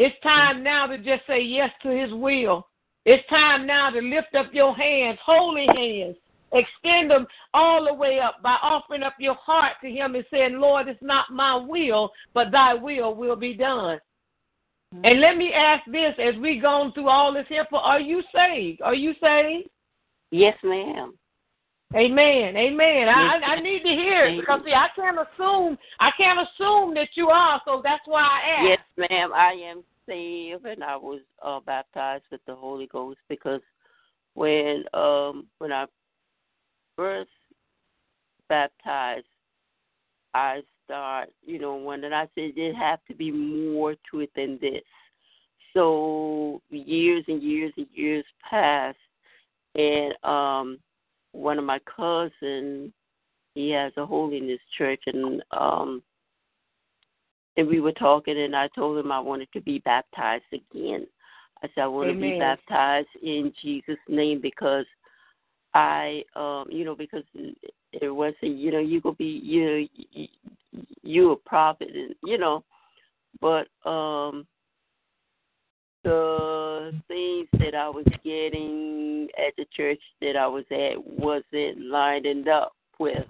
[0.01, 2.65] It's time now to just say yes to his will.
[3.03, 6.15] It's time now to lift up your hands, holy hands,
[6.53, 10.57] extend them all the way up by offering up your heart to him and saying,
[10.57, 13.99] Lord, it's not my will, but thy will will be done.
[14.95, 15.03] Mm-hmm.
[15.03, 18.23] And let me ask this as we gone through all this here, for are you
[18.33, 18.81] saved?
[18.81, 19.67] Are you saved?
[20.31, 21.13] Yes, ma'am.
[21.95, 22.55] Amen.
[22.55, 23.09] Amen.
[23.09, 27.09] I, I need to hear it because see, I can't assume I can't assume that
[27.15, 28.81] you are, so that's why I asked.
[28.97, 29.31] Yes, ma'am.
[29.33, 33.61] I am saved, and I was uh, baptized with the Holy Ghost because
[34.35, 35.85] when um when I
[36.95, 37.31] first
[38.49, 39.25] baptized,
[40.35, 44.29] I start you know when and I said there have to be more to it
[44.35, 44.83] than this.
[45.73, 48.97] So years and years and years passed,
[49.73, 50.77] and um
[51.31, 52.91] one of my cousins
[53.55, 56.01] he has a holiness church and um
[57.57, 61.05] and we were talking and I told him I wanted to be baptized again.
[61.61, 64.85] I said I want to be baptized in Jesus' name because
[65.73, 67.23] I um you know because
[67.91, 70.27] it was a you know you could be you you,
[71.03, 72.63] you a prophet and you know
[73.41, 74.47] but um
[76.03, 82.47] the things that I was getting at the church that I was at wasn't lining
[82.47, 83.25] up with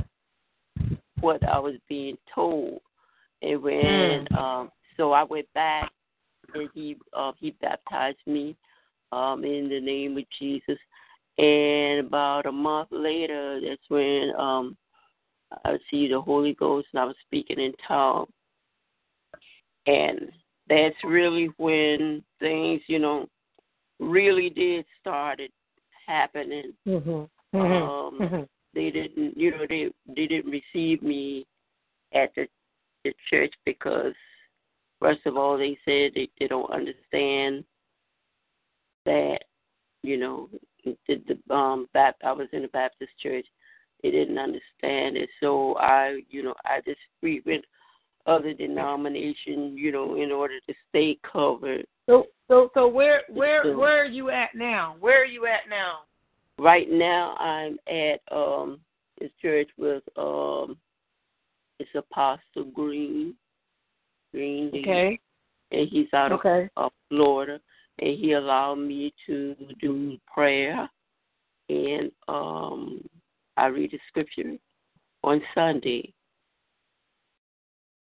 [1.22, 2.82] what I was being told.
[3.42, 5.92] And when um so I went back
[6.54, 8.56] and he uh, he baptized me
[9.12, 10.78] um in the name of Jesus
[11.38, 14.78] and about a month later that's when um
[15.66, 18.30] I received the Holy Ghost and I was speaking in tongues.
[19.88, 20.32] And
[20.70, 23.28] that's really when things, you know,
[24.00, 25.52] really did started
[26.08, 26.74] happening.
[26.88, 27.60] Mm-hmm.
[27.60, 28.44] Um, Mm-hmm.
[28.76, 31.46] they didn't, you know, they they didn't receive me
[32.14, 32.48] at the
[33.04, 34.14] the church because,
[35.00, 37.64] first of all, they said they they don't understand
[39.06, 39.40] that,
[40.04, 40.50] you know,
[40.86, 43.46] the, the um Bap- I was in a Baptist church.
[44.04, 47.66] They didn't understand it, so I, you know, I just frequent
[48.30, 51.86] other denomination, you know, in order to stay covered.
[52.08, 54.96] So so so where where So- where are you at now?
[55.00, 56.02] Where are you at now?
[56.58, 58.80] Right now, I'm at um
[59.20, 60.78] this church with um
[61.80, 63.36] it's Apostle Green,
[64.34, 65.20] Green, Lee, Okay.
[65.72, 66.70] and he's out of, Okay.
[66.76, 67.60] of Florida,
[68.00, 70.90] and he allowed me to do prayer,
[71.70, 73.02] and um
[73.58, 74.58] I read the scripture
[75.24, 76.14] on Sunday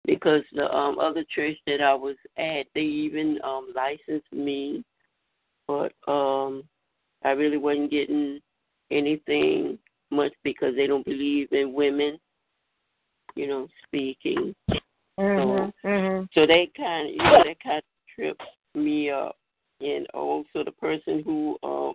[0.04, 4.84] because the um other church that I was at, they even um licensed me,
[5.66, 6.64] but um
[7.24, 8.40] I really wasn't getting
[8.90, 9.78] anything
[10.10, 12.18] much because they don't believe in women,
[13.34, 14.54] you know, speaking.
[15.18, 15.86] Mm-hmm.
[15.86, 16.24] Mm-hmm.
[16.34, 18.42] So they kind of, you know, that kind of tripped
[18.74, 19.36] me up.
[19.80, 21.94] And also the person who, um,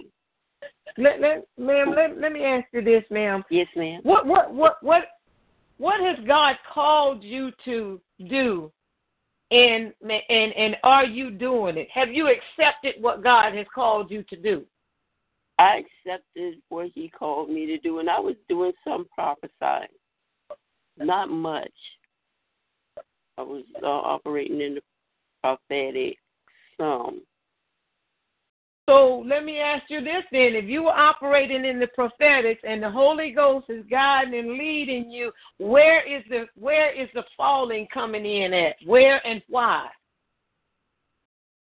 [0.97, 3.43] Let, let, ma'am, let, let me ask you this, ma'am.
[3.49, 4.01] yes, ma'am.
[4.03, 5.03] What what what what
[5.79, 7.99] what has God called you to
[8.29, 8.71] do?
[9.49, 11.87] And and and are you doing it?
[11.91, 14.65] Have you accepted what God has called you to do?
[15.57, 19.87] I accepted what he called me to do, and I was doing some prophesying,
[20.97, 21.71] not much.
[23.37, 24.81] I was uh, operating in the
[25.41, 26.17] prophetic
[26.77, 27.21] some,
[28.89, 30.55] So let me ask you this then.
[30.55, 35.11] If you were operating in the prophetics and the Holy Ghost is guiding and leading
[35.11, 38.77] you, where is the where is the falling coming in at?
[38.87, 39.85] Where and why?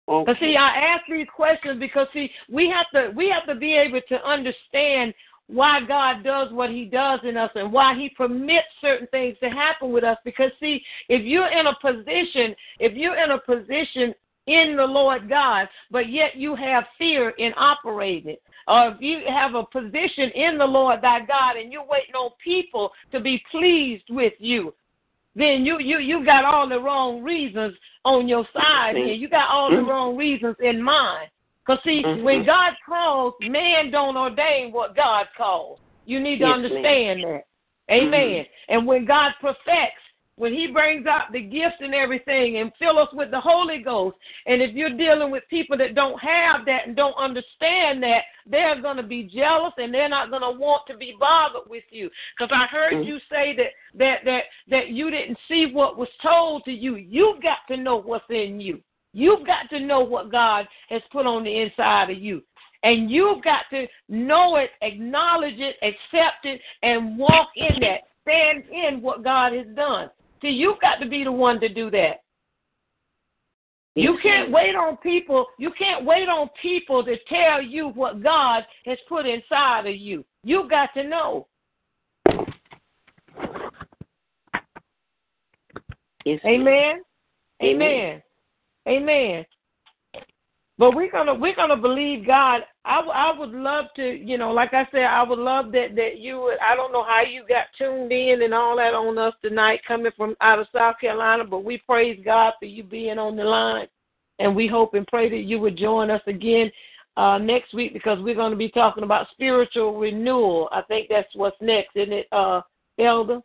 [0.06, 0.30] Okay.
[0.30, 3.74] But see, I ask these questions because see, we have to we have to be
[3.74, 5.14] able to understand
[5.46, 9.48] why God does what He does in us and why He permits certain things to
[9.48, 10.18] happen with us.
[10.26, 14.14] Because see, if you're in a position, if you're in a position
[14.46, 18.36] in the Lord God, but yet you have fear in operating.
[18.66, 22.30] Or if you have a position in the Lord thy God and you're waiting on
[22.42, 24.74] people to be pleased with you,
[25.36, 29.06] then you you you got all the wrong reasons on your side mm-hmm.
[29.06, 29.14] here.
[29.14, 29.88] You got all the mm-hmm.
[29.88, 31.28] wrong reasons in mind.
[31.66, 32.22] Cause see, Mhm.
[32.22, 35.80] when God calls, man don't ordain what God calls.
[36.04, 37.44] You need to Yes, understand that.
[37.90, 38.06] Mm-hmm.
[38.06, 38.46] Amen.
[38.68, 40.02] And when God perfects,
[40.36, 44.16] when He brings out the gifts and everything and fill us with the Holy Ghost,
[44.46, 48.80] and if you're dealing with people that don't have that and don't understand that, they're
[48.80, 52.10] going to be jealous and they're not going to want to be bothered with you.
[52.36, 53.06] Because I heard Mhm.
[53.06, 56.96] you say that that that that you didn't see what was told to you.
[56.96, 58.82] You've got to know what's in you.
[59.12, 62.42] You've got to know what God has put on the inside of you.
[62.82, 68.00] And you've got to know it, acknowledge it, accept it, and walk in that.
[68.22, 70.10] Stand in what God has done.
[70.44, 72.20] See, you've got to be the one to do that.
[73.94, 75.46] You can't wait on people.
[75.58, 80.22] You can't wait on people to tell you what God has put inside of you.
[80.42, 81.46] You got to know.
[86.26, 86.40] Yes.
[86.44, 87.00] Amen.
[87.62, 87.62] Amen.
[87.62, 88.22] Amen.
[88.86, 89.46] Amen.
[90.76, 92.62] But we're gonna we're gonna believe God.
[92.86, 95.94] I, w- I would love to, you know, like I said, I would love that
[95.96, 96.58] that you would.
[96.58, 100.12] I don't know how you got tuned in and all that on us tonight, coming
[100.16, 101.44] from out of South Carolina.
[101.44, 103.86] But we praise God for you being on the line,
[104.38, 106.70] and we hope and pray that you would join us again
[107.16, 110.68] uh, next week because we're going to be talking about spiritual renewal.
[110.70, 112.60] I think that's what's next, isn't it, uh,
[112.98, 113.40] Elder?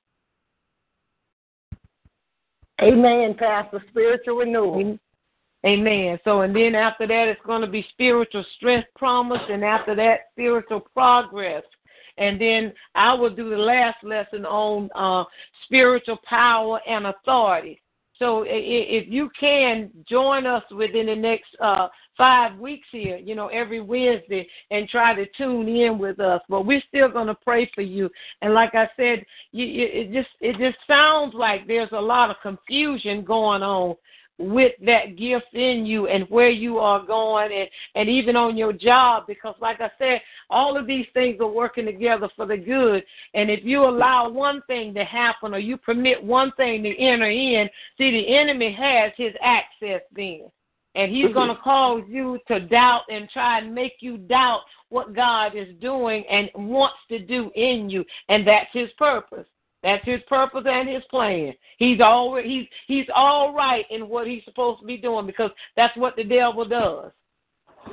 [2.81, 3.83] Amen, Pastor.
[3.89, 4.97] Spiritual renewal.
[5.65, 6.17] Amen.
[6.23, 10.19] So, and then after that, it's going to be spiritual strength promise, and after that,
[10.31, 11.63] spiritual progress.
[12.17, 15.25] And then I will do the last lesson on uh,
[15.65, 17.81] spiritual power and authority.
[18.17, 21.87] So, if you can join us within the next uh,
[22.17, 26.41] five weeks here, you know, every Wednesday, and try to tune in with us.
[26.49, 28.09] But we're still going to pray for you.
[28.41, 32.37] And like I said, you, it just it just sounds like there's a lot of
[32.41, 33.95] confusion going on
[34.39, 38.71] with that gift in you and where you are going and, and even on your
[38.71, 43.03] job because like I said, all of these things are working together for the good.
[43.33, 47.29] And if you allow one thing to happen or you permit one thing to enter
[47.29, 50.43] in, see the enemy has his access then.
[50.95, 51.63] And he's going to mm-hmm.
[51.63, 56.49] cause you to doubt and try and make you doubt what God is doing and
[56.55, 58.03] wants to do in you.
[58.29, 59.45] And that's his purpose.
[59.81, 61.53] That's his purpose and his plan.
[61.77, 65.95] He's all he's he's all right in what he's supposed to be doing because that's
[65.95, 67.11] what the devil does.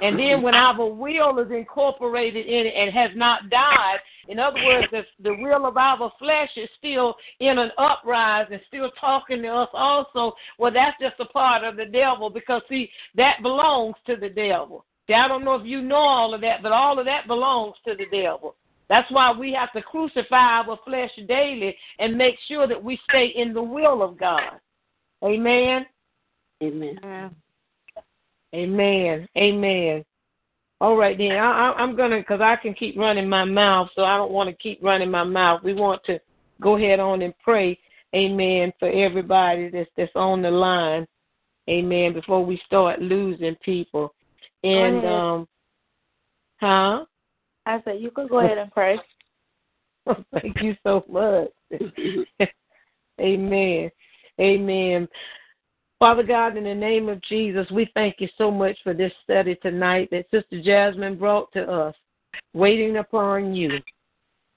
[0.02, 3.98] And then when our will is incorporated in it and has not died,
[4.28, 8.60] in other words, if the will of our flesh is still in an uprise and
[8.66, 12.90] still talking to us also, well, that's just a part of the devil because, see,
[13.14, 14.84] that belongs to the devil.
[15.08, 17.94] I don't know if you know all of that, but all of that belongs to
[17.94, 18.56] the devil.
[18.88, 23.26] That's why we have to crucify our flesh daily and make sure that we stay
[23.26, 24.60] in the will of God.
[25.24, 25.86] Amen.
[26.62, 27.34] Amen.
[28.54, 29.28] Amen.
[29.36, 30.04] Amen.
[30.80, 31.32] All right, then.
[31.32, 34.30] I, I, I'm going to, because I can keep running my mouth, so I don't
[34.30, 35.62] want to keep running my mouth.
[35.64, 36.20] We want to
[36.60, 37.78] go ahead on and pray,
[38.14, 41.06] amen, for everybody that's, that's on the line,
[41.68, 44.14] amen, before we start losing people.
[44.62, 45.48] And, um,
[46.60, 47.04] huh?
[47.66, 48.98] I said you could go ahead and pray.
[50.32, 51.50] Thank you so much.
[53.20, 53.90] Amen.
[54.40, 55.08] Amen.
[55.98, 59.56] Father God, in the name of Jesus, we thank you so much for this study
[59.62, 61.94] tonight that Sister Jasmine brought to us,
[62.52, 63.80] waiting upon you.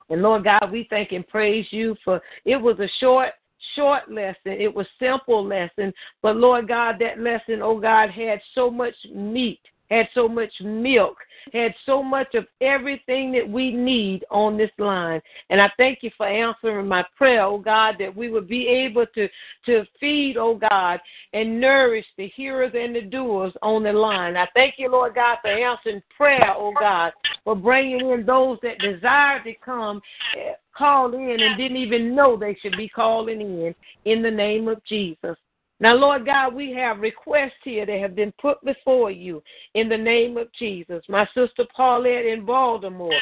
[0.10, 3.30] And Lord God, we thank and praise you for it was a short,
[3.76, 4.52] short lesson.
[4.52, 5.94] It was simple lesson.
[6.22, 11.18] But Lord God, that lesson, oh God, had so much meat, had so much milk,
[11.54, 15.22] had so much of everything that we need on this line.
[15.50, 19.06] And I thank you for answering my prayer, oh God, that we would be able
[19.16, 19.28] to,
[19.66, 21.00] to feed, oh God,
[21.34, 24.38] and nourish the hearers and the doers on the line.
[24.38, 27.14] I thank you, Lord God, for answering prayer, oh God,
[27.44, 30.02] for bringing in those that desire to come,
[30.38, 33.76] eh, call in and didn't even know they should be calling in,
[34.06, 35.36] in the name of Jesus.
[35.82, 39.42] Now, Lord God, we have requests here that have been put before you
[39.76, 41.04] in the name of Jesus.
[41.08, 43.20] My sister Paulette in Baltimore.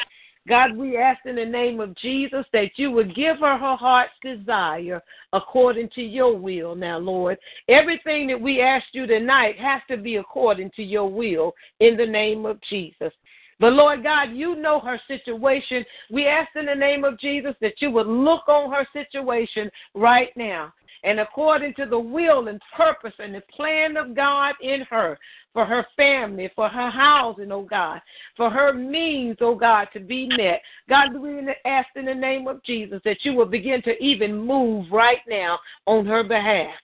[0.48, 4.14] God, we ask in the name of Jesus that you would give her her heart's
[4.22, 5.02] desire
[5.32, 7.38] according to your will now, Lord.
[7.68, 12.06] Everything that we ask you tonight has to be according to your will in the
[12.06, 13.12] name of Jesus.
[13.60, 15.84] But Lord God, you know her situation.
[16.10, 20.30] We ask in the name of Jesus that you would look on her situation right
[20.34, 20.72] now
[21.04, 25.18] and according to the will and purpose and the plan of God in her,
[25.52, 28.00] for her family, for her housing, oh God,
[28.36, 30.60] for her means, oh God, to be met.
[30.88, 34.86] God, we ask in the name of Jesus that you will begin to even move
[34.92, 36.74] right now on her behalf.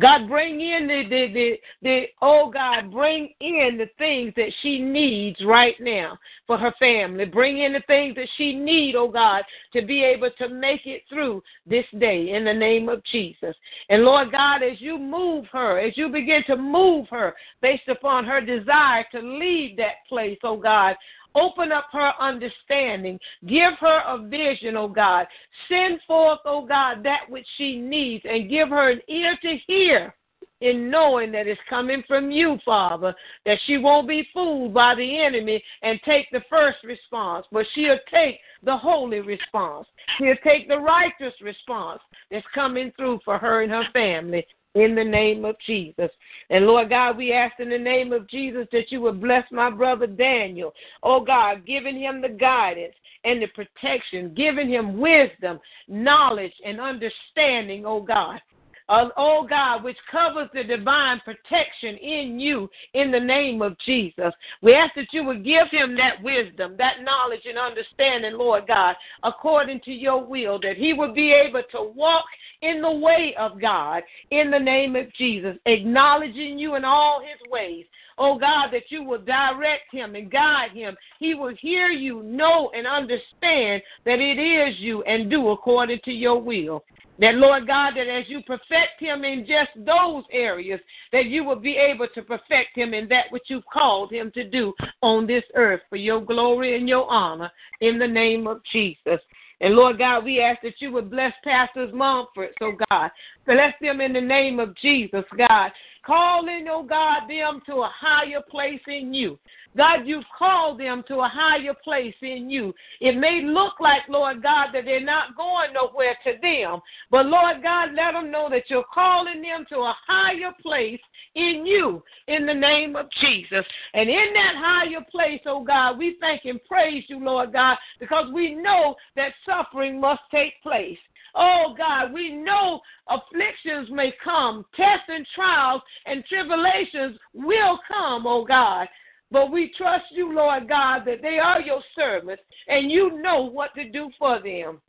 [0.00, 4.78] God, bring in the, the, the, the, oh God, bring in the things that she
[4.78, 7.26] needs right now for her family.
[7.26, 9.42] Bring in the things that she needs, oh God,
[9.74, 13.54] to be able to make it through this day in the name of Jesus.
[13.90, 18.24] And Lord God, as you move her, as you begin to move her based upon
[18.24, 20.96] her desire to leave that place, oh God,
[21.34, 23.18] Open up her understanding.
[23.46, 25.26] Give her a vision, oh God.
[25.68, 30.14] Send forth, oh God, that which she needs and give her an ear to hear
[30.62, 33.14] in knowing that it's coming from you, Father,
[33.44, 37.98] that she won't be fooled by the enemy and take the first response, but she'll
[38.12, 39.88] take the holy response.
[40.18, 42.00] She'll take the righteous response
[42.30, 46.10] that's coming through for her and her family in the name of Jesus.
[46.50, 49.70] And Lord God, we ask in the name of Jesus that you would bless my
[49.70, 50.72] brother Daniel.
[51.02, 52.94] Oh God, giving him the guidance
[53.24, 58.40] and the protection, giving him wisdom, knowledge, and understanding, oh God.
[58.88, 64.32] Uh, oh God, which covers the divine protection in you in the name of Jesus.
[64.60, 68.96] We ask that you would give him that wisdom, that knowledge, and understanding, Lord God,
[69.22, 72.24] according to your will, that he would be able to walk
[72.62, 77.50] in the way of God in the name of Jesus, acknowledging you in all his
[77.50, 77.86] ways.
[78.18, 80.96] Oh God, that you will direct him and guide him.
[81.18, 86.12] He will hear you, know, and understand that it is you and do according to
[86.12, 86.84] your will.
[87.18, 90.80] That, Lord God, that as you perfect him in just those areas,
[91.12, 94.48] that you will be able to perfect him in that which you've called him to
[94.48, 94.72] do
[95.02, 99.20] on this earth for your glory and your honor in the name of Jesus.
[99.60, 103.10] And Lord God, we ask that you would bless Pastors Mumford, so God.
[103.46, 105.70] Bless them in the name of Jesus, God.
[106.04, 109.38] Calling, oh God, them to a higher place in you.
[109.76, 112.74] God, you've called them to a higher place in you.
[113.00, 116.80] It may look like, Lord God, that they're not going nowhere to them,
[117.10, 121.00] but Lord God, let them know that you're calling them to a higher place
[121.34, 123.64] in you in the name of Jesus.
[123.94, 128.26] And in that higher place, oh God, we thank and praise you, Lord God, because
[128.32, 130.98] we know that suffering must take place.
[131.34, 138.44] Oh God, we know afflictions may come, tests and trials and tribulations will come, oh
[138.44, 138.88] God.
[139.30, 143.74] But we trust you, Lord God, that they are your servants and you know what
[143.74, 144.80] to do for them.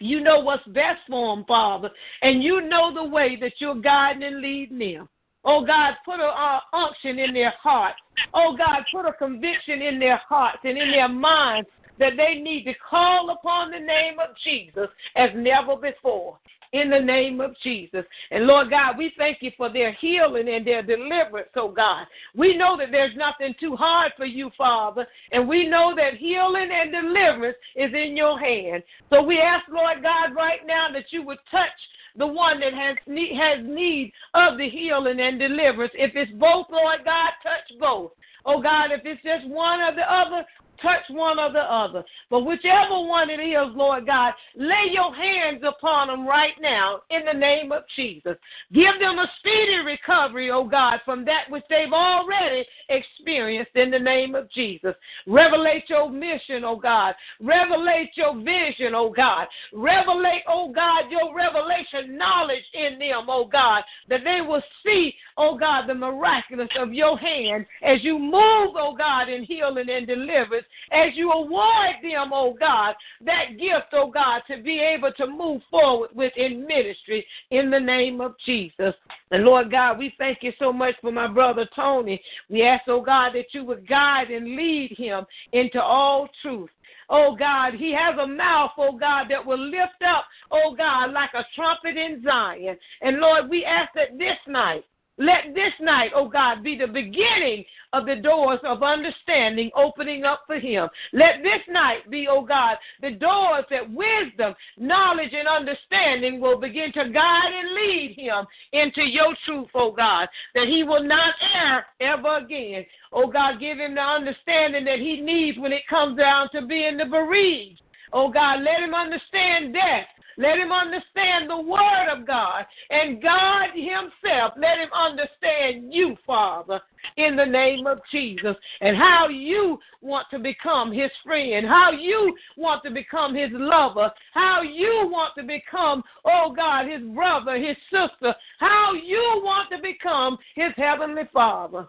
[0.00, 1.90] You know what's best for them, Father,
[2.20, 5.08] and you know the way that you're guiding and leading them.
[5.44, 7.94] Oh God, put a uh, unction in their heart.
[8.34, 11.68] Oh God, put a conviction in their hearts and in their minds
[11.98, 16.38] that they need to call upon the name of Jesus as never before
[16.72, 18.04] in the name of Jesus.
[18.30, 22.06] And Lord God, we thank you for their healing and their deliverance, oh God.
[22.34, 26.68] We know that there's nothing too hard for you, Father, and we know that healing
[26.72, 28.82] and deliverance is in your hand.
[29.10, 31.68] So we ask, Lord God, right now that you would touch
[32.16, 35.92] the one that has need, has need of the healing and deliverance.
[35.94, 38.12] If it's both, Lord God, touch both.
[38.44, 40.44] Oh God, if it's just one or the other,
[40.80, 42.04] touch one or the other.
[42.30, 47.24] But whichever one it is, Lord God, lay your hands upon them right now in
[47.24, 48.36] the name of Jesus.
[48.72, 53.98] Give them a speedy recovery, oh God, from that which they've already experienced in the
[53.98, 54.94] name of Jesus.
[55.26, 57.14] Revelate your mission, oh God.
[57.42, 59.46] Revelate your vision, oh God.
[59.74, 65.56] Revelate, oh God, your revelation knowledge in them, oh God, that they will see, oh
[65.56, 70.65] God, the miraculous of your hand as you move, oh God, in healing and deliverance
[70.92, 72.94] as you award them, oh God,
[73.24, 78.20] that gift, oh God, to be able to move forward within ministry in the name
[78.20, 78.94] of Jesus.
[79.30, 82.20] And Lord God, we thank you so much for my brother Tony.
[82.48, 86.70] We ask, oh God, that you would guide and lead him into all truth.
[87.08, 91.30] Oh God, he has a mouth, oh God, that will lift up, oh God, like
[91.34, 92.76] a trumpet in Zion.
[93.00, 94.84] And Lord, we ask that this night,
[95.18, 97.64] Let this night, oh God, be the beginning
[97.94, 100.88] of the doors of understanding opening up for him.
[101.14, 106.92] Let this night be, oh God, the doors that wisdom, knowledge, and understanding will begin
[106.92, 111.86] to guide and lead him into your truth, oh God, that he will not err
[112.00, 112.84] ever again.
[113.12, 116.98] Oh God, give him the understanding that he needs when it comes down to being
[116.98, 117.80] the bereaved.
[118.12, 120.06] Oh God, let him understand death.
[120.38, 122.66] Let him understand the word of God.
[122.90, 126.80] And God himself, let him understand you, Father,
[127.16, 132.36] in the name of Jesus, and how you want to become his friend, how you
[132.56, 137.76] want to become his lover, how you want to become, oh God, his brother, his
[137.90, 141.86] sister, how you want to become his heavenly Father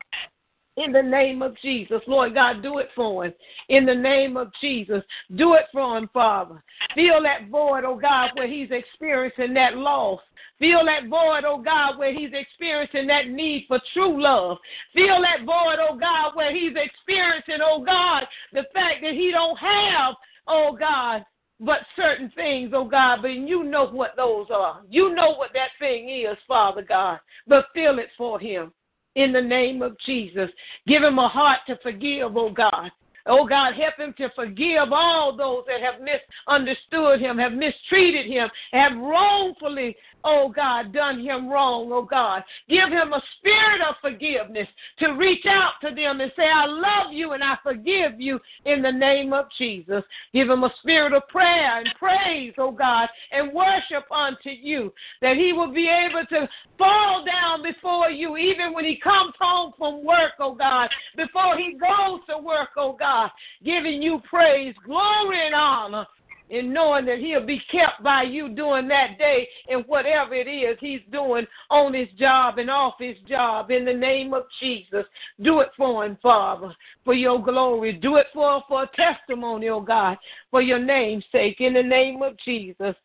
[0.77, 2.01] in the name of Jesus.
[2.07, 3.33] Lord God, do it for him.
[3.69, 5.03] In the name of Jesus,
[5.35, 6.63] do it for him, Father.
[6.95, 10.21] Feel that void, oh God, where he's experiencing that loss.
[10.59, 14.57] Feel that void, oh God, where he's experiencing that need for true love.
[14.93, 18.23] Feel that void, oh God, where he's experiencing, oh God,
[18.53, 20.15] the fact that he don't have,
[20.47, 21.23] oh God,
[21.59, 24.81] but certain things, oh God, but you know what those are.
[24.89, 28.71] You know what that thing is, Father God, but feel it for him
[29.17, 30.49] in the name of Jesus.
[30.85, 32.91] Give him a heart to forgive, oh God.
[33.25, 38.47] Oh God, help him to forgive all those that have misunderstood him, have mistreated him,
[38.71, 42.43] have wrongfully, oh God, done him wrong, oh God.
[42.67, 44.67] Give him a spirit of forgiveness
[44.99, 48.81] to reach out to them and say, I love you and I forgive you in
[48.81, 50.03] the name of Jesus.
[50.33, 55.37] Give him a spirit of prayer and praise, oh God, and worship unto you, that
[55.37, 56.47] he will be able to
[56.77, 61.77] fall down before you even when he comes home from work, oh God, before he
[61.79, 63.29] goes to work, oh God,
[63.63, 66.05] giving you praise, glory, and honor
[66.49, 70.77] and knowing that he'll be kept by you during that day and whatever it is
[70.79, 75.05] he's doing on his job and off his job in the name of Jesus.
[75.41, 77.93] Do it for him, Father, for your glory.
[77.93, 80.17] Do it for, for a testimony, oh God,
[80.51, 82.95] for your name's sake, in the name of Jesus.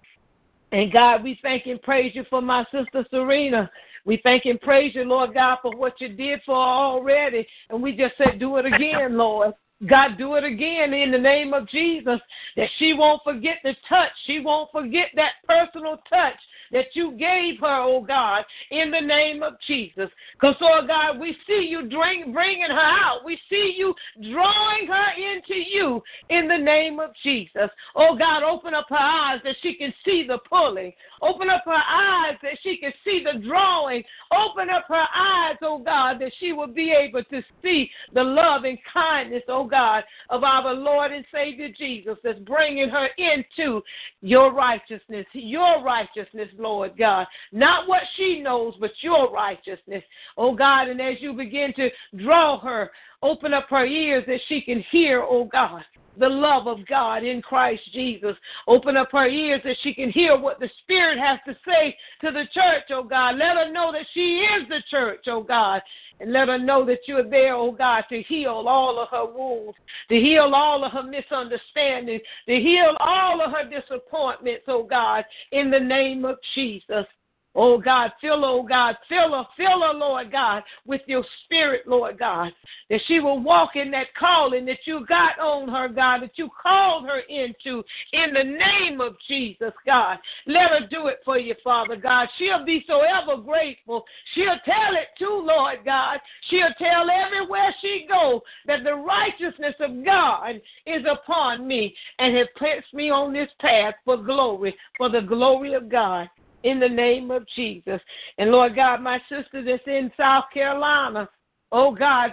[0.72, 3.70] And God, we thank and praise you for my sister Serena.
[4.04, 7.46] We thank and praise you, Lord God, for what you did for her already.
[7.70, 9.52] And we just said, do it again, Lord.
[9.88, 12.20] God, do it again in the name of Jesus.
[12.56, 14.10] That she won't forget the touch.
[14.26, 16.38] She won't forget that personal touch
[16.72, 20.08] that you gave her, oh God, in the name of Jesus.
[20.34, 23.20] Because, oh God, we see you bring, bringing her out.
[23.24, 23.94] We see you
[24.32, 27.70] drawing her into you in the name of Jesus.
[27.94, 30.92] Oh God, open up her eyes that she can see the pulling.
[31.20, 34.02] Open up her eyes that she can see the drawing.
[34.32, 38.64] Open up her eyes, oh God, that she will be able to see the love
[38.64, 43.82] and kindness, oh God, of our Lord and Savior Jesus that's bringing her into
[44.20, 47.26] your righteousness, your righteousness, Lord God.
[47.50, 50.04] Not what she knows, but your righteousness.
[50.36, 51.88] Oh God, and as you begin to
[52.22, 52.90] draw her,
[53.22, 55.82] open up her ears that she can hear, oh God
[56.18, 58.36] the love of God in Christ Jesus.
[58.66, 62.30] Open up her ears that she can hear what the Spirit has to say to
[62.30, 63.36] the church, oh God.
[63.36, 65.80] Let her know that she is the church, oh God.
[66.20, 69.76] And let her know that you're there, oh God, to heal all of her wounds,
[70.08, 75.70] to heal all of her misunderstandings, to heal all of her disappointments, oh God, in
[75.70, 77.06] the name of Jesus.
[77.54, 82.18] Oh God, fill, oh God, fill her, fill her, Lord God, with your spirit, Lord
[82.18, 82.50] God,
[82.88, 86.48] that she will walk in that calling that you got on her, God, that you
[86.62, 90.16] called her into in the name of Jesus, God.
[90.46, 92.28] Let her do it for you, Father God.
[92.38, 94.04] She'll be so ever grateful.
[94.34, 96.20] She'll tell it too, Lord God.
[96.48, 100.54] She'll tell everywhere she go that the righteousness of God
[100.86, 105.74] is upon me and has placed me on this path for glory, for the glory
[105.74, 106.30] of God
[106.64, 108.00] in the name of Jesus.
[108.38, 111.28] And Lord God, my sister that's in South Carolina,
[111.70, 112.32] oh God,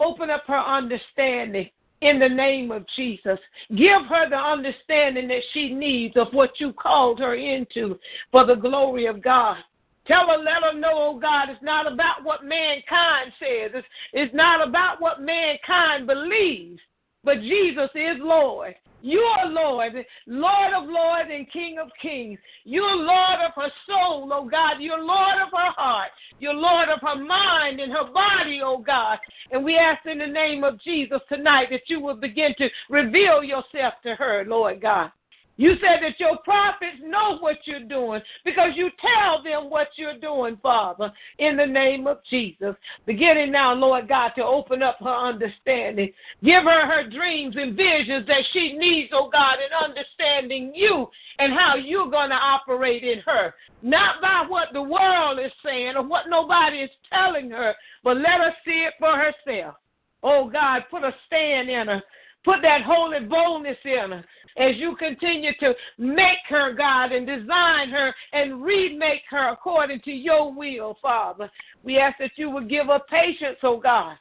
[0.00, 1.68] open up her understanding
[2.02, 3.38] in the name of Jesus.
[3.70, 7.98] Give her the understanding that she needs of what you called her into
[8.30, 9.58] for the glory of God.
[10.06, 13.70] Tell her, let her know, oh God, it's not about what mankind says.
[13.72, 16.80] It's, it's not about what mankind believes,
[17.24, 18.74] but Jesus is Lord.
[19.02, 19.92] You are Lord,
[20.28, 22.38] Lord of lords and King of kings.
[22.64, 24.76] You're Lord of her soul, oh God.
[24.78, 26.10] You're Lord of her heart.
[26.38, 29.18] You're Lord of her mind and her body, oh God.
[29.50, 33.42] And we ask in the name of Jesus tonight that you will begin to reveal
[33.42, 35.10] yourself to her, Lord God.
[35.56, 40.18] You said that your prophets know what you're doing because you tell them what you're
[40.18, 42.74] doing, Father, in the name of Jesus.
[43.06, 46.10] Beginning now, Lord God, to open up her understanding.
[46.42, 51.08] Give her her dreams and visions that she needs, oh God, in understanding you
[51.38, 53.54] and how you're going to operate in her.
[53.82, 58.40] Not by what the world is saying or what nobody is telling her, but let
[58.40, 59.74] her see it for herself.
[60.22, 62.02] Oh God, put a stand in her.
[62.44, 64.24] Put that holy boldness in her
[64.56, 70.10] as you continue to make her, God, and design her and remake her according to
[70.10, 71.50] your will, Father.
[71.82, 74.16] We ask that you would give her patience, oh God.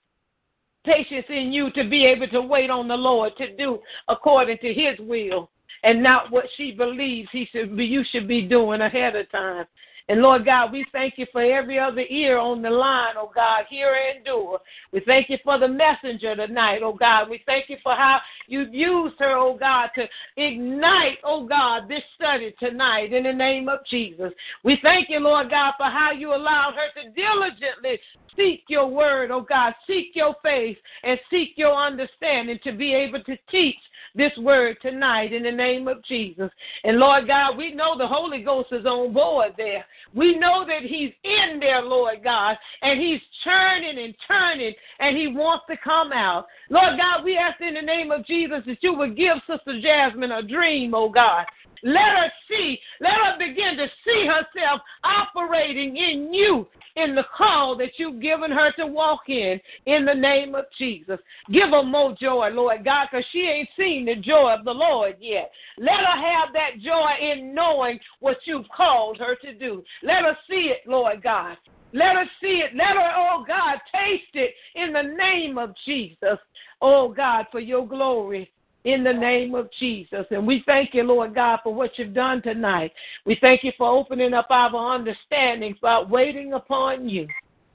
[0.86, 4.74] Patience in you to be able to wait on the Lord to do according to
[4.74, 5.52] his will
[5.84, 9.66] and not what she believes he should be you should be doing ahead of time.
[10.12, 13.64] And Lord God, we thank you for every other ear on the line, oh God,
[13.70, 14.58] hear and do.
[14.92, 17.30] We thank you for the messenger tonight, oh God.
[17.30, 20.06] We thank you for how you've used her, oh God, to
[20.36, 24.34] ignite, oh God, this study tonight in the name of Jesus.
[24.66, 27.98] We thank you, Lord God, for how you allowed her to diligently
[28.36, 33.24] seek your word, oh God, seek your face and seek your understanding to be able
[33.24, 33.78] to teach
[34.16, 36.50] this word tonight in the name of Jesus.
[36.84, 39.86] And Lord God, we know the Holy Ghost is on board there.
[40.14, 45.28] We know that He's in there, Lord God, and He's churning and turning, and He
[45.28, 46.46] wants to come out.
[46.70, 50.32] Lord God, we ask in the name of Jesus that you would give Sister Jasmine
[50.32, 51.46] a dream, oh God.
[51.84, 57.76] Let her see, let her begin to see herself operating in you in the call
[57.78, 61.20] that you've given her to walk in, in the name of Jesus.
[61.52, 65.16] Give her more joy, Lord God, because she ain't seen the joy of the Lord
[65.20, 65.52] yet.
[65.78, 69.84] Let her have that joy in knowing what you've called her to do.
[70.04, 71.58] Let her see it, Lord God.
[71.94, 72.76] Let her see it.
[72.76, 76.38] Let her, oh God, taste it in the name of Jesus.
[76.82, 78.52] Oh God, for your glory
[78.84, 80.26] in the name of Jesus.
[80.32, 82.92] And we thank you, Lord God, for what you've done tonight.
[83.26, 87.28] We thank you for opening up our understanding, for uh, waiting upon you.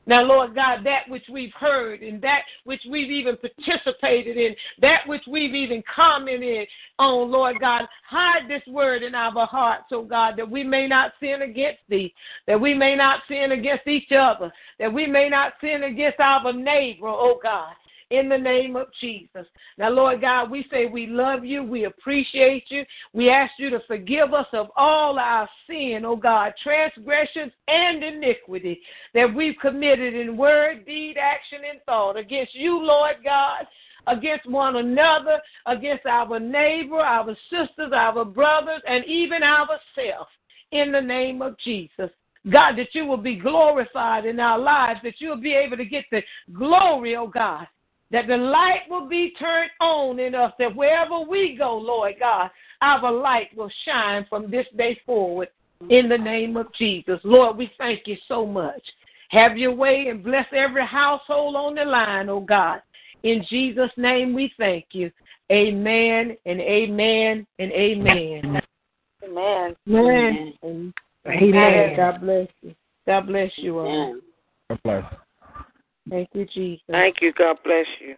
[0.08, 5.00] Now, Lord God, that which we've heard and that which we've even participated in, that
[5.06, 6.68] which we've even commented
[7.00, 11.12] on, Lord God, hide this word in our hearts, oh God, that we may not
[11.18, 12.14] sin against thee,
[12.46, 16.52] that we may not sin against each other, that we may not sin against our
[16.52, 17.74] neighbor, oh God
[18.10, 19.46] in the name of Jesus.
[19.78, 22.84] Now, Lord God, we say we love you, we appreciate you.
[23.12, 28.80] We ask you to forgive us of all our sin, oh God, transgressions and iniquity
[29.14, 33.66] that we've committed in word, deed, action, and thought against you, Lord God
[34.08, 40.30] against one another, against our neighbor, our sisters, our brothers, and even ourselves
[40.72, 42.10] in the name of Jesus.
[42.50, 45.84] God, that you will be glorified in our lives, that you will be able to
[45.84, 46.22] get the
[46.52, 47.66] glory, oh God,
[48.10, 52.50] that the light will be turned on in us, that wherever we go, Lord God,
[52.82, 55.48] our light will shine from this day forward
[55.90, 57.18] in the name of Jesus.
[57.24, 58.82] Lord, we thank you so much.
[59.30, 62.80] Have your way and bless every household on the line, oh God.
[63.22, 65.10] In Jesus' name we thank you.
[65.50, 68.60] Amen and amen and amen.
[69.24, 69.76] Amen.
[69.88, 70.54] Amen.
[70.64, 70.92] Amen.
[71.26, 71.96] amen.
[71.96, 72.74] God bless you.
[73.06, 74.20] God bless you all.
[74.68, 75.25] God bless.
[76.08, 76.84] Thank you, Jesus.
[76.90, 77.32] Thank you.
[77.32, 78.14] God bless you.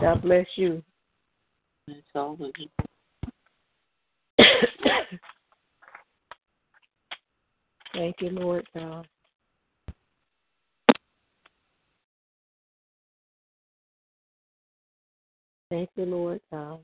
[0.00, 0.82] God bless you.
[1.86, 2.36] That's all.
[7.94, 9.06] Thank you, Lord God.
[15.70, 16.80] Thank you, Lord God.